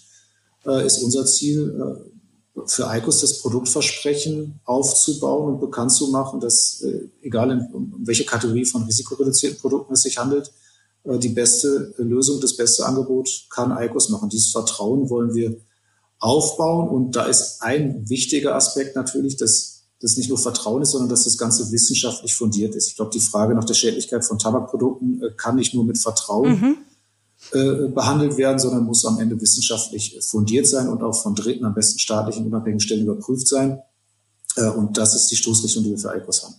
äh, 0.66 0.86
ist 0.86 1.02
unser 1.02 1.24
Ziel, 1.24 1.70
äh, 1.70 2.60
für 2.66 2.86
ICOS 2.94 3.20
das 3.22 3.38
Produktversprechen 3.40 4.60
aufzubauen 4.64 5.54
und 5.54 5.60
bekannt 5.60 5.90
zu 5.90 6.08
machen, 6.08 6.38
dass, 6.38 6.84
egal 7.20 7.50
in, 7.50 7.66
um 7.72 7.94
welche 8.04 8.24
Kategorie 8.24 8.64
von 8.64 8.84
risikoreduzierten 8.84 9.58
Produkten 9.58 9.94
es 9.94 10.02
sich 10.02 10.18
handelt, 10.18 10.52
äh, 11.04 11.18
die 11.18 11.30
beste 11.30 11.94
Lösung, 11.98 12.40
das 12.40 12.56
beste 12.56 12.86
Angebot 12.86 13.46
kann 13.50 13.76
ICOS 13.76 14.08
machen. 14.10 14.28
Dieses 14.28 14.52
Vertrauen 14.52 15.10
wollen 15.10 15.34
wir 15.34 15.56
aufbauen. 16.18 16.88
Und 16.88 17.16
da 17.16 17.26
ist 17.26 17.62
ein 17.62 18.08
wichtiger 18.08 18.54
Aspekt 18.54 18.96
natürlich, 18.96 19.36
dass 19.36 19.73
das 20.04 20.18
nicht 20.18 20.28
nur 20.28 20.36
Vertrauen 20.36 20.82
ist, 20.82 20.90
sondern 20.90 21.08
dass 21.08 21.24
das 21.24 21.38
Ganze 21.38 21.72
wissenschaftlich 21.72 22.34
fundiert 22.34 22.74
ist. 22.74 22.88
Ich 22.88 22.96
glaube, 22.96 23.10
die 23.10 23.20
Frage 23.20 23.54
nach 23.54 23.64
der 23.64 23.72
Schädlichkeit 23.72 24.22
von 24.22 24.38
Tabakprodukten 24.38 25.22
äh, 25.22 25.30
kann 25.34 25.56
nicht 25.56 25.72
nur 25.72 25.82
mit 25.82 25.96
Vertrauen 25.96 26.60
mhm. 26.60 26.76
äh, 27.52 27.88
behandelt 27.88 28.36
werden, 28.36 28.58
sondern 28.58 28.84
muss 28.84 29.06
am 29.06 29.18
Ende 29.18 29.40
wissenschaftlich 29.40 30.18
fundiert 30.20 30.66
sein 30.66 30.88
und 30.88 31.02
auch 31.02 31.14
von 31.14 31.34
Dritten, 31.34 31.64
am 31.64 31.72
besten 31.72 31.98
staatlichen 31.98 32.44
unabhängigen 32.46 32.80
Stellen 32.80 33.04
überprüft 33.04 33.48
sein. 33.48 33.80
Äh, 34.56 34.68
und 34.68 34.98
das 34.98 35.14
ist 35.14 35.30
die 35.30 35.36
Stoßrichtung, 35.36 35.84
die 35.84 35.90
wir 35.92 35.98
für 35.98 36.14
ICOS 36.14 36.44
haben. 36.44 36.54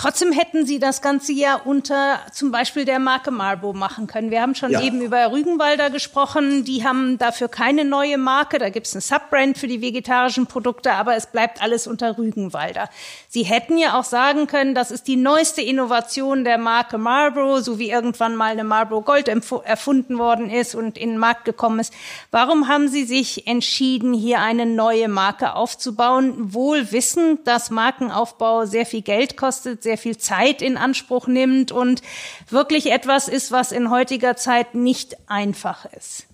Trotzdem 0.00 0.32
hätten 0.32 0.64
Sie 0.64 0.78
das 0.78 1.02
Ganze 1.02 1.34
ja 1.34 1.56
unter 1.56 2.20
zum 2.32 2.50
Beispiel 2.50 2.86
der 2.86 2.98
Marke 2.98 3.30
Marlboro 3.30 3.74
machen 3.74 4.06
können. 4.06 4.30
Wir 4.30 4.40
haben 4.40 4.54
schon 4.54 4.70
ja. 4.70 4.80
eben 4.80 5.02
über 5.02 5.30
Rügenwalder 5.30 5.90
gesprochen. 5.90 6.64
Die 6.64 6.84
haben 6.84 7.18
dafür 7.18 7.48
keine 7.48 7.84
neue 7.84 8.16
Marke. 8.16 8.58
Da 8.58 8.70
gibt 8.70 8.86
es 8.86 8.94
eine 8.94 9.02
Subbrand 9.02 9.58
für 9.58 9.66
die 9.66 9.82
vegetarischen 9.82 10.46
Produkte, 10.46 10.92
aber 10.92 11.16
es 11.16 11.26
bleibt 11.26 11.60
alles 11.62 11.86
unter 11.86 12.16
Rügenwalder. 12.16 12.88
Sie 13.28 13.42
hätten 13.42 13.76
ja 13.76 13.98
auch 13.98 14.04
sagen 14.04 14.46
können, 14.46 14.74
das 14.74 14.90
ist 14.90 15.06
die 15.06 15.16
neueste 15.16 15.60
Innovation 15.60 16.44
der 16.44 16.56
Marke 16.56 16.96
Marlboro, 16.96 17.60
so 17.60 17.78
wie 17.78 17.90
irgendwann 17.90 18.36
mal 18.36 18.52
eine 18.52 18.64
Marlboro 18.64 19.02
Gold 19.02 19.28
erfunden 19.28 20.16
worden 20.16 20.48
ist 20.48 20.74
und 20.74 20.96
in 20.96 21.10
den 21.10 21.18
Markt 21.18 21.44
gekommen 21.44 21.78
ist. 21.78 21.92
Warum 22.30 22.68
haben 22.68 22.88
Sie 22.88 23.04
sich 23.04 23.46
entschieden, 23.46 24.14
hier 24.14 24.40
eine 24.40 24.64
neue 24.64 25.08
Marke 25.08 25.52
aufzubauen, 25.56 26.54
wohl 26.54 26.90
wissend, 26.90 27.46
dass 27.46 27.68
Markenaufbau 27.68 28.64
sehr 28.64 28.86
viel 28.86 29.02
Geld 29.02 29.36
kostet, 29.36 29.89
sehr 29.90 29.98
viel 29.98 30.16
Zeit 30.16 30.62
in 30.62 30.76
Anspruch 30.76 31.26
nimmt 31.26 31.72
und 31.72 32.00
wirklich 32.48 32.92
etwas 32.92 33.26
ist, 33.26 33.50
was 33.50 33.72
in 33.72 33.90
heutiger 33.90 34.36
Zeit 34.36 34.76
nicht 34.76 35.16
einfach 35.26 35.84
ist. 35.98 36.26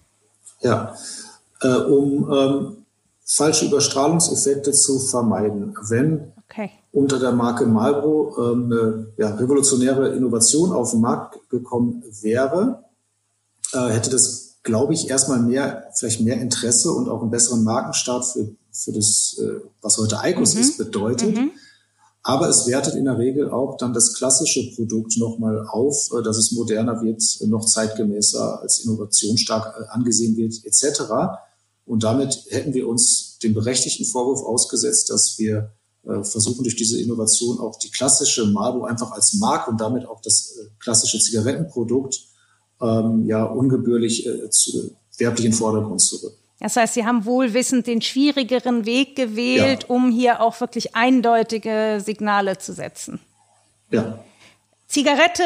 Ja, 0.61 0.95
äh, 1.63 1.69
um 1.69 2.31
ähm, 2.31 2.77
falsche 3.25 3.65
Überstrahlungseffekte 3.65 4.73
zu 4.73 4.99
vermeiden. 4.99 5.75
Wenn 5.89 6.35
okay. 6.51 6.71
unter 6.93 7.19
der 7.19 7.33
Marke 7.33 7.65
Marlboro 7.65 8.53
ähm, 8.53 8.65
eine 8.65 9.07
ja, 9.17 9.35
revolutionäre 9.35 10.15
Innovation 10.15 10.73
auf 10.73 10.91
den 10.91 11.01
Markt 11.01 11.39
gekommen 11.49 12.05
wäre, 12.21 12.85
äh, 13.73 13.89
hätte 13.89 14.11
das, 14.11 14.57
glaube 14.65 14.93
ich, 14.93 15.09
erstmal 15.09 15.41
mehr, 15.41 15.85
vielleicht 15.99 16.21
mehr 16.21 16.39
Interesse 16.39 16.93
und 16.93 17.09
auch 17.09 17.23
einen 17.23 17.31
besseren 17.31 17.65
Markenstart 17.65 18.27
für, 18.27 18.49
für 18.71 18.93
das, 18.93 19.41
äh, 19.41 19.63
was 19.81 19.97
heute 19.97 20.19
ICOS 20.23 20.57
mhm. 20.57 20.61
ist, 20.61 20.77
bedeutet. 20.77 21.35
Mhm. 21.35 21.53
Aber 22.29 22.49
es 22.49 22.67
wertet 22.67 22.97
in 22.97 23.05
der 23.05 23.19
Regel 23.19 23.51
auch 23.51 23.77
dann 23.77 23.95
das 23.95 24.13
klassische 24.13 24.75
Produkt 24.75 25.17
nochmal 25.17 25.65
auf, 25.69 26.11
äh, 26.13 26.25
dass 26.25 26.37
es 26.37 26.51
moderner 26.51 27.01
wird, 27.01 27.23
noch 27.47 27.65
zeitgemäßer 27.65 28.61
als 28.61 28.81
innovationsstark 28.81 29.77
äh, 29.79 29.85
angesehen 29.91 30.37
wird, 30.37 30.55
etc. 30.65 31.03
Und 31.85 32.03
damit 32.03 32.47
hätten 32.49 32.75
wir 32.75 32.89
uns 32.89 33.39
den 33.45 33.55
berechtigten 33.55 34.05
Vorwurf 34.05 34.43
ausgesetzt, 34.43 35.09
dass 35.09 35.39
wir 35.39 35.71
äh, 36.03 36.25
versuchen, 36.25 36.65
durch 36.65 36.75
diese 36.75 37.01
Innovation 37.01 37.61
auch 37.61 37.79
die 37.79 37.93
klassische 37.93 38.45
Marlboro 38.47 38.87
einfach 38.87 39.13
als 39.13 39.35
Marke 39.35 39.71
und 39.71 39.81
damit 39.81 40.05
auch 40.05 40.21
das 40.21 40.59
klassische 40.81 41.21
Zigarettenprodukt 41.21 42.27
ähm, 42.83 43.25
ja 43.27 43.45
ungebührlich 43.45 44.27
äh, 44.27 44.51
zu, 44.51 44.97
werblich 45.17 45.45
in 45.45 45.53
den 45.53 45.59
Vordergrund 45.59 46.01
zu 46.01 46.17
rücken. 46.17 46.46
Das 46.59 46.77
heißt, 46.77 46.95
Sie 46.95 47.05
haben 47.05 47.25
wohlwissend 47.27 47.87
den 47.87 48.01
schwierigeren 48.01 48.87
Weg 48.87 49.15
gewählt, 49.15 49.83
ja. 49.83 49.89
um 49.89 50.11
hier 50.11 50.41
auch 50.41 50.59
wirklich 50.61 50.95
eindeutige 50.95 52.01
Signale 52.03 52.59
zu 52.59 52.73
setzen. 52.73 53.21
Ja. 53.91 54.19
Zigarette, 54.89 55.43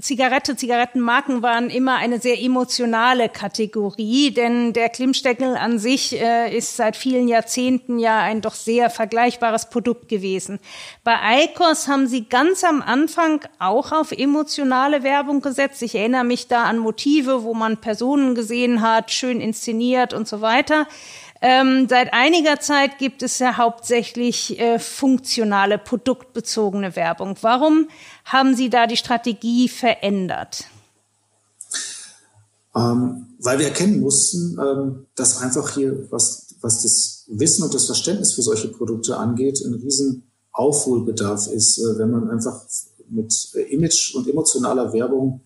Zigarette, 0.00 0.56
Zigarettenmarken 0.56 1.40
waren 1.40 1.70
immer 1.70 1.96
eine 1.96 2.18
sehr 2.18 2.42
emotionale 2.42 3.28
Kategorie, 3.28 4.32
denn 4.32 4.72
der 4.72 4.88
Klimmsteckel 4.88 5.56
an 5.56 5.78
sich 5.78 6.20
äh, 6.20 6.54
ist 6.54 6.76
seit 6.76 6.96
vielen 6.96 7.28
Jahrzehnten 7.28 8.00
ja 8.00 8.18
ein 8.18 8.40
doch 8.40 8.54
sehr 8.54 8.90
vergleichbares 8.90 9.70
Produkt 9.70 10.08
gewesen. 10.08 10.58
Bei 11.04 11.16
Eikos 11.22 11.86
haben 11.86 12.08
sie 12.08 12.24
ganz 12.24 12.64
am 12.64 12.82
Anfang 12.82 13.42
auch 13.60 13.92
auf 13.92 14.10
emotionale 14.10 15.04
Werbung 15.04 15.42
gesetzt. 15.42 15.80
Ich 15.82 15.94
erinnere 15.94 16.24
mich 16.24 16.48
da 16.48 16.64
an 16.64 16.78
Motive, 16.78 17.44
wo 17.44 17.54
man 17.54 17.76
Personen 17.76 18.34
gesehen 18.34 18.82
hat, 18.82 19.12
schön 19.12 19.40
inszeniert 19.40 20.12
und 20.12 20.26
so 20.26 20.40
weiter. 20.40 20.88
Ähm, 21.44 21.88
seit 21.88 22.12
einiger 22.12 22.60
Zeit 22.60 22.98
gibt 22.98 23.20
es 23.24 23.40
ja 23.40 23.56
hauptsächlich 23.56 24.60
äh, 24.60 24.78
funktionale, 24.78 25.76
produktbezogene 25.76 26.94
Werbung. 26.94 27.36
Warum 27.40 27.88
haben 28.24 28.54
Sie 28.54 28.70
da 28.70 28.86
die 28.86 28.96
Strategie 28.96 29.68
verändert? 29.68 30.64
Ähm, 32.74 33.26
weil 33.38 33.58
wir 33.58 33.66
erkennen 33.66 34.00
mussten, 34.00 34.58
ähm, 34.58 35.06
dass 35.14 35.38
einfach 35.38 35.74
hier, 35.74 36.10
was, 36.10 36.54
was 36.60 36.82
das 36.82 37.24
Wissen 37.28 37.64
und 37.64 37.74
das 37.74 37.86
Verständnis 37.86 38.32
für 38.32 38.42
solche 38.42 38.68
Produkte 38.68 39.16
angeht, 39.16 39.62
ein 39.64 39.74
riesen 39.74 40.22
Aufholbedarf 40.52 41.48
ist, 41.48 41.78
äh, 41.78 41.98
wenn 41.98 42.10
man 42.10 42.30
einfach 42.30 42.62
mit 43.08 43.50
äh, 43.54 43.62
Image 43.74 44.14
und 44.14 44.28
emotionaler 44.28 44.92
Werbung 44.92 45.40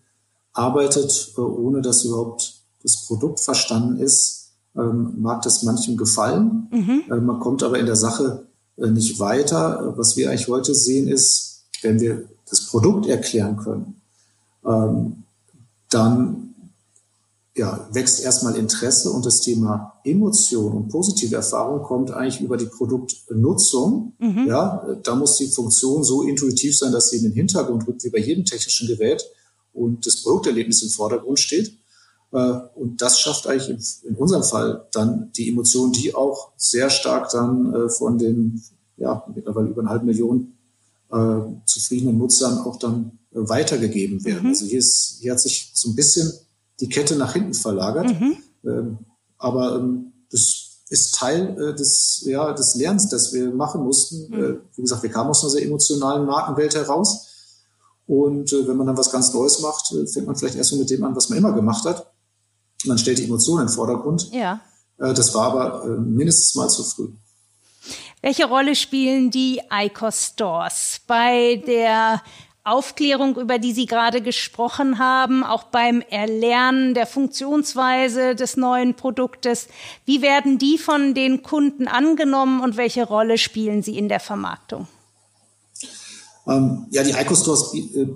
arbeitet, 0.53 1.33
äh, 1.37 1.41
ohne 1.41 1.81
dass 1.81 2.05
überhaupt 2.05 2.61
das 2.83 3.05
Produkt 3.05 3.39
verstanden 3.39 3.99
ist, 3.99 4.51
ähm, 4.75 5.15
mag 5.19 5.41
das 5.41 5.63
manchem 5.63 5.97
gefallen. 5.97 6.67
Mhm. 6.71 7.03
Äh, 7.11 7.15
man 7.19 7.39
kommt 7.39 7.63
aber 7.63 7.79
in 7.79 7.85
der 7.85 7.95
Sache 7.95 8.47
äh, 8.77 8.87
nicht 8.87 9.19
weiter. 9.19 9.93
Was 9.97 10.15
wir 10.15 10.29
eigentlich 10.29 10.47
heute 10.47 10.73
sehen 10.73 11.07
ist, 11.07 11.65
wenn 11.81 11.99
wir 11.99 12.29
das 12.49 12.67
Produkt 12.67 13.07
erklären 13.07 13.57
können, 13.57 14.01
ähm, 14.65 15.23
dann 15.89 16.47
ja, 17.55 17.87
wächst 17.91 18.21
erstmal 18.23 18.55
Interesse 18.55 19.09
und 19.09 19.25
das 19.25 19.41
Thema 19.41 19.99
Emotion 20.03 20.73
und 20.73 20.89
positive 20.89 21.35
Erfahrung 21.35 21.81
kommt 21.81 22.11
eigentlich 22.11 22.39
über 22.39 22.55
die 22.55 22.67
Produktnutzung. 22.67 24.13
Mhm. 24.19 24.45
Ja, 24.47 24.85
da 25.01 25.15
muss 25.15 25.37
die 25.37 25.47
Funktion 25.47 26.03
so 26.03 26.21
intuitiv 26.21 26.77
sein, 26.77 26.91
dass 26.91 27.09
sie 27.09 27.17
in 27.17 27.23
den 27.23 27.33
Hintergrund 27.33 27.87
rückt, 27.87 28.03
wie 28.03 28.11
bei 28.11 28.19
jedem 28.19 28.45
technischen 28.45 28.87
Gerät 28.87 29.25
und 29.73 30.05
das 30.05 30.21
Produkterlebnis 30.21 30.83
im 30.83 30.89
Vordergrund 30.89 31.39
steht. 31.39 31.73
Äh, 32.31 32.59
und 32.75 33.01
das 33.01 33.19
schafft 33.19 33.47
eigentlich 33.47 34.03
in 34.03 34.15
unserem 34.15 34.43
Fall 34.43 34.85
dann 34.91 35.31
die 35.35 35.49
Emotion, 35.49 35.91
die 35.91 36.13
auch 36.13 36.51
sehr 36.57 36.91
stark 36.91 37.31
dann 37.31 37.73
äh, 37.73 37.89
von 37.89 38.19
den 38.19 38.61
ja, 38.97 39.23
mittlerweile 39.33 39.69
über 39.69 39.81
eine 39.81 39.89
halbe 39.89 40.05
Million 40.05 40.53
äh, 41.11 41.39
zufriedenen 41.65 42.17
Nutzern 42.17 42.59
auch 42.59 42.77
dann 42.77 43.19
weitergegeben 43.31 44.23
werden. 44.25 44.43
Mhm. 44.43 44.49
Also 44.49 44.65
hier, 44.65 44.79
ist, 44.79 45.17
hier 45.21 45.31
hat 45.33 45.39
sich 45.39 45.71
so 45.73 45.89
ein 45.89 45.95
bisschen 45.95 46.31
die 46.79 46.89
Kette 46.89 47.15
nach 47.15 47.33
hinten 47.33 47.53
verlagert. 47.53 48.07
Mhm. 48.07 48.37
Ähm, 48.65 48.97
aber 49.37 49.75
ähm, 49.75 50.13
das 50.31 50.67
ist 50.89 51.15
Teil 51.15 51.57
äh, 51.61 51.75
des, 51.75 52.23
ja, 52.25 52.53
des 52.53 52.75
Lernens, 52.75 53.09
das 53.09 53.33
wir 53.33 53.51
machen 53.51 53.83
mussten. 53.83 54.29
Mhm. 54.29 54.43
Äh, 54.43 54.57
wie 54.75 54.81
gesagt, 54.81 55.03
wir 55.03 55.11
kamen 55.11 55.29
aus 55.29 55.43
einer 55.43 55.51
sehr 55.51 55.63
emotionalen 55.65 56.25
Markenwelt 56.25 56.75
heraus. 56.75 57.27
Und 58.05 58.53
äh, 58.53 58.67
wenn 58.67 58.77
man 58.77 58.87
dann 58.87 58.97
was 58.97 59.11
ganz 59.11 59.33
Neues 59.33 59.59
macht, 59.59 59.91
äh, 59.91 60.07
fängt 60.07 60.27
man 60.27 60.35
vielleicht 60.35 60.55
erst 60.55 60.69
so 60.69 60.77
mit 60.77 60.89
dem 60.89 61.03
an, 61.03 61.15
was 61.15 61.29
man 61.29 61.37
immer 61.37 61.51
gemacht 61.51 61.85
hat. 61.85 62.11
Man 62.85 62.97
stellt 62.97 63.17
die 63.17 63.25
Emotionen 63.25 63.61
in 63.61 63.67
den 63.67 63.73
Vordergrund. 63.73 64.31
Ja. 64.31 64.61
Äh, 64.97 65.13
das 65.13 65.33
war 65.33 65.51
aber 65.51 65.83
äh, 65.83 65.99
mindestens 65.99 66.55
mal 66.55 66.69
zu 66.69 66.83
früh. 66.83 67.09
Welche 68.21 68.45
Rolle 68.45 68.75
spielen 68.75 69.31
die 69.31 69.61
ICOS 69.71 70.31
Stores 70.33 71.01
bei 71.05 71.61
der 71.67 72.21
Aufklärung, 72.63 73.37
über 73.37 73.59
die 73.59 73.71
Sie 73.71 73.85
gerade 73.85 74.21
gesprochen 74.21 74.99
haben, 74.99 75.43
auch 75.43 75.63
beim 75.63 76.01
Erlernen 76.01 76.93
der 76.93 77.07
Funktionsweise 77.07 78.35
des 78.35 78.57
neuen 78.57 78.95
Produktes. 78.95 79.67
Wie 80.05 80.21
werden 80.21 80.57
die 80.57 80.77
von 80.77 81.13
den 81.13 81.43
Kunden 81.43 81.87
angenommen 81.87 82.59
und 82.59 82.75
welche 82.75 83.07
Rolle 83.07 83.37
spielen 83.37 83.83
sie 83.83 83.97
in 83.97 84.09
der 84.09 84.19
Vermarktung? 84.19 84.87
Ähm, 86.45 86.87
ja, 86.91 87.03
die 87.03 87.11
Eco-Stores 87.11 87.73
äh, 87.73 88.07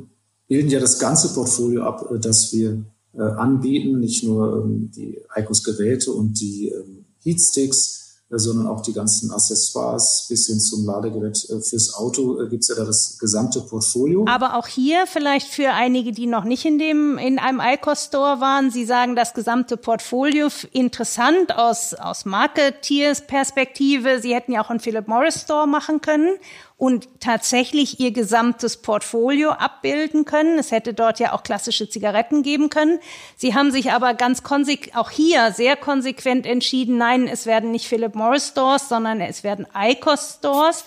bilden 0.48 0.70
ja 0.70 0.82
das 0.82 1.00
ganze 1.00 1.34
Portfolio 1.34 1.84
ab, 1.84 2.10
äh, 2.12 2.20
das 2.20 2.52
wir 2.52 2.84
äh, 3.14 3.22
anbieten, 3.22 4.00
nicht 4.00 4.24
nur 4.24 4.66
ähm, 4.66 4.92
die 4.94 5.18
Icos-Geräte 5.34 6.12
und 6.12 6.40
die 6.40 6.70
ähm, 6.70 7.06
Heatsticks, 7.24 8.01
sondern 8.40 8.68
auch 8.68 8.82
die 8.82 8.94
ganzen 8.94 9.32
Accessoires 9.32 10.26
bis 10.30 10.48
hin 10.48 10.60
zum 10.60 10.86
Ladegerät 10.86 11.50
äh, 11.50 11.60
fürs 11.62 11.94
Auto 11.96 12.42
äh, 12.42 12.48
gibt's 12.48 12.70
ja 12.70 12.76
da 12.76 12.86
das 12.86 13.18
gesamte 13.20 13.62
Portfolio. 13.62 14.26
Aber 14.28 14.56
auch 14.56 14.68
hier 14.68 15.06
vielleicht 15.08 15.48
für 15.48 15.72
einige, 15.72 16.12
die 16.12 16.28
noch 16.28 16.44
nicht 16.44 16.66
in 16.66 16.80
dem 16.80 17.18
in 17.18 17.40
einem 17.40 17.62
Icos 17.62 18.06
Store 18.06 18.40
waren, 18.40 18.72
Sie 18.72 18.86
sagen 18.86 19.16
das 19.16 19.34
gesamte 19.34 19.78
Portfolio 19.78 20.48
interessant 20.72 21.58
aus 21.58 21.94
aus 21.94 22.26
Marketeers 22.26 23.28
Perspektive. 23.28 24.20
Sie 24.22 24.34
hätten 24.34 24.54
ja 24.54 24.64
auch 24.64 24.70
einen 24.70 24.80
Philip 24.80 25.08
Morris 25.08 25.42
Store 25.42 25.68
machen 25.68 26.02
können 26.02 26.38
und 26.82 27.08
tatsächlich 27.20 28.00
ihr 28.00 28.12
gesamtes 28.12 28.78
Portfolio 28.78 29.52
abbilden 29.52 30.26
können. 30.26 30.58
Es 30.58 30.72
hätte 30.72 30.96
dort 30.96 31.20
ja 31.20 31.32
auch 31.32 31.44
klassische 31.44 31.88
Zigaretten 31.88 32.42
geben 32.42 32.72
können. 32.72 32.98
Sie 33.38 33.54
haben 33.54 33.70
sich 33.70 33.92
aber 33.92 34.16
ganz 34.16 34.42
konsequent, 34.42 34.98
auch 34.98 35.12
hier 35.12 35.52
sehr 35.52 35.76
konsequent 35.76 36.48
entschieden, 36.48 36.98
nein, 36.98 37.28
es 37.28 37.46
werden 37.46 37.70
nicht 37.70 37.86
Philip 37.86 38.16
Morris 38.16 38.48
Stores, 38.48 38.90
sondern 38.90 39.22
es 39.22 39.44
werden 39.44 39.68
ICOS 39.78 40.38
Stores. 40.40 40.86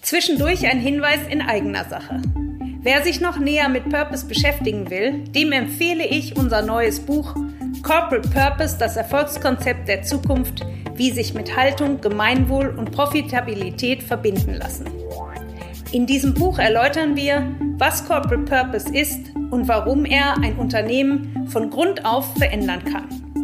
Zwischendurch 0.00 0.66
ein 0.66 0.80
Hinweis 0.80 1.20
in 1.28 1.42
eigener 1.42 1.84
Sache. 1.84 2.22
Wer 2.80 3.02
sich 3.02 3.20
noch 3.20 3.38
näher 3.38 3.68
mit 3.68 3.90
Purpose 3.90 4.24
beschäftigen 4.24 4.88
will, 4.88 5.24
dem 5.28 5.52
empfehle 5.52 6.06
ich 6.06 6.38
unser 6.38 6.62
neues 6.62 7.00
Buch 7.00 7.34
Corporate 7.84 8.26
Purpose, 8.30 8.78
das 8.78 8.96
Erfolgskonzept 8.96 9.88
der 9.88 10.02
Zukunft, 10.02 10.64
wie 10.94 11.10
sich 11.10 11.34
mit 11.34 11.54
Haltung, 11.54 12.00
Gemeinwohl 12.00 12.68
und 12.78 12.90
Profitabilität 12.92 14.02
verbinden 14.02 14.54
lassen. 14.54 14.86
In 15.92 16.06
diesem 16.06 16.32
Buch 16.32 16.58
erläutern 16.58 17.14
wir, 17.14 17.46
was 17.76 18.06
Corporate 18.06 18.44
Purpose 18.44 18.88
ist 18.96 19.20
und 19.50 19.68
warum 19.68 20.06
er 20.06 20.38
ein 20.38 20.56
Unternehmen 20.56 21.46
von 21.48 21.68
Grund 21.68 22.06
auf 22.06 22.34
verändern 22.38 22.82
kann. 22.84 23.43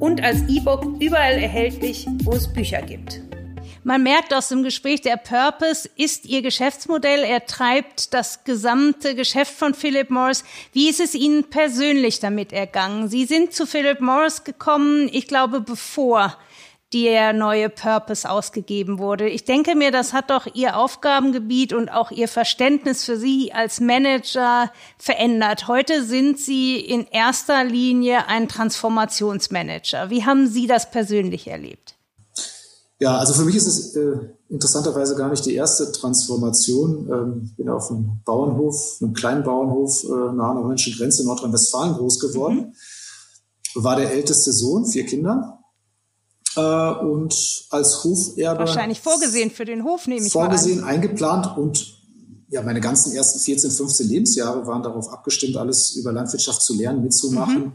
und 0.00 0.22
als 0.22 0.40
E-Book 0.48 1.00
überall 1.00 1.34
erhältlich, 1.34 2.06
wo 2.24 2.32
es 2.32 2.52
Bücher 2.52 2.82
gibt. 2.82 3.20
Man 3.82 4.02
merkt 4.02 4.34
aus 4.34 4.48
dem 4.48 4.62
Gespräch, 4.62 5.00
der 5.00 5.16
Purpose 5.16 5.88
ist 5.96 6.26
Ihr 6.26 6.42
Geschäftsmodell. 6.42 7.22
Er 7.22 7.46
treibt 7.46 8.12
das 8.12 8.44
gesamte 8.44 9.14
Geschäft 9.14 9.54
von 9.54 9.72
Philip 9.72 10.10
Morris. 10.10 10.44
Wie 10.72 10.90
ist 10.90 11.00
es 11.00 11.14
Ihnen 11.14 11.44
persönlich 11.44 12.20
damit 12.20 12.52
ergangen? 12.52 13.08
Sie 13.08 13.24
sind 13.24 13.54
zu 13.54 13.66
Philip 13.66 14.00
Morris 14.00 14.44
gekommen, 14.44 15.08
ich 15.10 15.26
glaube, 15.28 15.60
bevor 15.62 16.36
der 16.92 17.32
neue 17.32 17.68
Purpose 17.68 18.28
ausgegeben 18.28 18.98
wurde. 18.98 19.28
Ich 19.28 19.44
denke 19.44 19.76
mir, 19.76 19.92
das 19.92 20.12
hat 20.12 20.30
doch 20.30 20.46
Ihr 20.54 20.76
Aufgabengebiet 20.76 21.72
und 21.72 21.88
auch 21.88 22.10
Ihr 22.10 22.26
Verständnis 22.26 23.04
für 23.04 23.16
Sie 23.16 23.52
als 23.52 23.80
Manager 23.80 24.72
verändert. 24.98 25.68
Heute 25.68 26.04
sind 26.04 26.38
Sie 26.38 26.80
in 26.80 27.06
erster 27.06 27.62
Linie 27.62 28.26
ein 28.26 28.48
Transformationsmanager. 28.48 30.10
Wie 30.10 30.24
haben 30.24 30.48
Sie 30.48 30.66
das 30.66 30.90
persönlich 30.90 31.46
erlebt? 31.46 31.94
Ja, 32.98 33.16
also 33.16 33.32
für 33.32 33.44
mich 33.44 33.56
ist 33.56 33.66
es 33.66 33.96
äh, 33.96 34.18
interessanterweise 34.50 35.16
gar 35.16 35.30
nicht 35.30 35.46
die 35.46 35.54
erste 35.54 35.90
Transformation. 35.90 37.08
Ähm, 37.10 37.42
ich 37.44 37.56
bin 37.56 37.70
auf 37.70 37.90
einem 37.90 38.20
Bauernhof, 38.26 38.98
einem 39.00 39.14
kleinen 39.14 39.42
Bauernhof 39.42 40.04
äh, 40.04 40.32
nahe 40.34 40.54
der 40.54 40.64
holländischen 40.64 40.98
Grenze 40.98 41.22
in 41.22 41.28
Nordrhein-Westfalen 41.28 41.94
groß 41.94 42.20
geworden. 42.20 42.74
Mhm. 43.76 43.82
War 43.82 43.96
der 43.96 44.12
älteste 44.12 44.52
Sohn, 44.52 44.84
vier 44.84 45.06
Kinder. 45.06 45.59
Äh, 46.56 46.60
und 46.60 47.66
als 47.70 48.02
Hoferbe. 48.04 48.60
Wahrscheinlich 48.60 49.00
vorgesehen 49.00 49.50
für 49.50 49.64
den 49.64 49.84
Hof, 49.84 50.06
nehme 50.06 50.26
ich 50.26 50.32
Vorgesehen, 50.32 50.84
eingeplant 50.84 51.56
und 51.56 51.98
ja, 52.48 52.62
meine 52.62 52.80
ganzen 52.80 53.12
ersten 53.12 53.38
14, 53.38 53.70
15 53.70 54.08
Lebensjahre 54.08 54.66
waren 54.66 54.82
darauf 54.82 55.08
abgestimmt, 55.12 55.56
alles 55.56 55.94
über 55.94 56.12
Landwirtschaft 56.12 56.62
zu 56.62 56.74
lernen, 56.74 57.02
mitzumachen. 57.02 57.64
Mhm. 57.64 57.72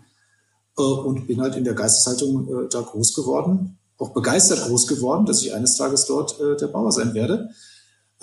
Äh, 0.78 0.82
und 0.82 1.28
bin 1.28 1.42
halt 1.42 1.56
in 1.56 1.64
der 1.64 1.74
Geisteshaltung 1.74 2.66
äh, 2.66 2.70
da 2.70 2.82
groß 2.82 3.14
geworden 3.14 3.78
auch 3.98 4.10
begeistert 4.10 4.68
groß 4.68 4.88
geworden, 4.88 5.26
dass 5.26 5.42
ich 5.42 5.54
eines 5.54 5.78
Tages 5.78 6.06
dort 6.06 6.40
äh, 6.40 6.58
der 6.58 6.68
Bauer 6.68 6.92
sein 6.92 7.14
werde, 7.14 7.50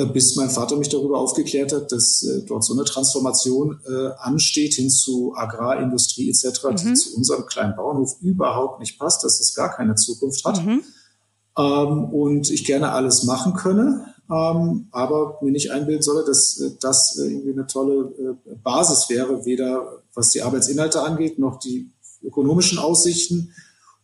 bis 0.07 0.37
mein 0.37 0.51
Vater 0.51 0.77
mich 0.77 0.89
darüber 0.89 1.19
aufgeklärt 1.19 1.73
hat, 1.73 1.93
dass 1.93 2.23
äh, 2.23 2.43
dort 2.47 2.65
so 2.65 2.75
eine 2.75 2.85
Transformation 2.85 3.81
äh, 3.87 4.09
ansteht 4.19 4.75
hin 4.75 4.91
zu 4.91 5.35
Agrarindustrie 5.35 6.31
etc., 6.31 6.65
mhm. 6.65 6.77
die 6.77 6.95
zu 6.95 7.17
unserem 7.17 7.47
kleinen 7.47 7.77
Bauernhof 7.77 8.17
überhaupt 8.21 8.81
nicht 8.81 8.99
passt, 8.99 9.25
dass 9.25 9.41
es 9.41 9.55
gar 9.55 9.75
keine 9.75 9.95
Zukunft 9.95 10.45
hat. 10.45 10.65
Mhm. 10.65 10.83
Ähm, 11.59 12.05
und 12.05 12.51
ich 12.51 12.65
gerne 12.65 12.93
alles 12.93 13.25
machen 13.25 13.55
könne, 13.55 14.07
ähm, 14.31 14.89
aber 14.91 15.39
mir 15.43 15.53
nicht 15.53 15.71
einbilden 15.71 16.03
solle, 16.03 16.25
dass 16.25 16.59
äh, 16.61 16.71
das 16.81 17.19
äh, 17.19 17.27
irgendwie 17.27 17.53
eine 17.53 17.67
tolle 17.67 18.39
äh, 18.47 18.55
Basis 18.63 19.09
wäre, 19.11 19.45
weder 19.45 20.03
was 20.15 20.31
die 20.31 20.43
Arbeitsinhalte 20.43 21.03
angeht, 21.03 21.39
noch 21.39 21.59
die 21.59 21.91
ökonomischen 22.23 22.79
Aussichten 22.79 23.53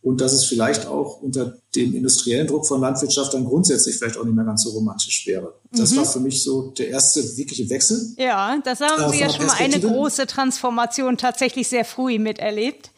und 0.09 0.23
dass 0.23 0.33
es 0.33 0.47
vielleicht 0.47 0.87
auch 0.87 1.21
unter 1.21 1.59
dem 1.77 1.95
industriellen 1.95 2.47
Druck 2.47 2.67
von 2.67 2.81
Landwirtschaft 2.81 3.35
dann 3.35 3.45
grundsätzlich 3.45 3.99
vielleicht 3.99 4.17
auch 4.17 4.25
nicht 4.25 4.35
mehr 4.35 4.47
ganz 4.47 4.63
so 4.63 4.71
romantisch 4.71 5.27
wäre. 5.27 5.53
Das 5.71 5.91
mhm. 5.91 5.97
war 5.99 6.07
für 6.07 6.21
mich 6.21 6.43
so 6.43 6.71
der 6.71 6.89
erste 6.89 7.37
wirkliche 7.37 7.69
Wechsel. 7.69 8.15
Ja, 8.17 8.57
das 8.65 8.81
haben 8.81 9.03
äh, 9.03 9.11
Sie 9.11 9.21
ja 9.21 9.29
schon 9.29 9.45
mal 9.45 9.57
eine 9.59 9.79
große 9.79 10.27
Transformation 10.27 11.19
tatsächlich 11.19 11.69
sehr 11.69 11.85
früh 11.85 12.19
miterlebt. 12.19 12.91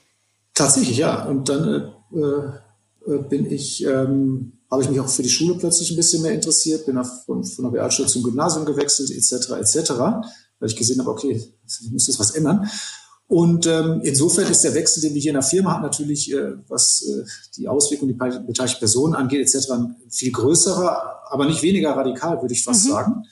Tatsächlich, 0.55 0.99
ja. 0.99 1.25
Und 1.25 1.49
dann 1.49 1.93
äh, 2.15 3.13
äh, 3.13 3.19
bin 3.29 3.51
ich, 3.51 3.85
ähm, 3.85 4.53
habe 4.71 4.85
ich 4.85 4.89
mich 4.89 5.01
auch 5.01 5.09
für 5.09 5.25
die 5.25 5.31
Schule 5.31 5.57
plötzlich 5.57 5.91
ein 5.91 5.97
bisschen 5.97 6.23
mehr 6.23 6.33
interessiert, 6.33 6.87
bin 6.87 7.03
von, 7.27 7.43
von 7.43 7.65
der 7.65 7.73
Realschule 7.73 8.07
zum 8.07 8.23
Gymnasium 8.23 8.65
gewechselt, 8.65 9.11
etc., 9.11 9.51
etc., 9.59 9.91
weil 10.61 10.69
ich 10.69 10.77
gesehen 10.77 11.01
habe, 11.01 11.11
okay, 11.11 11.43
ich 11.67 11.91
muss 11.91 12.07
jetzt 12.07 12.21
was 12.21 12.31
ändern. 12.31 12.71
Und 13.31 13.65
ähm, 13.69 14.01
insofern 14.03 14.51
ist 14.51 14.65
der 14.65 14.75
Wechsel, 14.75 15.03
den 15.03 15.15
wir 15.15 15.21
hier 15.21 15.31
in 15.31 15.35
der 15.35 15.45
Firma 15.45 15.75
hatten, 15.75 15.85
natürlich, 15.85 16.33
äh, 16.33 16.55
was 16.67 17.03
äh, 17.03 17.25
die 17.57 17.69
Auswirkungen, 17.69 18.19
die 18.19 18.39
beteiligten 18.45 18.81
Personen 18.81 19.15
angeht, 19.15 19.41
etc., 19.41 19.71
viel 20.09 20.33
größerer, 20.33 21.23
aber 21.31 21.47
nicht 21.47 21.63
weniger 21.63 21.93
radikal, 21.93 22.43
würde 22.43 22.53
ich 22.53 22.65
fast 22.65 22.87
mhm. 22.87 22.91
sagen. 22.91 23.23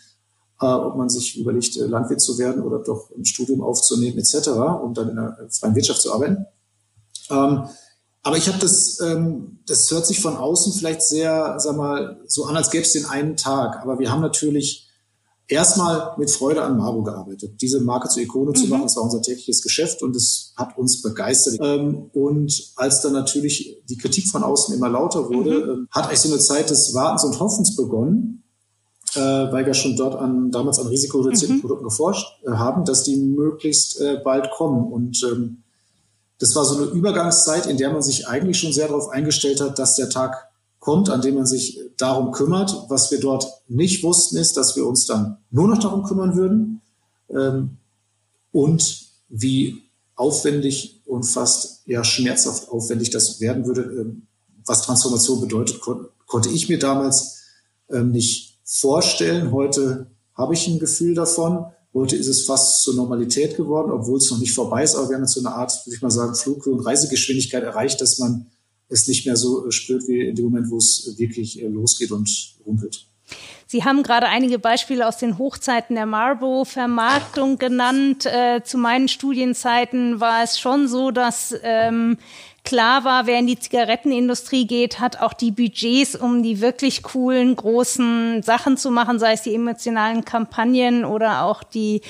Äh, 0.60 0.66
ob 0.66 0.94
man 0.94 1.08
sich 1.08 1.36
überlegt, 1.36 1.76
äh, 1.76 1.86
Landwirt 1.86 2.20
zu 2.20 2.38
werden 2.38 2.62
oder 2.62 2.78
doch 2.78 3.10
ein 3.10 3.24
Studium 3.24 3.60
aufzunehmen, 3.60 4.18
etc., 4.18 4.50
um 4.84 4.94
dann 4.94 5.08
in 5.08 5.16
der 5.16 5.36
freien 5.50 5.74
Wirtschaft 5.74 6.00
zu 6.00 6.14
arbeiten. 6.14 6.46
Ähm, 7.30 7.64
aber 8.22 8.36
ich 8.36 8.46
habe 8.46 8.58
das, 8.60 9.00
ähm, 9.00 9.58
das 9.66 9.90
hört 9.90 10.06
sich 10.06 10.20
von 10.20 10.36
außen 10.36 10.74
vielleicht 10.74 11.02
sehr, 11.02 11.58
sag 11.58 11.76
mal, 11.76 12.20
so 12.28 12.44
an, 12.44 12.56
als 12.56 12.70
gäbe 12.70 12.84
es 12.84 12.92
den 12.92 13.06
einen 13.06 13.36
Tag. 13.36 13.82
Aber 13.82 13.98
wir 13.98 14.12
haben 14.12 14.20
natürlich 14.20 14.87
erstmal 15.48 16.14
mit 16.18 16.30
Freude 16.30 16.62
an 16.62 16.76
Maro 16.76 17.02
gearbeitet. 17.02 17.60
Diese 17.60 17.80
Marke 17.80 18.08
zur 18.08 18.22
Ikone 18.22 18.50
mhm. 18.50 18.54
zu 18.54 18.66
machen, 18.66 18.82
das 18.82 18.96
war 18.96 19.02
unser 19.02 19.22
tägliches 19.22 19.62
Geschäft 19.62 20.02
und 20.02 20.14
es 20.14 20.52
hat 20.56 20.76
uns 20.78 21.02
begeistert. 21.02 21.58
Ähm, 21.60 22.10
und 22.12 22.72
als 22.76 23.00
dann 23.00 23.14
natürlich 23.14 23.82
die 23.88 23.96
Kritik 23.96 24.28
von 24.28 24.42
außen 24.42 24.74
immer 24.74 24.88
lauter 24.88 25.28
wurde, 25.28 25.50
mhm. 25.50 25.70
ähm, 25.70 25.88
hat 25.90 26.06
eigentlich 26.06 26.20
so 26.20 26.28
eine 26.28 26.38
Zeit 26.38 26.70
des 26.70 26.94
Wartens 26.94 27.24
und 27.24 27.40
Hoffens 27.40 27.74
begonnen, 27.74 28.44
äh, 29.14 29.20
weil 29.20 29.64
wir 29.64 29.74
schon 29.74 29.96
dort 29.96 30.14
an, 30.14 30.50
damals 30.50 30.78
an 30.78 30.86
risikoreduzierten 30.86 31.56
mhm. 31.56 31.60
Produkten 31.62 31.84
geforscht 31.84 32.26
äh, 32.46 32.50
haben, 32.50 32.84
dass 32.84 33.02
die 33.04 33.16
möglichst 33.16 34.00
äh, 34.00 34.20
bald 34.22 34.50
kommen. 34.50 34.92
Und 34.92 35.22
ähm, 35.24 35.62
das 36.38 36.54
war 36.54 36.64
so 36.64 36.76
eine 36.76 36.86
Übergangszeit, 36.86 37.66
in 37.66 37.78
der 37.78 37.90
man 37.90 38.02
sich 38.02 38.28
eigentlich 38.28 38.58
schon 38.58 38.72
sehr 38.72 38.88
darauf 38.88 39.08
eingestellt 39.08 39.60
hat, 39.60 39.78
dass 39.78 39.96
der 39.96 40.10
Tag 40.10 40.47
kommt, 40.78 41.10
an 41.10 41.20
dem 41.20 41.34
man 41.34 41.46
sich 41.46 41.80
darum 41.96 42.32
kümmert. 42.32 42.86
Was 42.88 43.10
wir 43.10 43.20
dort 43.20 43.46
nicht 43.68 44.02
wussten, 44.02 44.36
ist, 44.36 44.56
dass 44.56 44.76
wir 44.76 44.86
uns 44.86 45.06
dann 45.06 45.38
nur 45.50 45.68
noch 45.68 45.78
darum 45.78 46.04
kümmern 46.04 46.36
würden 46.36 46.80
ähm, 47.30 47.78
und 48.52 49.06
wie 49.28 49.82
aufwendig 50.14 51.02
und 51.06 51.24
fast 51.24 51.82
ja 51.86 52.04
schmerzhaft 52.04 52.68
aufwendig 52.68 53.10
das 53.10 53.40
werden 53.40 53.66
würde. 53.66 53.82
Ähm, 53.82 54.22
was 54.66 54.82
Transformation 54.82 55.40
bedeutet, 55.40 55.80
kon 55.80 56.06
konnte 56.26 56.50
ich 56.50 56.68
mir 56.68 56.78
damals 56.78 57.38
ähm, 57.90 58.10
nicht 58.10 58.58
vorstellen. 58.64 59.50
Heute 59.50 60.10
habe 60.34 60.52
ich 60.52 60.66
ein 60.66 60.78
Gefühl 60.78 61.14
davon. 61.14 61.64
Heute 61.94 62.16
ist 62.16 62.28
es 62.28 62.44
fast 62.44 62.82
zur 62.82 62.94
Normalität 62.94 63.56
geworden, 63.56 63.90
obwohl 63.90 64.18
es 64.18 64.30
noch 64.30 64.38
nicht 64.38 64.52
vorbei 64.52 64.84
ist. 64.84 64.94
Aber 64.94 65.08
wir 65.08 65.16
haben 65.16 65.22
jetzt 65.22 65.32
so 65.32 65.40
eine 65.40 65.54
Art, 65.54 65.72
würde 65.86 65.96
ich 65.96 66.02
mal 66.02 66.10
sagen, 66.10 66.34
Flug- 66.34 66.66
und 66.66 66.80
Reisegeschwindigkeit 66.80 67.62
erreicht, 67.62 68.02
dass 68.02 68.18
man 68.18 68.46
es 68.88 69.06
nicht 69.06 69.26
mehr 69.26 69.36
so 69.36 69.66
äh, 69.66 69.72
spürt 69.72 70.06
wie 70.08 70.28
in 70.28 70.34
dem 70.34 70.46
Moment, 70.46 70.70
wo 70.70 70.78
es 70.78 71.14
wirklich 71.18 71.62
äh, 71.62 71.68
losgeht 71.68 72.10
und 72.10 72.28
rumpelt. 72.66 73.06
Sie 73.66 73.84
haben 73.84 74.02
gerade 74.02 74.28
einige 74.28 74.58
Beispiele 74.58 75.06
aus 75.06 75.18
den 75.18 75.36
Hochzeiten 75.36 75.94
der 75.94 76.06
Marlboro-Vermarktung 76.06 77.58
genannt. 77.58 78.24
Äh, 78.24 78.62
zu 78.64 78.78
meinen 78.78 79.08
Studienzeiten 79.08 80.20
war 80.20 80.42
es 80.42 80.58
schon 80.58 80.88
so, 80.88 81.10
dass 81.10 81.54
ähm, 81.62 82.16
klar 82.64 83.04
war, 83.04 83.26
wer 83.26 83.38
in 83.38 83.46
die 83.46 83.58
Zigarettenindustrie 83.58 84.66
geht, 84.66 85.00
hat 85.00 85.20
auch 85.20 85.34
die 85.34 85.50
Budgets, 85.50 86.16
um 86.16 86.42
die 86.42 86.62
wirklich 86.62 87.02
coolen, 87.02 87.56
großen 87.56 88.42
Sachen 88.42 88.78
zu 88.78 88.90
machen, 88.90 89.18
sei 89.18 89.34
es 89.34 89.42
die 89.42 89.54
emotionalen 89.54 90.24
Kampagnen 90.24 91.04
oder 91.04 91.44
auch 91.44 91.62
die 91.62 92.00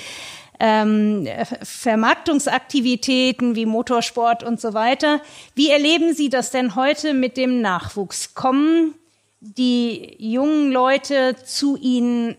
ähm, 0.59 1.27
Vermarktungsaktivitäten 1.63 3.55
wie 3.55 3.65
Motorsport 3.65 4.43
und 4.43 4.59
so 4.59 4.73
weiter. 4.73 5.21
Wie 5.55 5.69
erleben 5.69 6.13
Sie 6.13 6.29
das 6.29 6.51
denn 6.51 6.75
heute 6.75 7.13
mit 7.13 7.37
dem 7.37 7.61
Nachwuchs? 7.61 8.33
Kommen 8.33 8.93
die 9.39 10.15
jungen 10.19 10.71
Leute 10.71 11.35
zu 11.45 11.77
Ihnen, 11.77 12.35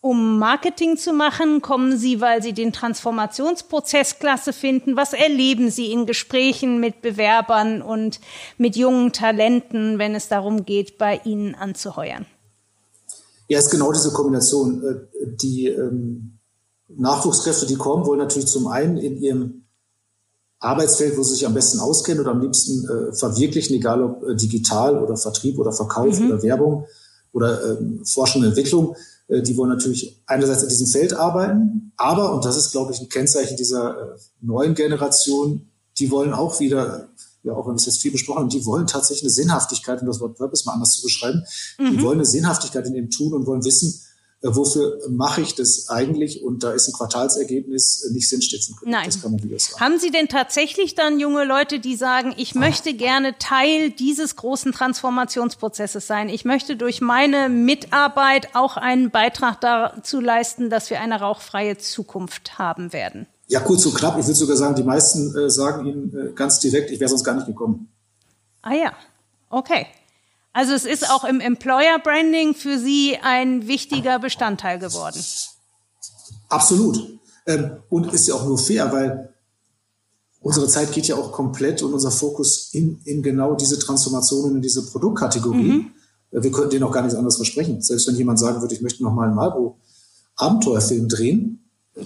um 0.00 0.38
Marketing 0.38 0.96
zu 0.96 1.12
machen? 1.12 1.62
Kommen 1.62 1.96
Sie, 1.96 2.20
weil 2.20 2.42
Sie 2.42 2.52
den 2.52 2.72
Transformationsprozess 2.72 4.18
klasse 4.18 4.52
finden? 4.52 4.96
Was 4.96 5.14
erleben 5.14 5.70
Sie 5.70 5.90
in 5.90 6.06
Gesprächen 6.06 6.80
mit 6.80 7.00
Bewerbern 7.00 7.80
und 7.82 8.20
mit 8.58 8.76
jungen 8.76 9.12
Talenten, 9.12 9.98
wenn 9.98 10.14
es 10.14 10.28
darum 10.28 10.66
geht, 10.66 10.98
bei 10.98 11.20
Ihnen 11.24 11.54
anzuheuern? 11.54 12.26
Ja, 13.48 13.58
es 13.58 13.64
ist 13.66 13.70
genau 13.70 13.92
diese 13.92 14.12
Kombination. 14.12 14.82
Äh, 14.84 15.36
die 15.40 15.68
ähm, 15.68 16.37
Nachwuchskräfte, 16.88 17.66
die 17.66 17.76
kommen, 17.76 18.06
wollen 18.06 18.18
natürlich 18.18 18.48
zum 18.48 18.66
einen 18.66 18.96
in 18.96 19.20
ihrem 19.20 19.64
Arbeitsfeld, 20.60 21.16
wo 21.16 21.22
sie 21.22 21.34
sich 21.34 21.46
am 21.46 21.54
besten 21.54 21.78
auskennen 21.78 22.20
oder 22.20 22.32
am 22.32 22.40
liebsten 22.40 22.84
äh, 22.84 23.12
verwirklichen, 23.14 23.76
egal 23.76 24.02
ob 24.02 24.24
äh, 24.24 24.34
digital 24.34 25.00
oder 25.02 25.16
Vertrieb 25.16 25.58
oder 25.58 25.72
Verkauf 25.72 26.18
mhm. 26.18 26.26
oder 26.26 26.42
Werbung 26.42 26.86
oder 27.32 27.78
ähm, 27.78 28.04
Forschung 28.04 28.42
und 28.42 28.48
Entwicklung. 28.48 28.96
Äh, 29.28 29.42
die 29.42 29.56
wollen 29.56 29.70
natürlich 29.70 30.20
einerseits 30.26 30.62
in 30.64 30.68
diesem 30.68 30.88
Feld 30.88 31.14
arbeiten, 31.14 31.92
aber, 31.96 32.34
und 32.34 32.44
das 32.44 32.56
ist, 32.56 32.72
glaube 32.72 32.92
ich, 32.92 33.00
ein 33.00 33.08
Kennzeichen 33.08 33.56
dieser 33.56 34.14
äh, 34.14 34.18
neuen 34.40 34.74
Generation, 34.74 35.68
die 35.98 36.10
wollen 36.10 36.32
auch 36.32 36.58
wieder, 36.58 37.08
ja, 37.44 37.52
auch 37.52 37.66
wenn 37.66 37.74
wir 37.74 37.78
es 37.78 37.86
jetzt 37.86 38.02
viel 38.02 38.12
besprochen 38.12 38.40
haben, 38.40 38.48
die 38.48 38.66
wollen 38.66 38.86
tatsächlich 38.86 39.24
eine 39.24 39.30
Sinnhaftigkeit, 39.30 40.00
um 40.00 40.08
das 40.08 40.20
Wort 40.20 40.36
Purpose 40.36 40.64
mal 40.66 40.72
anders 40.72 40.92
zu 40.94 41.02
beschreiben, 41.02 41.44
mhm. 41.78 41.90
die 41.92 42.02
wollen 42.02 42.18
eine 42.18 42.26
Sinnhaftigkeit 42.26 42.86
in 42.86 42.94
dem 42.94 43.10
Tun 43.10 43.32
und 43.32 43.46
wollen 43.46 43.64
wissen, 43.64 44.00
wofür 44.42 45.00
mache 45.10 45.40
ich 45.40 45.54
das 45.54 45.88
eigentlich? 45.88 46.42
Und 46.42 46.62
da 46.62 46.72
ist 46.72 46.88
ein 46.88 46.92
Quartalsergebnis 46.92 48.06
äh, 48.08 48.12
nicht 48.12 48.28
sinnstiftend. 48.28 48.78
Nein. 48.84 49.06
Das 49.06 49.20
kann 49.20 49.32
man 49.32 49.42
wieder 49.42 49.58
sagen. 49.58 49.80
Haben 49.80 49.98
Sie 49.98 50.10
denn 50.10 50.28
tatsächlich 50.28 50.94
dann 50.94 51.18
junge 51.18 51.44
Leute, 51.44 51.80
die 51.80 51.96
sagen, 51.96 52.34
ich 52.36 52.54
möchte 52.54 52.94
gerne 52.94 53.36
Teil 53.38 53.90
dieses 53.90 54.36
großen 54.36 54.72
Transformationsprozesses 54.72 56.06
sein? 56.06 56.28
Ich 56.28 56.44
möchte 56.44 56.76
durch 56.76 57.00
meine 57.00 57.48
Mitarbeit 57.48 58.54
auch 58.54 58.76
einen 58.76 59.10
Beitrag 59.10 59.60
dazu 59.60 60.20
leisten, 60.20 60.70
dass 60.70 60.90
wir 60.90 61.00
eine 61.00 61.20
rauchfreie 61.20 61.78
Zukunft 61.78 62.58
haben 62.58 62.92
werden? 62.92 63.26
Ja, 63.48 63.60
kurz 63.60 63.86
und 63.86 63.94
knapp. 63.94 64.18
Ich 64.18 64.26
würde 64.26 64.34
sogar 64.34 64.56
sagen, 64.56 64.76
die 64.76 64.82
meisten 64.82 65.36
äh, 65.36 65.50
sagen 65.50 65.86
Ihnen 65.86 66.28
äh, 66.28 66.32
ganz 66.32 66.60
direkt, 66.60 66.90
ich 66.90 67.00
wäre 67.00 67.08
sonst 67.08 67.24
gar 67.24 67.34
nicht 67.34 67.46
gekommen. 67.46 67.88
Ah 68.62 68.74
ja, 68.74 68.92
okay. 69.48 69.86
Also 70.58 70.72
es 70.72 70.84
ist 70.84 71.08
auch 71.08 71.22
im 71.22 71.38
Employer 71.38 72.00
Branding 72.02 72.52
für 72.52 72.80
Sie 72.80 73.16
ein 73.22 73.68
wichtiger 73.68 74.18
Bestandteil 74.18 74.80
geworden. 74.80 75.24
Absolut. 76.48 77.20
Ähm, 77.46 77.76
und 77.88 78.12
ist 78.12 78.26
ja 78.26 78.34
auch 78.34 78.44
nur 78.44 78.58
fair, 78.58 78.90
weil 78.90 79.32
unsere 80.40 80.66
Zeit 80.66 80.90
geht 80.90 81.06
ja 81.06 81.14
auch 81.14 81.30
komplett 81.30 81.80
und 81.84 81.94
unser 81.94 82.10
Fokus 82.10 82.70
in, 82.72 83.00
in 83.04 83.22
genau 83.22 83.54
diese 83.54 83.78
Transformation 83.78 84.50
und 84.50 84.56
in 84.56 84.62
diese 84.62 84.84
Produktkategorie. 84.90 85.74
Mhm. 85.74 85.92
Äh, 86.32 86.42
wir 86.42 86.50
könnten 86.50 86.70
denen 86.70 86.82
auch 86.82 86.90
gar 86.90 87.02
nichts 87.02 87.16
anderes 87.16 87.36
versprechen. 87.36 87.80
Selbst 87.80 88.08
wenn 88.08 88.16
jemand 88.16 88.40
sagen 88.40 88.60
würde, 88.60 88.74
ich 88.74 88.80
möchte 88.80 89.04
noch 89.04 89.14
mal 89.14 89.28
einen 89.28 89.36
Marlboro 89.36 89.78
Abenteuerfilm 90.34 91.08
drehen, 91.08 91.57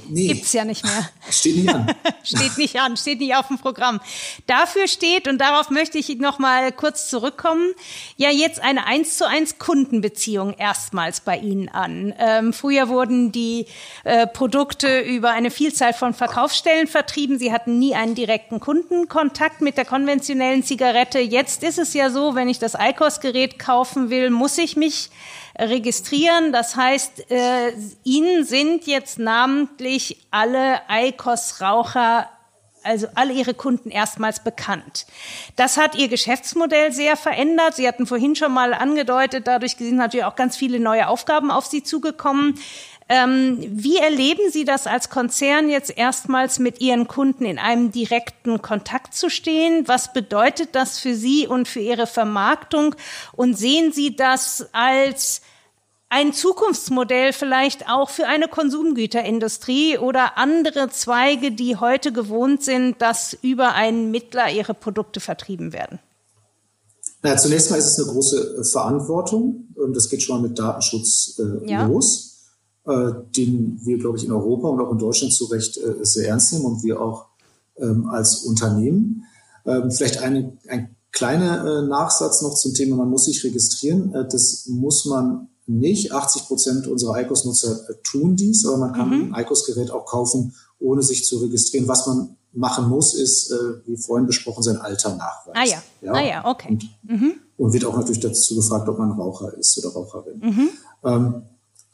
Nee. 0.08 0.28
Gibt's 0.28 0.52
ja 0.52 0.64
nicht 0.64 0.84
mehr. 0.84 1.08
Steht 1.30 1.56
nicht 1.56 1.74
an. 1.74 1.86
steht 2.22 2.58
nicht 2.58 2.80
an, 2.80 2.96
steht 2.96 3.20
nicht 3.20 3.34
auf 3.34 3.48
dem 3.48 3.58
Programm. 3.58 4.00
Dafür 4.46 4.88
steht, 4.88 5.28
und 5.28 5.38
darauf 5.38 5.70
möchte 5.70 5.98
ich 5.98 6.08
noch 6.16 6.38
mal 6.38 6.72
kurz 6.72 7.08
zurückkommen, 7.08 7.72
ja 8.16 8.30
jetzt 8.30 8.60
eine 8.60 8.86
eins 8.86 9.16
zu 9.16 9.26
eins 9.26 9.58
Kundenbeziehung 9.58 10.54
erstmals 10.54 11.20
bei 11.20 11.36
Ihnen 11.38 11.68
an. 11.68 12.14
Ähm, 12.18 12.52
früher 12.52 12.88
wurden 12.88 13.32
die 13.32 13.66
äh, 14.04 14.26
Produkte 14.26 15.00
über 15.00 15.30
eine 15.30 15.50
Vielzahl 15.50 15.92
von 15.92 16.14
Verkaufsstellen 16.14 16.86
vertrieben. 16.86 17.38
Sie 17.38 17.52
hatten 17.52 17.78
nie 17.78 17.94
einen 17.94 18.14
direkten 18.14 18.60
Kundenkontakt 18.60 19.60
mit 19.60 19.76
der 19.76 19.84
konventionellen 19.84 20.62
Zigarette. 20.62 21.18
Jetzt 21.18 21.62
ist 21.62 21.78
es 21.78 21.92
ja 21.92 22.10
so, 22.10 22.34
wenn 22.34 22.48
ich 22.48 22.58
das 22.58 22.74
ICOS-Gerät 22.78 23.58
kaufen 23.58 24.10
will, 24.10 24.30
muss 24.30 24.56
ich 24.58 24.76
mich 24.76 25.10
registrieren. 25.58 26.52
Das 26.52 26.76
heißt, 26.76 27.30
äh, 27.30 27.72
Ihnen 28.04 28.44
sind 28.44 28.86
jetzt 28.86 29.18
namentlich 29.18 30.26
alle 30.30 30.80
ICOS-Raucher 30.88 32.28
also 32.84 33.06
alle 33.14 33.32
ihre 33.32 33.54
Kunden 33.54 33.90
erstmals 33.90 34.42
bekannt. 34.42 35.06
Das 35.56 35.76
hat 35.76 35.94
ihr 35.94 36.08
Geschäftsmodell 36.08 36.92
sehr 36.92 37.16
verändert. 37.16 37.76
Sie 37.76 37.86
hatten 37.86 38.06
vorhin 38.06 38.36
schon 38.36 38.52
mal 38.52 38.74
angedeutet, 38.74 39.46
dadurch 39.46 39.76
sind 39.76 39.96
natürlich 39.96 40.24
auch 40.24 40.36
ganz 40.36 40.56
viele 40.56 40.80
neue 40.80 41.08
Aufgaben 41.08 41.50
auf 41.50 41.66
Sie 41.66 41.82
zugekommen. 41.82 42.58
Ähm, 43.08 43.58
wie 43.60 43.98
erleben 43.98 44.50
Sie 44.50 44.64
das 44.64 44.86
als 44.86 45.10
Konzern 45.10 45.68
jetzt 45.68 45.96
erstmals 45.96 46.58
mit 46.58 46.80
Ihren 46.80 47.08
Kunden 47.08 47.44
in 47.44 47.58
einem 47.58 47.90
direkten 47.92 48.62
Kontakt 48.62 49.14
zu 49.14 49.28
stehen? 49.28 49.86
Was 49.86 50.12
bedeutet 50.12 50.74
das 50.74 50.98
für 50.98 51.14
Sie 51.14 51.46
und 51.46 51.68
für 51.68 51.80
Ihre 51.80 52.06
Vermarktung? 52.06 52.94
Und 53.32 53.58
sehen 53.58 53.92
Sie 53.92 54.16
das 54.16 54.68
als 54.72 55.41
ein 56.12 56.32
Zukunftsmodell 56.32 57.32
vielleicht 57.32 57.88
auch 57.88 58.10
für 58.10 58.26
eine 58.26 58.46
Konsumgüterindustrie 58.48 59.98
oder 59.98 60.38
andere 60.38 60.90
Zweige, 60.90 61.52
die 61.52 61.76
heute 61.76 62.12
gewohnt 62.12 62.62
sind, 62.62 63.00
dass 63.00 63.36
über 63.42 63.74
einen 63.74 64.10
Mittler 64.10 64.50
ihre 64.50 64.74
Produkte 64.74 65.20
vertrieben 65.20 65.72
werden? 65.72 65.98
Naja, 67.22 67.36
zunächst 67.36 67.70
mal 67.70 67.76
ist 67.78 67.86
es 67.86 67.98
eine 67.98 68.12
große 68.12 68.64
Verantwortung. 68.64 69.68
Das 69.94 70.08
geht 70.08 70.22
schon 70.22 70.40
mal 70.40 70.48
mit 70.48 70.58
Datenschutz 70.58 71.40
äh, 71.40 71.70
ja. 71.70 71.86
los 71.86 72.32
äh, 72.86 73.12
den 73.36 73.80
wir, 73.84 73.98
glaube 73.98 74.18
ich, 74.18 74.24
in 74.24 74.32
Europa 74.32 74.68
und 74.68 74.80
auch 74.80 74.90
in 74.90 74.98
Deutschland 74.98 75.32
zu 75.32 75.44
Recht 75.46 75.78
äh, 75.78 76.04
sehr 76.04 76.28
ernst 76.28 76.52
nehmen 76.52 76.64
und 76.64 76.82
wir 76.82 77.00
auch 77.00 77.26
ähm, 77.76 78.08
als 78.08 78.38
Unternehmen. 78.44 79.24
Ähm, 79.64 79.90
vielleicht 79.90 80.18
eine, 80.18 80.58
ein 80.68 80.96
kleiner 81.12 81.64
äh, 81.64 81.86
Nachsatz 81.86 82.42
noch 82.42 82.54
zum 82.56 82.74
Thema, 82.74 82.96
man 82.96 83.08
muss 83.08 83.26
sich 83.26 83.44
registrieren. 83.44 84.12
Äh, 84.14 84.26
das 84.28 84.66
muss 84.66 85.04
man 85.04 85.48
nicht. 85.78 86.12
80 86.12 86.46
Prozent 86.46 86.86
unserer 86.86 87.20
ICOS-Nutzer 87.20 87.88
äh, 87.88 87.94
tun 88.02 88.36
dies, 88.36 88.66
aber 88.66 88.78
man 88.78 88.92
kann 88.92 89.08
mhm. 89.08 89.34
ein 89.34 89.42
ICOS-Gerät 89.42 89.90
auch 89.90 90.06
kaufen, 90.06 90.54
ohne 90.78 91.02
sich 91.02 91.24
zu 91.24 91.38
registrieren. 91.38 91.88
Was 91.88 92.06
man 92.06 92.36
machen 92.52 92.88
muss, 92.88 93.14
ist, 93.14 93.50
äh, 93.50 93.56
wie 93.86 93.96
vorhin 93.96 94.26
besprochen, 94.26 94.62
sein 94.62 94.78
Alter 94.78 95.16
nachweisen. 95.16 95.54
Ah 95.54 95.64
ja, 95.64 95.82
ja? 96.02 96.12
Ah, 96.12 96.20
ja 96.20 96.50
okay. 96.50 96.68
Und, 96.70 96.84
mhm. 97.02 97.34
und, 97.56 97.72
wird 97.72 97.84
auch 97.84 97.96
natürlich 97.96 98.20
dazu 98.20 98.54
gefragt, 98.54 98.88
ob 98.88 98.98
man 98.98 99.12
Raucher 99.12 99.56
ist 99.56 99.78
oder 99.78 99.94
Raucherin. 99.94 100.38
Mhm. 100.38 100.68
Ähm, 101.04 101.42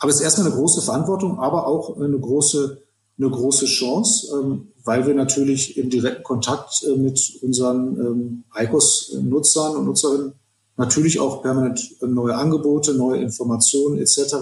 aber 0.00 0.10
es 0.10 0.16
ist 0.16 0.22
erstmal 0.22 0.46
eine 0.48 0.56
große 0.56 0.82
Verantwortung, 0.82 1.38
aber 1.38 1.66
auch 1.66 1.96
eine 1.96 2.18
große 2.18 2.82
eine 3.18 3.30
große 3.30 3.66
Chance, 3.66 4.28
ähm, 4.32 4.68
weil 4.84 5.06
wir 5.06 5.14
natürlich 5.14 5.76
im 5.76 5.90
direkten 5.90 6.22
Kontakt 6.22 6.84
äh, 6.84 6.96
mit 6.96 7.38
unseren 7.42 7.96
ähm, 7.98 8.44
ICOS-Nutzern 8.56 9.76
und 9.76 9.86
Nutzerinnen 9.86 10.32
natürlich 10.78 11.20
auch 11.20 11.42
permanent 11.42 11.96
neue 12.00 12.34
Angebote, 12.34 12.94
neue 12.94 13.20
Informationen 13.20 13.98
etc. 13.98 14.34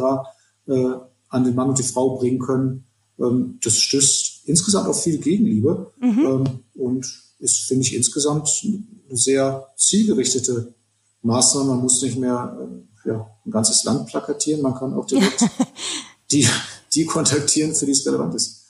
Äh, 0.68 0.94
an 1.28 1.44
den 1.44 1.54
Mann 1.54 1.68
und 1.68 1.78
die 1.78 1.82
Frau 1.82 2.16
bringen 2.16 2.38
können. 2.38 2.86
Ähm, 3.18 3.58
das 3.62 3.78
stößt 3.78 4.42
insgesamt 4.44 4.88
auf 4.88 5.02
viel 5.02 5.18
Gegenliebe 5.18 5.92
mhm. 5.98 6.18
ähm, 6.20 6.44
und 6.74 7.22
ist, 7.38 7.62
finde 7.62 7.82
ich, 7.82 7.94
insgesamt 7.94 8.48
eine 8.64 9.16
sehr 9.16 9.66
zielgerichtete 9.76 10.74
Maßnahme. 11.22 11.70
Man 11.70 11.82
muss 11.82 12.02
nicht 12.02 12.18
mehr 12.18 12.56
äh, 13.04 13.08
ja, 13.08 13.30
ein 13.44 13.50
ganzes 13.50 13.84
Land 13.84 14.06
plakatieren, 14.06 14.62
man 14.62 14.74
kann 14.74 14.94
auch 14.94 15.06
direkt 15.06 15.44
die, 16.30 16.46
die 16.94 17.06
kontaktieren, 17.06 17.74
für 17.74 17.86
die 17.86 17.92
es 17.92 18.06
relevant 18.06 18.34
ist. 18.34 18.64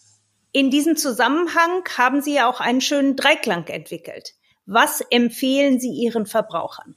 In 0.52 0.70
diesem 0.70 0.96
Zusammenhang 0.96 1.84
haben 1.98 2.22
Sie 2.22 2.34
ja 2.34 2.48
auch 2.48 2.60
einen 2.60 2.80
schönen 2.80 3.16
Dreiklang 3.16 3.66
entwickelt. 3.66 4.34
Was 4.64 5.02
empfehlen 5.10 5.78
Sie 5.78 5.90
Ihren 5.90 6.26
Verbrauchern? 6.26 6.96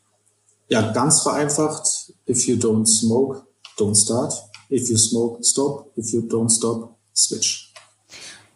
Ja, 0.69 0.91
ganz 0.91 1.21
vereinfacht. 1.21 2.13
If 2.27 2.47
you 2.47 2.55
don't 2.55 2.85
smoke, 2.85 3.43
don't 3.77 3.95
start. 3.95 4.33
If 4.71 4.87
you 4.89 4.97
smoke, 4.97 5.43
stop. 5.43 5.91
If 5.97 6.13
you 6.13 6.21
don't 6.21 6.49
stop, 6.49 6.95
switch. 7.15 7.73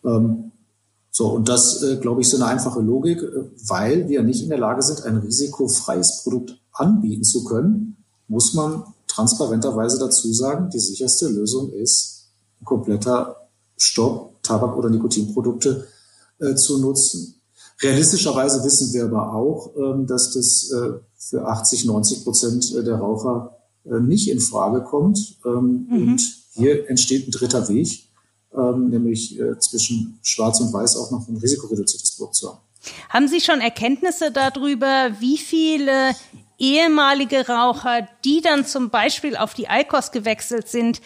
Ähm, 0.05 0.51
so, 1.09 1.29
und 1.29 1.49
das, 1.49 1.81
äh, 1.81 1.97
glaube 1.97 2.21
ich, 2.21 2.27
ist 2.27 2.35
eine 2.35 2.45
einfache 2.45 2.81
Logik, 2.81 3.21
äh, 3.21 3.49
weil 3.67 4.07
wir 4.09 4.21
nicht 4.21 4.43
in 4.43 4.49
der 4.49 4.59
Lage 4.59 4.83
sind, 4.83 5.03
ein 5.03 5.17
risikofreies 5.17 6.21
Produkt 6.23 6.59
anbieten 6.71 7.23
zu 7.23 7.43
können, 7.45 7.97
muss 8.27 8.53
man 8.53 8.83
transparenterweise 9.07 9.97
dazu 9.99 10.31
sagen, 10.33 10.69
die 10.69 10.79
sicherste 10.79 11.27
Lösung 11.27 11.71
ist 11.71 12.29
ein 12.61 12.65
kompletter 12.65 13.47
Stopp, 13.77 14.41
Tabak- 14.43 14.75
oder 14.75 14.89
Nikotinprodukte 14.89 15.87
äh, 16.39 16.55
zu 16.55 16.77
nutzen. 16.79 17.41
Realistischerweise 17.81 18.63
wissen 18.63 18.93
wir 18.93 19.05
aber 19.05 19.33
auch, 19.33 19.73
ähm, 19.75 20.07
dass 20.07 20.33
das 20.33 20.71
äh, 20.71 20.99
für 21.17 21.45
80, 21.45 21.85
90 21.85 22.23
Prozent 22.23 22.73
der 22.75 22.95
Raucher 22.95 23.57
äh, 23.85 23.99
nicht 23.99 24.29
in 24.29 24.39
Frage 24.39 24.83
kommt. 24.83 25.37
Ähm, 25.45 25.87
mhm. 25.89 26.11
Und 26.11 26.21
hier 26.53 26.89
entsteht 26.89 27.27
ein 27.27 27.31
dritter 27.31 27.67
Weg, 27.69 28.07
ähm, 28.55 28.89
nämlich 28.89 29.39
äh, 29.39 29.57
zwischen 29.59 30.19
Schwarz 30.21 30.59
und 30.59 30.71
Weiß 30.71 30.95
auch 30.97 31.11
noch 31.11 31.27
ein 31.27 31.37
risikoreduziertes 31.37 32.15
Produkt 32.15 32.35
zu 32.35 32.49
haben. 32.49 32.59
Haben 33.09 33.27
Sie 33.27 33.41
schon 33.41 33.61
Erkenntnisse 33.61 34.31
darüber, 34.31 35.11
wie 35.19 35.37
viele 35.37 36.11
ehemalige 36.57 37.47
Raucher, 37.47 38.07
die 38.23 38.41
dann 38.41 38.65
zum 38.65 38.89
Beispiel 38.89 39.35
auf 39.35 39.53
die 39.53 39.67
ICOS 39.69 40.11
gewechselt 40.11 40.67
sind, 40.67 41.01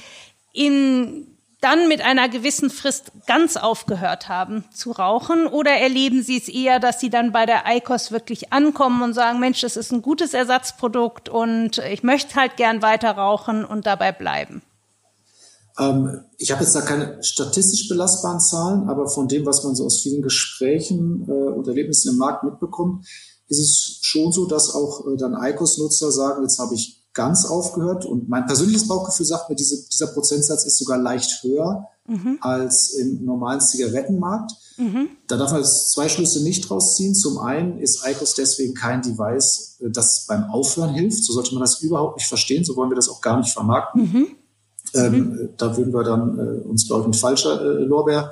in 0.53 1.36
dann 1.61 1.87
mit 1.87 2.01
einer 2.01 2.29
gewissen 2.29 2.69
Frist 2.69 3.11
ganz 3.25 3.57
aufgehört 3.57 4.29
haben 4.29 4.65
zu 4.73 4.91
rauchen? 4.91 5.47
Oder 5.47 5.71
erleben 5.71 6.21
Sie 6.23 6.37
es 6.37 6.47
eher, 6.47 6.79
dass 6.79 6.99
Sie 6.99 7.09
dann 7.09 7.31
bei 7.31 7.45
der 7.45 7.63
ICOS 7.67 8.11
wirklich 8.11 8.53
ankommen 8.53 9.01
und 9.01 9.13
sagen, 9.13 9.39
Mensch, 9.39 9.61
das 9.61 9.77
ist 9.77 9.91
ein 9.91 10.01
gutes 10.01 10.33
Ersatzprodukt 10.33 11.29
und 11.29 11.79
ich 11.79 12.03
möchte 12.03 12.35
halt 12.35 12.57
gern 12.57 12.81
weiter 12.81 13.11
rauchen 13.11 13.65
und 13.65 13.87
dabei 13.87 14.11
bleiben? 14.11 14.61
Ähm, 15.79 16.21
ich 16.37 16.51
habe 16.51 16.63
jetzt 16.63 16.75
da 16.75 16.81
keine 16.81 17.23
statistisch 17.23 17.87
belastbaren 17.87 18.39
Zahlen, 18.39 18.89
aber 18.89 19.07
von 19.07 19.27
dem, 19.27 19.45
was 19.45 19.63
man 19.63 19.75
so 19.75 19.85
aus 19.85 20.01
vielen 20.01 20.21
Gesprächen 20.21 21.27
äh, 21.27 21.31
und 21.31 21.67
Erlebnissen 21.67 22.13
im 22.13 22.17
Markt 22.17 22.43
mitbekommt, 22.43 23.05
ist 23.47 23.59
es 23.59 23.99
schon 24.01 24.31
so, 24.31 24.45
dass 24.45 24.73
auch 24.73 25.07
äh, 25.07 25.17
dann 25.17 25.33
ICOS-Nutzer 25.33 26.11
sagen, 26.11 26.43
jetzt 26.43 26.59
habe 26.59 26.75
ich 26.75 26.96
ganz 27.17 27.45
aufgehört. 27.45 28.05
Und 28.05 28.29
mein 28.29 28.45
persönliches 28.45 28.87
Bauchgefühl 28.87 29.25
sagt 29.25 29.49
mir, 29.49 29.55
diese, 29.55 29.89
dieser 29.89 30.07
Prozentsatz 30.07 30.65
ist 30.65 30.77
sogar 30.77 30.99
leicht 30.99 31.43
höher 31.43 31.87
mhm. 32.07 32.37
als 32.41 32.91
im 32.93 33.25
normalen 33.25 33.59
Zigarettenmarkt. 33.59 34.51
Mhm. 34.77 35.09
Da 35.27 35.35
darf 35.35 35.51
man 35.51 35.65
zwei 35.65 36.07
Schlüsse 36.07 36.43
nicht 36.43 36.69
draus 36.69 36.95
ziehen. 36.95 37.15
Zum 37.15 37.39
einen 37.39 37.79
ist 37.79 38.05
ICOS 38.07 38.35
deswegen 38.35 38.75
kein 38.75 39.01
Device, 39.01 39.77
äh, 39.81 39.89
das 39.89 40.25
beim 40.27 40.43
Aufhören 40.45 40.93
hilft. 40.93 41.23
So 41.23 41.33
sollte 41.33 41.55
man 41.55 41.61
das 41.61 41.81
überhaupt 41.81 42.17
nicht 42.17 42.27
verstehen. 42.27 42.63
So 42.63 42.75
wollen 42.75 42.91
wir 42.91 42.95
das 42.95 43.09
auch 43.09 43.19
gar 43.19 43.37
nicht 43.37 43.51
vermarkten. 43.51 44.01
Mhm. 44.01 44.27
Ähm, 44.93 45.13
mhm. 45.13 45.49
da 45.57 45.75
würden 45.75 45.93
wir 45.93 46.03
dann 46.03 46.37
äh, 46.37 46.67
uns, 46.67 46.87
glaube 46.87 47.01
ich, 47.01 47.07
mit 47.07 47.15
falscher 47.17 47.59
äh, 47.59 47.83
Lorbeer 47.83 48.31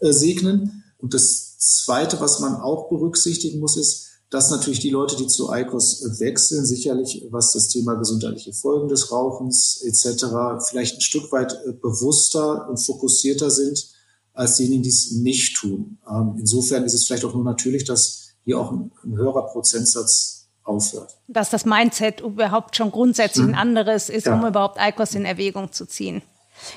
äh, 0.00 0.12
segnen. 0.12 0.82
Und 0.98 1.14
das 1.14 1.56
Zweite, 1.58 2.20
was 2.20 2.40
man 2.40 2.56
auch 2.56 2.88
berücksichtigen 2.88 3.60
muss, 3.60 3.76
ist, 3.76 4.07
dass 4.30 4.50
natürlich 4.50 4.80
die 4.80 4.90
Leute, 4.90 5.16
die 5.16 5.26
zu 5.26 5.52
ICOS 5.52 6.20
wechseln, 6.20 6.66
sicherlich 6.66 7.26
was 7.30 7.52
das 7.52 7.68
Thema 7.68 7.94
gesundheitliche 7.94 8.52
Folgen 8.52 8.88
des 8.88 9.10
Rauchens 9.10 9.82
etc. 9.82 10.26
vielleicht 10.68 10.96
ein 10.96 11.00
Stück 11.00 11.32
weit 11.32 11.58
äh, 11.66 11.72
bewusster 11.72 12.68
und 12.68 12.78
fokussierter 12.78 13.50
sind 13.50 13.88
als 14.34 14.56
diejenigen, 14.56 14.82
die 14.82 14.90
es 14.90 15.12
nicht 15.12 15.56
tun. 15.56 15.98
Ähm, 16.08 16.36
insofern 16.38 16.84
ist 16.84 16.94
es 16.94 17.06
vielleicht 17.06 17.24
auch 17.24 17.34
nur 17.34 17.44
natürlich, 17.44 17.84
dass 17.84 18.28
hier 18.44 18.60
auch 18.60 18.70
ein, 18.70 18.92
ein 19.04 19.16
höherer 19.16 19.46
Prozentsatz 19.46 20.48
aufhört. 20.62 21.18
Dass 21.26 21.50
das 21.50 21.64
Mindset 21.64 22.20
überhaupt 22.20 22.76
schon 22.76 22.90
grundsätzlich 22.90 23.44
ein 23.44 23.52
hm. 23.52 23.58
anderes 23.58 24.10
ist, 24.10 24.26
ja. 24.26 24.34
um 24.34 24.46
überhaupt 24.46 24.78
ICOS 24.78 25.14
in 25.14 25.24
Erwägung 25.24 25.72
zu 25.72 25.86
ziehen. 25.86 26.22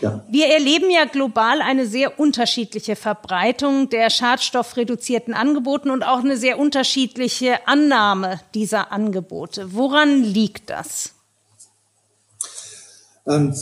Ja. 0.02 0.26
Wir 0.30 0.48
erleben 0.48 0.90
ja 0.90 1.06
global 1.06 1.62
eine 1.62 1.86
sehr 1.86 2.20
unterschiedliche 2.20 2.96
Verbreitung 2.96 3.90
der 3.90 4.10
schadstoffreduzierten 4.10 5.34
Angeboten 5.34 5.90
und 5.90 6.04
auch 6.04 6.20
eine 6.20 6.38
sehr 6.38 6.60
unterschiedliche 6.60 7.68
Annahme 7.68 8.40
dieser 8.54 8.92
Angebote. 8.92 9.74
Woran 9.74 10.24
liegt 10.24 10.70
das? 10.70 11.12
Ähm, 13.28 13.56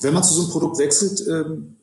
wenn 0.00 0.14
man 0.14 0.22
zu 0.22 0.34
so 0.34 0.42
einem 0.42 0.50
Produkt 0.50 0.78
wechselt, 0.78 1.22
ähm, 1.28 1.76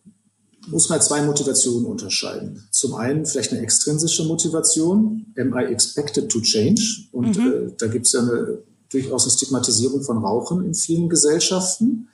muss 0.67 0.89
man 0.89 1.01
zwei 1.01 1.21
Motivationen 1.21 1.85
unterscheiden. 1.85 2.67
Zum 2.71 2.95
einen 2.95 3.25
vielleicht 3.25 3.51
eine 3.51 3.61
extrinsische 3.61 4.23
Motivation, 4.23 5.25
am 5.37 5.53
I 5.57 5.65
expected 5.65 6.29
to 6.29 6.39
change? 6.41 6.81
Und 7.11 7.37
mhm. 7.37 7.51
äh, 7.51 7.71
da 7.77 7.87
gibt 7.87 8.05
es 8.05 8.13
ja 8.13 8.21
eine, 8.21 8.59
durchaus 8.89 9.23
eine 9.23 9.31
Stigmatisierung 9.31 10.03
von 10.03 10.19
Rauchen 10.19 10.63
in 10.63 10.73
vielen 10.73 11.09
Gesellschaften. 11.09 12.07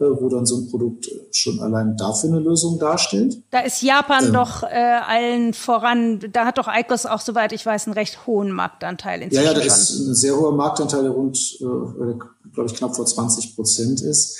Äh, 0.00 0.18
wo 0.18 0.30
dann 0.30 0.46
so 0.46 0.56
ein 0.56 0.70
Produkt 0.70 1.10
schon 1.30 1.60
allein 1.60 1.94
dafür 1.94 2.30
eine 2.30 2.38
Lösung 2.38 2.78
darstellt. 2.78 3.42
Da 3.50 3.60
ist 3.60 3.82
Japan 3.82 4.28
ähm, 4.28 4.32
doch 4.32 4.62
äh, 4.62 4.66
allen 5.06 5.52
voran. 5.52 6.20
Da 6.32 6.46
hat 6.46 6.56
doch 6.56 6.68
ICOS 6.68 7.04
auch, 7.04 7.20
soweit 7.20 7.52
ich 7.52 7.66
weiß, 7.66 7.86
einen 7.86 7.92
recht 7.92 8.26
hohen 8.26 8.50
Marktanteil 8.50 9.20
inzwischen. 9.20 9.44
Ja, 9.44 9.52
ja, 9.52 9.58
da 9.58 9.60
ist 9.60 9.90
ein 9.90 10.14
sehr 10.14 10.34
hoher 10.34 10.56
Marktanteil, 10.56 11.02
der 11.02 11.10
rund, 11.10 11.36
äh, 11.60 12.14
glaube 12.54 12.70
ich, 12.70 12.74
knapp 12.74 12.96
vor 12.96 13.04
20 13.04 13.54
Prozent 13.54 14.00
ist. 14.00 14.38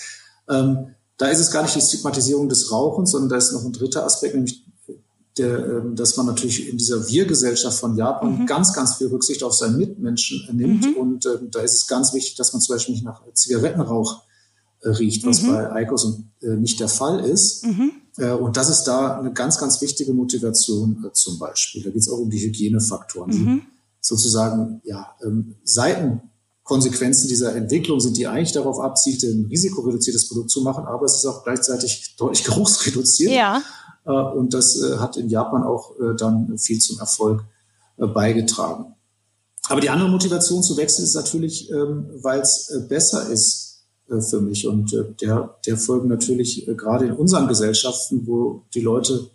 Ähm, 0.48 0.94
da 1.18 1.26
ist 1.26 1.40
es 1.40 1.50
gar 1.50 1.60
nicht 1.62 1.76
die 1.76 1.82
Stigmatisierung 1.82 2.48
des 2.48 2.72
Rauchens, 2.72 3.10
sondern 3.10 3.28
da 3.28 3.36
ist 3.36 3.52
noch 3.52 3.62
ein 3.62 3.74
dritter 3.74 4.06
Aspekt, 4.06 4.34
nämlich 4.36 4.64
der, 5.36 5.58
ähm, 5.58 5.94
dass 5.94 6.16
man 6.16 6.24
natürlich 6.24 6.70
in 6.70 6.78
dieser 6.78 7.06
Wir-Gesellschaft 7.06 7.78
von 7.78 7.96
Japan 7.96 8.38
mhm. 8.38 8.46
ganz, 8.46 8.72
ganz 8.72 8.94
viel 8.94 9.08
Rücksicht 9.08 9.42
auf 9.42 9.52
seinen 9.52 9.76
Mitmenschen 9.76 10.48
nimmt. 10.56 10.86
Mhm. 10.86 10.94
Und 10.94 11.26
äh, 11.26 11.38
da 11.50 11.60
ist 11.60 11.74
es 11.74 11.86
ganz 11.86 12.14
wichtig, 12.14 12.36
dass 12.36 12.54
man 12.54 12.62
zum 12.62 12.76
Beispiel 12.76 12.94
nicht 12.94 13.04
nach 13.04 13.20
Zigarettenrauch 13.34 14.22
riecht, 14.84 15.26
was 15.26 15.42
mhm. 15.42 15.48
bei 15.48 15.72
Eikos 15.72 16.22
äh, 16.42 16.56
nicht 16.56 16.80
der 16.80 16.88
Fall 16.88 17.20
ist. 17.20 17.66
Mhm. 17.66 17.92
Äh, 18.16 18.32
und 18.32 18.56
das 18.56 18.68
ist 18.68 18.84
da 18.84 19.18
eine 19.18 19.32
ganz, 19.32 19.58
ganz 19.58 19.80
wichtige 19.80 20.12
Motivation 20.12 21.04
äh, 21.06 21.12
zum 21.12 21.38
Beispiel. 21.38 21.82
Da 21.82 21.90
geht 21.90 22.00
es 22.00 22.10
auch 22.10 22.18
um 22.18 22.30
die 22.30 22.40
Hygienefaktoren, 22.40 23.30
mhm. 23.30 23.60
die 23.60 23.62
sozusagen 24.00 24.80
ja, 24.84 25.14
ähm, 25.22 25.56
Seitenkonsequenzen 25.64 27.28
dieser 27.28 27.54
Entwicklung 27.54 28.00
sind, 28.00 28.16
die 28.16 28.26
eigentlich 28.26 28.52
darauf 28.52 28.80
abzielt, 28.80 29.22
ein 29.24 29.46
risikoreduziertes 29.50 30.28
Produkt 30.28 30.50
zu 30.50 30.62
machen, 30.62 30.84
aber 30.86 31.04
es 31.04 31.16
ist 31.16 31.26
auch 31.26 31.44
gleichzeitig 31.44 32.16
deutlich 32.16 32.44
geruchsreduziert. 32.44 33.32
Ja. 33.32 33.62
Und 34.04 34.54
das 34.54 34.80
hat 34.98 35.18
in 35.18 35.28
Japan 35.28 35.62
auch 35.62 35.92
dann 36.16 36.56
viel 36.56 36.80
zum 36.80 36.98
Erfolg 36.98 37.44
beigetragen. 37.98 38.94
Aber 39.68 39.82
die 39.82 39.90
andere 39.90 40.08
Motivation 40.08 40.62
zu 40.62 40.78
wechseln 40.78 41.04
ist 41.04 41.14
natürlich, 41.14 41.70
ähm, 41.70 42.06
weil 42.22 42.40
es 42.40 42.72
besser 42.88 43.28
ist, 43.28 43.69
für 44.18 44.40
mich. 44.40 44.66
Und 44.66 44.92
äh, 44.92 45.04
der, 45.20 45.56
der 45.66 45.76
folgen 45.76 46.08
natürlich 46.08 46.66
äh, 46.66 46.74
gerade 46.74 47.06
in 47.06 47.12
unseren 47.12 47.48
Gesellschaften, 47.48 48.26
wo 48.26 48.62
die 48.74 48.80
Leute 48.80 49.30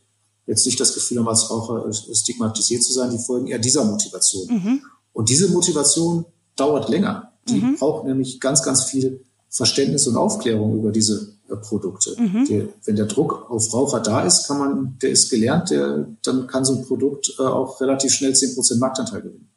jetzt 0.47 0.65
nicht 0.65 0.80
das 0.80 0.93
Gefühl 0.93 1.19
haben, 1.19 1.28
als 1.28 1.49
Raucher 1.49 1.91
stigmatisiert 1.91 2.84
zu 2.84 2.93
sein, 2.93 3.11
die 3.11 3.17
folgen 3.17 3.47
eher 3.47 3.59
dieser 3.59 3.84
Motivation. 3.84 4.47
Mhm. 4.47 4.82
Und 5.13 5.30
diese 5.30 5.49
Motivation 5.49 6.26
dauert 6.55 6.89
länger. 6.89 7.32
Die 7.47 7.61
mhm. 7.61 7.78
braucht 7.78 8.05
nämlich 8.05 8.39
ganz, 8.39 8.61
ganz 8.63 8.84
viel 8.84 9.23
Verständnis 9.49 10.07
und 10.07 10.17
Aufklärung 10.17 10.78
über 10.78 10.91
diese 10.91 11.36
Produkte. 11.61 12.15
Mhm. 12.19 12.45
Die, 12.45 12.67
wenn 12.84 12.95
der 12.95 13.05
Druck 13.05 13.49
auf 13.49 13.73
Raucher 13.73 13.99
da 13.99 14.21
ist, 14.26 14.47
kann 14.47 14.57
man, 14.57 14.97
der 15.01 15.11
ist 15.11 15.30
gelernt, 15.30 15.69
der, 15.69 16.07
dann 16.23 16.47
kann 16.47 16.65
so 16.65 16.76
ein 16.76 16.86
Produkt 16.86 17.34
äh, 17.39 17.43
auch 17.43 17.80
relativ 17.82 18.11
schnell 18.11 18.36
zehn 18.36 18.53
Prozent 18.53 18.82
Marktanteil 18.82 19.21
gewinnen. 19.21 19.49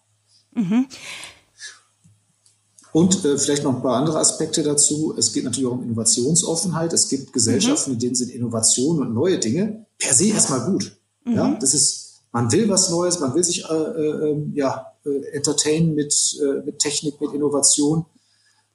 Und 2.98 3.24
äh, 3.24 3.38
vielleicht 3.38 3.62
noch 3.62 3.76
ein 3.76 3.80
paar 3.80 3.96
andere 3.96 4.18
Aspekte 4.18 4.64
dazu. 4.64 5.14
Es 5.16 5.32
geht 5.32 5.44
natürlich 5.44 5.68
auch 5.68 5.74
um 5.74 5.84
Innovationsoffenheit. 5.84 6.92
Es 6.92 7.08
gibt 7.08 7.32
Gesellschaften, 7.32 7.90
mhm. 7.90 7.94
in 7.94 8.00
denen 8.00 8.14
sind 8.16 8.32
Innovationen 8.32 9.06
und 9.06 9.14
neue 9.14 9.38
Dinge 9.38 9.86
per 9.98 10.12
se 10.12 10.30
erstmal 10.30 10.68
gut. 10.68 10.96
Mhm. 11.24 11.34
Ja, 11.36 11.56
das 11.60 11.74
ist, 11.74 12.22
man 12.32 12.50
will 12.50 12.68
was 12.68 12.90
Neues, 12.90 13.20
man 13.20 13.36
will 13.36 13.44
sich 13.44 13.64
äh, 13.64 13.72
äh, 13.72 14.30
ähm, 14.30 14.52
ja, 14.52 14.94
äh, 15.06 15.30
entertainen 15.30 15.94
mit, 15.94 16.12
äh, 16.42 16.64
mit 16.66 16.80
Technik, 16.80 17.20
mit 17.20 17.32
Innovation. 17.34 18.04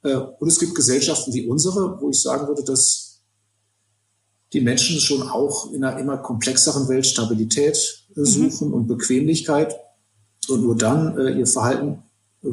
Äh, 0.03 0.15
und 0.15 0.47
es 0.47 0.57
gibt 0.57 0.74
Gesellschaften 0.74 1.34
wie 1.34 1.45
unsere, 1.45 1.99
wo 1.99 2.09
ich 2.09 2.21
sagen 2.21 2.47
würde, 2.47 2.63
dass 2.63 3.19
die 4.53 4.61
Menschen 4.61 5.01
schon 5.01 5.24
auch 5.24 5.74
in 5.74 5.84
einer 5.84 5.99
immer 5.99 6.17
komplexeren 6.17 6.88
Welt 6.88 7.05
Stabilität 7.05 8.05
mhm. 8.15 8.24
suchen 8.24 8.67
mhm. 8.69 8.74
und 8.74 8.88
Bequemlichkeit 8.88 9.76
und 10.47 10.61
nur 10.61 10.78
dann 10.78 11.38
ihr 11.38 11.47
Verhalten 11.47 12.03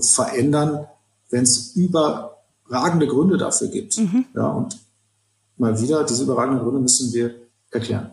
verändern, 0.01 0.89
wenn 1.31 1.43
es 1.43 1.75
überragende 1.77 3.07
Gründe 3.07 3.39
dafür 3.39 3.69
gibt. 3.69 3.99
Mhm. 3.99 4.27
Ja, 4.35 4.49
und 4.49 4.79
mal 5.57 5.81
wieder, 5.81 6.05
diese 6.05 6.25
überragenden 6.25 6.63
Gründe 6.63 6.81
müssen 6.81 7.13
wir 7.13 7.35
erklären. 7.71 8.11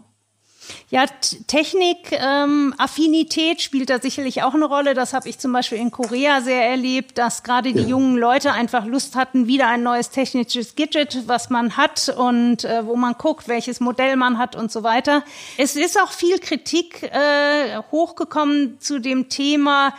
Ja, 0.90 1.06
Technik, 1.48 2.12
ähm, 2.12 2.74
Affinität 2.78 3.62
spielt 3.62 3.90
da 3.90 4.00
sicherlich 4.00 4.44
auch 4.44 4.54
eine 4.54 4.66
Rolle. 4.66 4.94
Das 4.94 5.14
habe 5.14 5.28
ich 5.28 5.38
zum 5.38 5.52
Beispiel 5.52 5.78
in 5.78 5.92
Korea 5.92 6.42
sehr 6.42 6.64
erlebt, 6.70 7.18
dass 7.18 7.44
gerade 7.44 7.74
die 7.74 7.82
ja. 7.82 7.88
jungen 7.88 8.18
Leute 8.18 8.54
einfach 8.54 8.86
Lust 8.86 9.16
hatten, 9.16 9.48
wieder 9.48 9.68
ein 9.68 9.84
neues 9.84 10.10
technisches 10.10 10.76
Gadget, 10.76 11.28
was 11.28 11.50
man 11.50 11.78
hat 11.78 12.14
und 12.18 12.64
äh, 12.64 12.86
wo 12.86 12.96
man 12.96 13.16
guckt, 13.18 13.48
welches 13.48 13.80
Modell 13.80 14.16
man 14.16 14.38
hat 14.38 14.56
und 14.56 14.72
so 14.72 14.84
weiter. 14.84 15.24
Es 15.58 15.76
ist 15.76 16.00
auch 16.00 16.12
viel 16.12 16.40
Kritik 16.40 17.04
äh, 17.04 17.78
hochgekommen 17.92 18.80
zu 18.80 19.00
dem 19.00 19.30
Thema, 19.30 19.94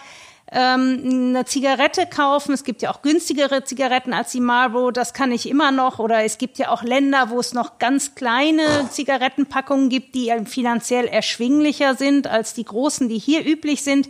ähm, 0.51 1.03
eine 1.05 1.45
Zigarette 1.45 2.07
kaufen. 2.07 2.53
Es 2.53 2.65
gibt 2.65 2.83
ja 2.83 2.91
auch 2.91 3.03
günstigere 3.03 3.65
Zigaretten 3.65 4.13
als 4.13 4.33
die 4.33 4.41
Marlboro. 4.41 4.91
Das 4.91 5.13
kann 5.13 5.33
ich 5.33 5.49
immer 5.49 5.71
noch. 5.71 5.99
Oder 5.99 6.25
es 6.25 6.39
gibt 6.39 6.59
ja 6.59 6.71
auch 6.71 6.83
Länder, 6.83 7.31
wo 7.31 7.39
es 7.39 7.53
noch 7.53 7.79
ganz 7.79 8.15
kleine 8.15 8.89
Zigarettenpackungen 8.91 9.89
gibt, 9.89 10.15
die 10.15 10.33
finanziell 10.47 11.07
erschwinglicher 11.07 11.95
sind 11.95 12.27
als 12.27 12.55
die 12.55 12.65
großen, 12.65 13.09
die 13.09 13.19
hier 13.19 13.45
üblich 13.47 13.83
sind. 13.83 14.09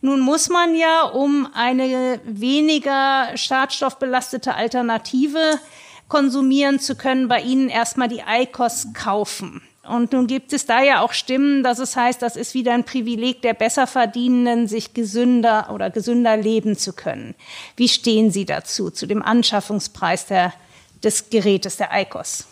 Nun 0.00 0.20
muss 0.20 0.48
man 0.48 0.76
ja, 0.76 1.02
um 1.02 1.48
eine 1.54 2.20
weniger 2.24 3.36
schadstoffbelastete 3.36 4.54
Alternative 4.54 5.58
konsumieren 6.08 6.78
zu 6.78 6.96
können, 6.96 7.28
bei 7.28 7.40
Ihnen 7.40 7.68
erstmal 7.68 8.08
die 8.08 8.22
ICOS 8.26 8.88
kaufen. 8.94 9.62
Und 9.88 10.12
nun 10.12 10.26
gibt 10.26 10.52
es 10.52 10.66
da 10.66 10.82
ja 10.82 11.02
auch 11.02 11.12
Stimmen, 11.12 11.62
dass 11.62 11.78
es 11.78 11.96
heißt, 11.96 12.20
das 12.20 12.36
ist 12.36 12.54
wieder 12.54 12.74
ein 12.74 12.84
Privileg 12.84 13.42
der 13.42 13.54
Besserverdienenden, 13.54 14.68
sich 14.68 14.94
gesünder 14.94 15.70
oder 15.72 15.90
gesünder 15.90 16.36
leben 16.36 16.76
zu 16.76 16.92
können. 16.92 17.34
Wie 17.76 17.88
stehen 17.88 18.30
Sie 18.30 18.44
dazu, 18.44 18.90
zu 18.90 19.06
dem 19.06 19.22
Anschaffungspreis 19.22 20.26
der, 20.26 20.52
des 21.02 21.30
Gerätes, 21.30 21.78
der 21.78 21.88
ICOS? 21.92 22.44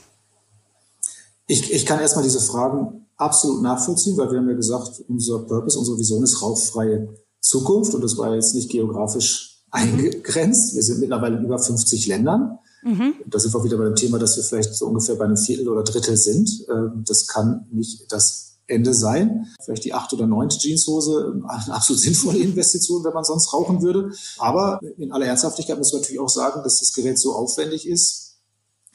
Ich, 1.46 1.72
ich 1.72 1.86
kann 1.86 2.00
erstmal 2.00 2.24
diese 2.24 2.40
Fragen 2.40 3.06
absolut 3.16 3.62
nachvollziehen, 3.62 4.16
weil 4.16 4.30
wir 4.30 4.38
haben 4.38 4.48
ja 4.48 4.56
gesagt, 4.56 5.02
unser 5.08 5.40
Purpose, 5.40 5.78
unsere 5.78 5.98
Vision 5.98 6.22
ist 6.22 6.42
rauchfreie 6.42 7.08
Zukunft 7.40 7.94
und 7.94 8.02
das 8.02 8.16
war 8.18 8.34
jetzt 8.34 8.54
nicht 8.54 8.70
geografisch 8.70 9.62
eingegrenzt. 9.70 10.74
Wir 10.74 10.82
sind 10.82 11.00
mittlerweile 11.00 11.36
in 11.36 11.44
über 11.44 11.58
50 11.58 12.06
Ländern. 12.06 12.58
Mhm. 12.86 13.14
Da 13.26 13.40
sind 13.40 13.52
wir 13.52 13.64
wieder 13.64 13.76
bei 13.76 13.84
dem 13.84 13.96
Thema, 13.96 14.18
dass 14.18 14.36
wir 14.36 14.44
vielleicht 14.44 14.74
so 14.74 14.86
ungefähr 14.86 15.16
bei 15.16 15.24
einem 15.24 15.36
Viertel 15.36 15.68
oder 15.68 15.82
Drittel 15.82 16.16
sind. 16.16 16.48
Ähm, 16.70 17.02
das 17.04 17.26
kann 17.26 17.66
nicht 17.72 18.10
das 18.12 18.58
Ende 18.68 18.94
sein. 18.94 19.46
Vielleicht 19.64 19.84
die 19.84 19.92
acht 19.92 20.12
oder 20.12 20.26
neunte 20.28 20.56
Jeanshose, 20.56 21.32
ähm, 21.34 21.46
eine 21.46 21.74
absolut 21.74 22.00
sinnvolle 22.00 22.38
Investition, 22.38 23.02
wenn 23.02 23.12
man 23.12 23.24
sonst 23.24 23.52
rauchen 23.52 23.82
würde. 23.82 24.12
Aber 24.38 24.80
in 24.98 25.10
aller 25.10 25.26
Ernsthaftigkeit 25.26 25.78
muss 25.78 25.92
man 25.92 26.02
natürlich 26.02 26.20
auch 26.20 26.28
sagen, 26.28 26.62
dass 26.62 26.78
das 26.78 26.92
Gerät 26.92 27.18
so 27.18 27.34
aufwendig 27.34 27.88
ist, 27.88 28.36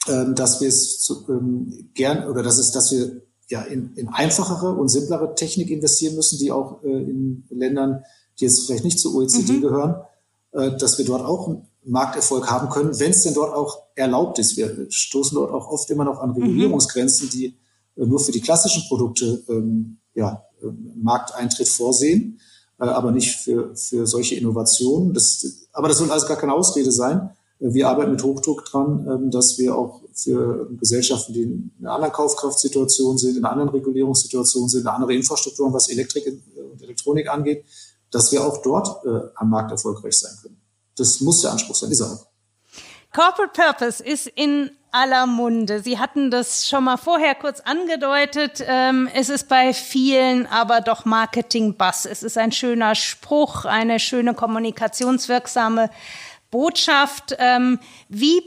ähm, 0.08 0.34
dass 0.34 0.62
wir 0.62 0.68
es 0.68 1.12
gern 1.94 2.28
oder 2.28 2.42
dass 2.42 2.58
es, 2.58 2.70
dass 2.70 2.92
wir 2.92 3.22
ja 3.48 3.60
in, 3.62 3.94
in 3.96 4.08
einfachere 4.08 4.74
und 4.74 4.88
simplere 4.88 5.34
Technik 5.34 5.70
investieren 5.70 6.16
müssen, 6.16 6.38
die 6.38 6.50
auch 6.50 6.82
äh, 6.82 6.88
in 6.88 7.44
Ländern, 7.50 8.04
die 8.40 8.44
jetzt 8.46 8.64
vielleicht 8.64 8.84
nicht 8.84 8.98
zur 8.98 9.14
OECD 9.14 9.54
mhm. 9.54 9.60
gehören, 9.60 9.94
äh, 10.52 10.76
dass 10.78 10.96
wir 10.96 11.04
dort 11.04 11.24
auch 11.24 11.62
Markterfolg 11.84 12.50
haben 12.50 12.68
können, 12.68 12.98
wenn 12.98 13.10
es 13.10 13.22
denn 13.22 13.34
dort 13.34 13.54
auch 13.54 13.82
erlaubt 13.94 14.38
ist. 14.38 14.56
Wir 14.56 14.86
stoßen 14.88 15.34
dort 15.34 15.52
auch 15.52 15.68
oft 15.68 15.90
immer 15.90 16.04
noch 16.04 16.20
an 16.20 16.30
mhm. 16.30 16.36
Regulierungsgrenzen, 16.36 17.30
die 17.30 17.56
äh, 17.96 18.06
nur 18.06 18.20
für 18.20 18.32
die 18.32 18.40
klassischen 18.40 18.84
Produkte 18.88 19.42
ähm, 19.48 19.98
ja, 20.14 20.44
äh, 20.62 20.66
Markteintritt 20.96 21.68
vorsehen, 21.68 22.40
äh, 22.78 22.84
aber 22.84 23.10
nicht 23.10 23.36
für, 23.36 23.74
für 23.74 24.06
solche 24.06 24.36
Innovationen. 24.36 25.12
Das, 25.12 25.44
aber 25.72 25.88
das 25.88 25.98
soll 25.98 26.10
alles 26.10 26.26
gar 26.26 26.36
keine 26.36 26.54
Ausrede 26.54 26.92
sein. 26.92 27.30
Äh, 27.58 27.74
wir 27.74 27.88
arbeiten 27.88 28.12
mit 28.12 28.22
Hochdruck 28.22 28.64
dran, 28.64 29.06
ähm, 29.08 29.30
dass 29.30 29.58
wir 29.58 29.76
auch 29.76 30.02
für 30.14 30.68
Gesellschaften, 30.78 31.32
die 31.32 31.42
in 31.42 31.72
einer 31.80 31.92
anderen 31.94 32.12
Kaufkraftsituation 32.12 33.18
sind, 33.18 33.36
in 33.36 33.44
einer 33.44 33.52
anderen 33.52 33.70
Regulierungssituation 33.70 34.68
sind, 34.68 34.86
eine 34.86 34.94
andere 34.94 35.14
Infrastruktur, 35.14 35.72
was 35.72 35.88
Elektrik 35.88 36.26
und 36.70 36.82
Elektronik 36.82 37.28
angeht, 37.28 37.64
dass 38.10 38.30
wir 38.30 38.46
auch 38.46 38.62
dort 38.62 39.04
äh, 39.06 39.28
am 39.34 39.50
Markt 39.50 39.72
erfolgreich 39.72 40.18
sein 40.18 40.32
können. 40.42 40.61
Das 40.96 41.20
muss 41.20 41.42
der 41.42 41.52
Anspruch 41.52 41.74
sein, 41.74 41.90
ist 41.90 42.00
er 42.00 42.12
auch. 42.12 42.26
Corporate 43.12 43.52
Purpose 43.52 44.02
ist 44.02 44.26
in 44.26 44.70
aller 44.90 45.26
Munde. 45.26 45.80
Sie 45.80 45.98
hatten 45.98 46.30
das 46.30 46.66
schon 46.68 46.84
mal 46.84 46.96
vorher 46.96 47.34
kurz 47.34 47.60
angedeutet. 47.60 48.62
Ähm, 48.66 49.08
es 49.14 49.28
ist 49.28 49.48
bei 49.48 49.72
vielen 49.74 50.46
aber 50.46 50.80
doch 50.80 51.04
Marketing-Bass. 51.04 52.06
Es 52.06 52.22
ist 52.22 52.38
ein 52.38 52.52
schöner 52.52 52.94
Spruch, 52.94 53.64
eine 53.64 53.98
schöne 53.98 54.34
kommunikationswirksame 54.34 55.90
Botschaft. 56.50 57.36
Ähm, 57.38 57.80
wie 58.08 58.42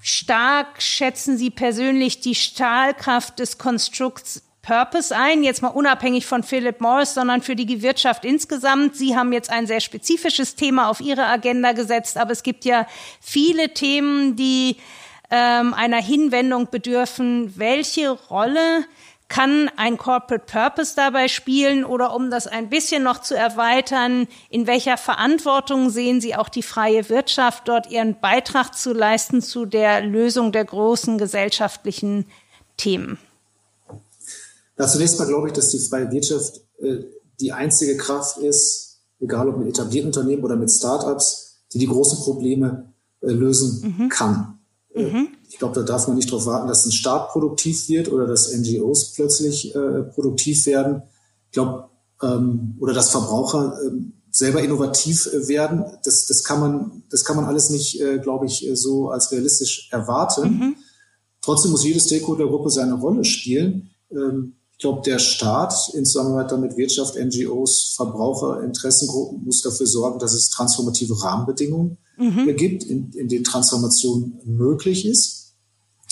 stark 0.00 0.80
schätzen 0.80 1.36
Sie 1.36 1.50
persönlich 1.50 2.20
die 2.20 2.34
Stahlkraft 2.34 3.38
des 3.38 3.58
Konstrukts 3.58 4.42
Purpose 4.66 5.16
ein, 5.16 5.44
jetzt 5.44 5.62
mal 5.62 5.68
unabhängig 5.68 6.26
von 6.26 6.42
Philip 6.42 6.80
Morris, 6.80 7.14
sondern 7.14 7.40
für 7.40 7.54
die 7.54 7.82
Wirtschaft 7.82 8.24
insgesamt. 8.24 8.96
Sie 8.96 9.16
haben 9.16 9.32
jetzt 9.32 9.48
ein 9.48 9.68
sehr 9.68 9.80
spezifisches 9.80 10.56
Thema 10.56 10.90
auf 10.90 11.00
Ihre 11.00 11.26
Agenda 11.26 11.70
gesetzt, 11.70 12.18
aber 12.18 12.32
es 12.32 12.42
gibt 12.42 12.64
ja 12.64 12.88
viele 13.20 13.74
Themen, 13.74 14.34
die 14.34 14.76
ähm, 15.30 15.72
einer 15.72 16.02
Hinwendung 16.02 16.68
bedürfen. 16.68 17.52
Welche 17.56 18.10
Rolle 18.10 18.84
kann 19.28 19.70
ein 19.76 19.98
Corporate 19.98 20.46
Purpose 20.46 20.94
dabei 20.96 21.28
spielen 21.28 21.84
oder 21.84 22.12
um 22.12 22.28
das 22.30 22.48
ein 22.48 22.68
bisschen 22.68 23.04
noch 23.04 23.20
zu 23.20 23.36
erweitern, 23.36 24.26
in 24.50 24.66
welcher 24.66 24.96
Verantwortung 24.96 25.90
sehen 25.90 26.20
Sie 26.20 26.34
auch 26.34 26.48
die 26.48 26.64
freie 26.64 27.08
Wirtschaft 27.08 27.68
dort 27.68 27.88
ihren 27.92 28.18
Beitrag 28.18 28.74
zu 28.74 28.92
leisten 28.92 29.42
zu 29.42 29.64
der 29.64 30.00
Lösung 30.00 30.50
der 30.50 30.64
großen 30.64 31.18
gesellschaftlichen 31.18 32.26
Themen? 32.76 33.18
Na, 34.76 34.86
zunächst 34.86 35.18
mal 35.18 35.26
glaube 35.26 35.48
ich, 35.48 35.54
dass 35.54 35.70
die 35.70 35.78
freie 35.78 36.10
Wirtschaft 36.10 36.60
äh, 36.78 37.04
die 37.40 37.52
einzige 37.52 37.96
Kraft 37.96 38.38
ist, 38.38 39.00
egal 39.20 39.48
ob 39.48 39.58
mit 39.58 39.68
etablierten 39.68 40.08
Unternehmen 40.08 40.44
oder 40.44 40.56
mit 40.56 40.70
Startups, 40.70 41.62
die 41.72 41.78
die 41.78 41.86
großen 41.86 42.18
Probleme 42.18 42.92
äh, 43.20 43.30
lösen 43.30 43.96
mhm. 43.98 44.08
kann. 44.08 44.58
Äh, 44.94 45.04
mhm. 45.04 45.28
Ich 45.48 45.58
glaube, 45.58 45.74
da 45.74 45.82
darf 45.82 46.06
man 46.08 46.16
nicht 46.16 46.30
darauf 46.30 46.46
warten, 46.46 46.68
dass 46.68 46.86
ein 46.86 46.92
Staat 46.92 47.30
produktiv 47.30 47.88
wird 47.88 48.10
oder 48.10 48.26
dass 48.26 48.52
NGOs 48.52 49.12
plötzlich 49.12 49.74
äh, 49.74 50.02
produktiv 50.02 50.66
werden. 50.66 51.02
Ich 51.46 51.52
glaube, 51.52 51.88
ähm, 52.22 52.76
oder 52.80 52.92
dass 52.92 53.10
Verbraucher 53.10 53.78
ähm, 53.86 54.12
selber 54.30 54.62
innovativ 54.62 55.26
äh, 55.26 55.48
werden. 55.48 55.84
Das, 56.04 56.26
das 56.26 56.44
kann 56.44 56.60
man, 56.60 57.02
das 57.10 57.24
kann 57.24 57.36
man 57.36 57.46
alles 57.46 57.70
nicht, 57.70 58.00
äh, 58.00 58.18
glaube 58.18 58.46
ich, 58.46 58.68
so 58.74 59.10
als 59.10 59.32
realistisch 59.32 59.88
erwarten. 59.90 60.50
Mhm. 60.50 60.76
Trotzdem 61.40 61.70
muss 61.70 61.84
jede 61.84 62.00
Stakeholdergruppe 62.00 62.70
seine 62.70 62.94
Rolle 62.94 63.24
spielen. 63.24 63.90
Ähm, 64.10 64.56
ich 64.76 64.82
glaube, 64.82 65.00
der 65.06 65.18
Staat 65.18 65.74
in 65.94 66.04
Zusammenarbeit 66.04 66.58
mit 66.60 66.76
Wirtschaft, 66.76 67.16
NGOs, 67.16 67.94
Verbraucher, 67.96 68.62
Interessengruppen 68.62 69.42
muss 69.42 69.62
dafür 69.62 69.86
sorgen, 69.86 70.18
dass 70.18 70.34
es 70.34 70.50
transformative 70.50 71.22
Rahmenbedingungen 71.22 71.96
mhm. 72.18 72.54
gibt, 72.56 72.84
in, 72.84 73.10
in 73.12 73.28
denen 73.28 73.44
Transformation 73.44 74.38
möglich 74.44 75.06
ist. 75.06 75.54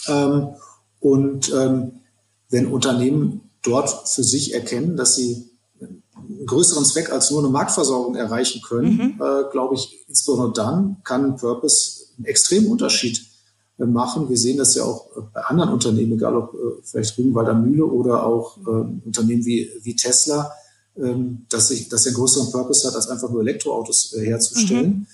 Ähm, 0.09 0.55
und 0.99 1.53
ähm, 1.55 2.01
wenn 2.49 2.73
Unternehmen 2.73 3.51
dort 3.63 4.09
für 4.09 4.25
sich 4.25 4.55
erkennen, 4.55 4.97
dass 4.97 5.17
sie 5.17 5.51
einen 5.81 6.47
größeren 6.47 6.87
Zweck 6.87 7.13
als 7.13 7.31
nur 7.31 7.41
eine 7.41 7.51
Marktversorgung 7.51 8.15
erreichen 8.15 8.63
können, 8.63 8.97
mhm. 8.97 9.23
äh, 9.23 9.51
glaube 9.53 9.75
ich, 9.75 10.07
insbesondere 10.09 10.55
dann 10.55 11.03
kann 11.05 11.37
Purpose 11.37 12.07
einen 12.17 12.25
extremen 12.25 12.69
Unterschied 12.69 13.19
äh, 13.19 13.34
machen. 13.79 14.29
Wir 14.29 14.37
sehen 14.37 14.57
das 14.57 14.75
ja 14.75 14.85
auch 14.85 15.17
äh, 15.17 15.21
bei 15.33 15.41
anderen 15.43 15.73
Unternehmen, 15.73 16.13
egal 16.13 16.37
ob 16.37 16.55
äh, 16.55 16.83
vielleicht 16.83 17.19
Rügenwalder 17.19 17.55
Mühle 17.55 17.85
oder 17.85 18.25
auch 18.25 18.57
ähm, 18.59 19.03
Unternehmen 19.05 19.45
wie, 19.45 19.71
wie 19.83 19.97
Tesla, 19.97 20.53
ähm, 20.97 21.47
dass, 21.49 21.69
sich, 21.69 21.89
dass 21.89 22.07
er 22.07 22.11
einen 22.11 22.17
größeren 22.17 22.53
Purpose 22.53 22.87
hat, 22.87 22.95
als 22.95 23.09
einfach 23.09 23.31
nur 23.31 23.41
Elektroautos 23.41 24.15
äh, 24.15 24.25
herzustellen. 24.25 25.07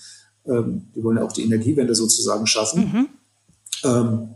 Mhm. 0.44 0.52
Ähm, 0.52 0.82
die 0.94 1.02
wollen 1.02 1.16
ja 1.16 1.24
auch 1.24 1.32
die 1.32 1.44
Energiewende 1.44 1.94
sozusagen 1.94 2.46
schaffen. 2.46 2.82
Mhm. 2.82 3.08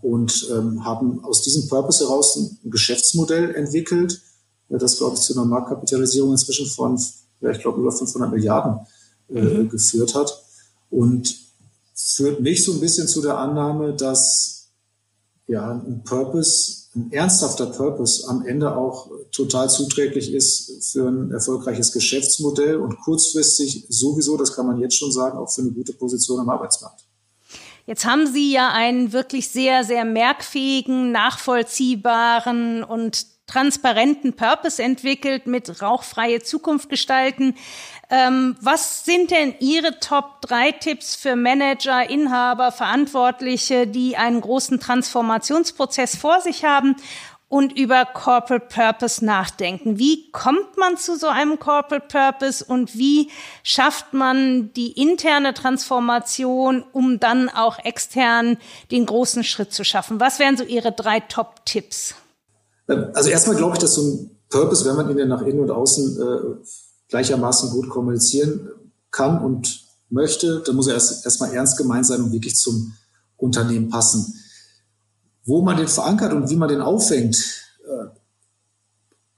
Und 0.00 0.48
haben 0.80 1.22
aus 1.22 1.42
diesem 1.42 1.68
Purpose 1.68 2.02
heraus 2.02 2.34
ein 2.36 2.70
Geschäftsmodell 2.70 3.54
entwickelt, 3.54 4.22
das, 4.70 4.96
glaube 4.96 5.16
ich, 5.16 5.20
zu 5.20 5.34
einer 5.34 5.44
Marktkapitalisierung 5.44 6.30
inzwischen 6.30 6.64
von, 6.64 6.98
ja, 7.42 7.50
ich 7.50 7.60
glaube, 7.60 7.78
über 7.78 7.92
500 7.92 8.30
Milliarden 8.30 8.86
äh, 9.28 9.42
mhm. 9.42 9.68
geführt 9.68 10.14
hat. 10.14 10.42
Und 10.88 11.43
führt 12.04 12.40
mich 12.40 12.64
so 12.64 12.72
ein 12.72 12.80
bisschen 12.80 13.08
zu 13.08 13.22
der 13.22 13.38
Annahme, 13.38 13.94
dass 13.94 14.68
ja 15.46 15.72
ein 15.72 16.02
Purpose, 16.04 16.88
ein 16.94 17.12
ernsthafter 17.12 17.66
Purpose 17.66 18.28
am 18.28 18.46
Ende 18.46 18.76
auch 18.76 19.10
total 19.32 19.68
zuträglich 19.68 20.32
ist 20.32 20.92
für 20.92 21.08
ein 21.08 21.32
erfolgreiches 21.32 21.92
Geschäftsmodell 21.92 22.76
und 22.76 22.98
kurzfristig 23.00 23.86
sowieso, 23.88 24.36
das 24.36 24.54
kann 24.54 24.66
man 24.66 24.78
jetzt 24.80 24.96
schon 24.96 25.12
sagen, 25.12 25.38
auch 25.38 25.50
für 25.50 25.62
eine 25.62 25.72
gute 25.72 25.92
Position 25.92 26.40
am 26.40 26.48
Arbeitsmarkt. 26.48 27.04
Jetzt 27.86 28.06
haben 28.06 28.26
Sie 28.26 28.50
ja 28.52 28.70
einen 28.70 29.12
wirklich 29.12 29.50
sehr, 29.50 29.84
sehr 29.84 30.06
merkfähigen, 30.06 31.12
nachvollziehbaren 31.12 32.82
und 32.82 33.26
transparenten 33.46 34.34
Purpose 34.34 34.82
entwickelt 34.82 35.46
mit 35.46 35.82
rauchfreie 35.82 36.40
Zukunft 36.40 36.88
gestalten. 36.88 37.54
Ähm, 38.10 38.56
was 38.60 39.04
sind 39.04 39.30
denn 39.30 39.54
Ihre 39.60 39.98
Top 40.00 40.40
drei 40.40 40.72
Tipps 40.72 41.14
für 41.14 41.36
Manager, 41.36 42.08
Inhaber, 42.08 42.72
Verantwortliche, 42.72 43.86
die 43.86 44.16
einen 44.16 44.40
großen 44.40 44.80
Transformationsprozess 44.80 46.16
vor 46.16 46.40
sich 46.40 46.64
haben 46.64 46.96
und 47.54 47.78
über 47.78 48.04
Corporate 48.04 48.66
Purpose 48.66 49.24
nachdenken. 49.24 49.96
Wie 49.96 50.30
kommt 50.32 50.76
man 50.76 50.96
zu 50.96 51.16
so 51.16 51.28
einem 51.28 51.60
Corporate 51.60 52.08
Purpose 52.08 52.64
und 52.64 52.98
wie 52.98 53.30
schafft 53.62 54.12
man 54.12 54.72
die 54.72 54.90
interne 54.90 55.54
Transformation, 55.54 56.84
um 56.92 57.20
dann 57.20 57.48
auch 57.48 57.78
extern 57.78 58.56
den 58.90 59.06
großen 59.06 59.44
Schritt 59.44 59.72
zu 59.72 59.84
schaffen? 59.84 60.18
Was 60.18 60.40
wären 60.40 60.56
so 60.56 60.64
Ihre 60.64 60.90
drei 60.90 61.20
Top-Tipps? 61.20 62.16
Ähm, 62.16 62.23
also 62.86 63.30
erstmal 63.30 63.56
glaube 63.56 63.74
ich, 63.74 63.78
dass 63.80 63.94
so 63.94 64.02
ein 64.02 64.30
Purpose, 64.48 64.84
wenn 64.84 64.96
man 64.96 65.10
ihn 65.10 65.18
ja 65.18 65.26
nach 65.26 65.42
innen 65.42 65.60
und 65.60 65.70
außen 65.70 66.20
äh, 66.20 66.64
gleichermaßen 67.08 67.70
gut 67.70 67.88
kommunizieren 67.88 68.68
kann 69.10 69.42
und 69.42 69.84
möchte, 70.10 70.62
dann 70.64 70.76
muss 70.76 70.86
er 70.86 70.94
erst 70.94 71.24
erstmal 71.24 71.52
ernst 71.52 71.76
gemeint 71.76 72.06
sein 72.06 72.20
und 72.20 72.32
wirklich 72.32 72.56
zum 72.56 72.94
Unternehmen 73.36 73.88
passen. 73.88 74.34
Wo 75.44 75.62
man 75.62 75.76
den 75.76 75.88
verankert 75.88 76.32
und 76.32 76.50
wie 76.50 76.56
man 76.56 76.68
den 76.68 76.80
auffängt, 76.80 77.36
äh, 77.84 78.06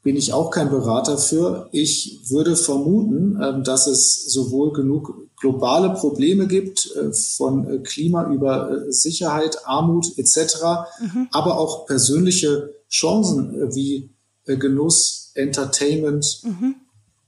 bin 0.02 0.16
ich 0.16 0.32
auch 0.32 0.50
kein 0.52 0.70
Berater 0.70 1.18
für. 1.18 1.68
Ich 1.72 2.20
würde 2.28 2.54
vermuten, 2.54 3.40
ähm, 3.42 3.64
dass 3.64 3.88
es 3.88 4.26
sowohl 4.26 4.72
genug 4.72 5.12
globale 5.40 5.94
Probleme 5.94 6.46
gibt, 6.46 6.88
äh, 6.94 7.12
von 7.12 7.68
äh, 7.68 7.78
Klima 7.78 8.30
über 8.30 8.84
Sicherheit, 8.88 9.66
Armut 9.66 10.16
etc., 10.16 10.62
mhm. 11.00 11.28
aber 11.32 11.58
auch 11.58 11.86
persönliche 11.86 12.75
Chancen 12.98 13.74
wie 13.74 14.10
Genuss, 14.44 15.32
Entertainment, 15.34 16.40
mhm. 16.44 16.76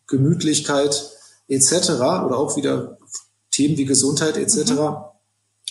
Gemütlichkeit 0.07 1.11
etc. 1.49 1.91
oder 1.91 2.39
auch 2.39 2.57
wieder 2.57 2.99
Themen 3.51 3.77
wie 3.77 3.85
Gesundheit 3.85 4.37
etc. 4.37 4.71
Mhm 4.73 4.97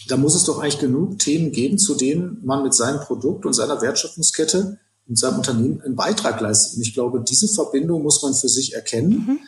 da 0.07 0.17
muss 0.17 0.35
es 0.35 0.45
doch 0.45 0.59
eigentlich 0.59 0.79
genug 0.79 1.19
Themen 1.19 1.51
geben, 1.51 1.77
zu 1.77 1.95
denen 1.95 2.39
man 2.43 2.63
mit 2.63 2.73
seinem 2.73 2.99
Produkt 3.01 3.45
und 3.45 3.53
seiner 3.53 3.81
Wertschöpfungskette 3.81 4.79
und 5.07 5.17
seinem 5.17 5.37
Unternehmen 5.37 5.81
einen 5.81 5.95
Beitrag 5.95 6.39
leistet. 6.39 6.77
Und 6.77 6.81
ich 6.81 6.93
glaube, 6.93 7.23
diese 7.27 7.47
Verbindung 7.47 8.03
muss 8.03 8.21
man 8.21 8.33
für 8.33 8.49
sich 8.49 8.73
erkennen 8.73 9.09
mhm. 9.27 9.39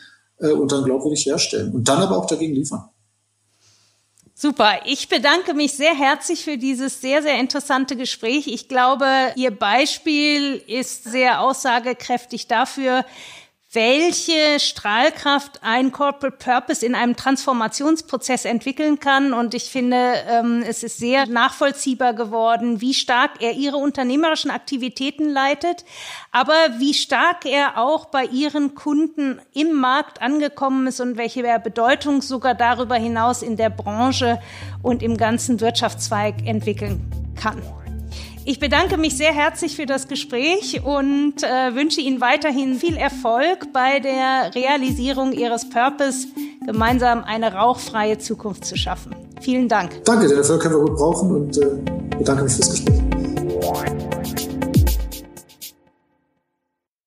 äh, 0.46 0.52
und 0.52 0.72
dann 0.72 0.84
glaubwürdig 0.84 1.26
herstellen 1.26 1.72
und 1.74 1.88
dann 1.88 2.02
aber 2.02 2.18
auch 2.18 2.26
dagegen 2.26 2.56
liefern. 2.56 2.90
Super. 4.42 4.80
Ich 4.86 5.10
bedanke 5.10 5.54
mich 5.54 5.74
sehr 5.74 5.94
herzlich 5.94 6.46
für 6.46 6.58
dieses 6.58 7.02
sehr, 7.02 7.22
sehr 7.22 7.38
interessante 7.42 7.98
Gespräch. 7.98 8.48
Ich 8.48 8.70
glaube, 8.70 9.06
Ihr 9.36 9.52
Beispiel 9.52 10.64
ist 10.66 11.04
sehr 11.04 11.42
aussagekräftig 11.42 12.48
dafür, 12.48 13.04
welche 13.72 14.60
Strahlkraft 14.60 15.60
ein 15.62 15.92
Corporate 15.92 16.38
Purpose 16.38 16.84
in 16.84 16.96
einem 16.96 17.16
Transformationsprozess 17.16 18.46
entwickeln 18.46 19.00
kann. 19.00 19.32
Und 19.32 19.54
ich 19.54 19.66
finde, 19.66 20.16
ähm, 20.28 20.64
es 20.68 20.82
ist 20.82 20.98
sehr 20.98 21.28
nachvollziehbar 21.28 22.14
geworden, 22.14 22.82
wie 22.82 22.96
stark 22.96 23.42
er 23.42 23.54
ihre 23.54 23.78
unternehmerischen 23.78 24.50
Aktivitäten 24.50 25.30
leitet, 25.30 25.86
aber 26.32 26.54
wie 26.80 26.96
stark 26.96 27.46
er 27.46 27.78
auch 27.78 28.06
bei 28.06 28.26
ihren 28.26 28.74
Kunden 28.74 29.40
im 29.54 29.74
Markt 29.74 30.20
angekommen 30.20 30.88
ist 30.88 31.00
und 31.00 31.18
welche 31.18 31.44
Bedeutung 31.60 32.24
sogar 32.24 32.56
darüber 32.56 32.96
hinaus 32.96 33.44
in 33.44 33.56
der 33.56 33.70
Branche 33.70 34.42
und 34.82 35.04
im 35.04 35.16
ganzen 35.16 35.62
Wirtschaftszweig 35.62 36.46
entwickeln 36.46 37.02
kann. 37.36 37.62
Ich 38.50 38.60
bedanke 38.60 38.98
mich 38.98 39.16
sehr 39.16 39.32
herzlich 39.32 39.76
für 39.76 39.86
das 39.86 40.08
Gespräch 40.08 40.82
und 40.84 41.44
äh, 41.44 41.76
wünsche 41.76 42.02
Ihnen 42.02 42.20
weiterhin 42.20 42.74
viel 42.74 42.98
Erfolg 42.98 43.72
bei 43.72 44.00
der 44.00 44.56
Realisierung 44.56 45.34
Ihres 45.34 45.70
Purpose, 45.70 46.30
gemeinsam 46.66 47.24
eine 47.24 47.54
rauchfreie 47.54 48.18
Zukunft 48.18 48.66
zu 48.66 48.76
schaffen. 48.76 49.16
Vielen 49.40 49.68
Dank. 49.70 50.04
Danke, 50.04 50.28
den 50.28 50.40
Erfolg 50.40 50.64
können 50.64 50.74
wir 50.74 50.82
gut 50.82 50.96
brauchen 50.96 51.30
und 51.30 51.58
äh, 51.60 51.68
bedanke 52.18 52.46
mich 52.46 52.54
fürs 52.54 52.72
Gespräch. 52.72 54.49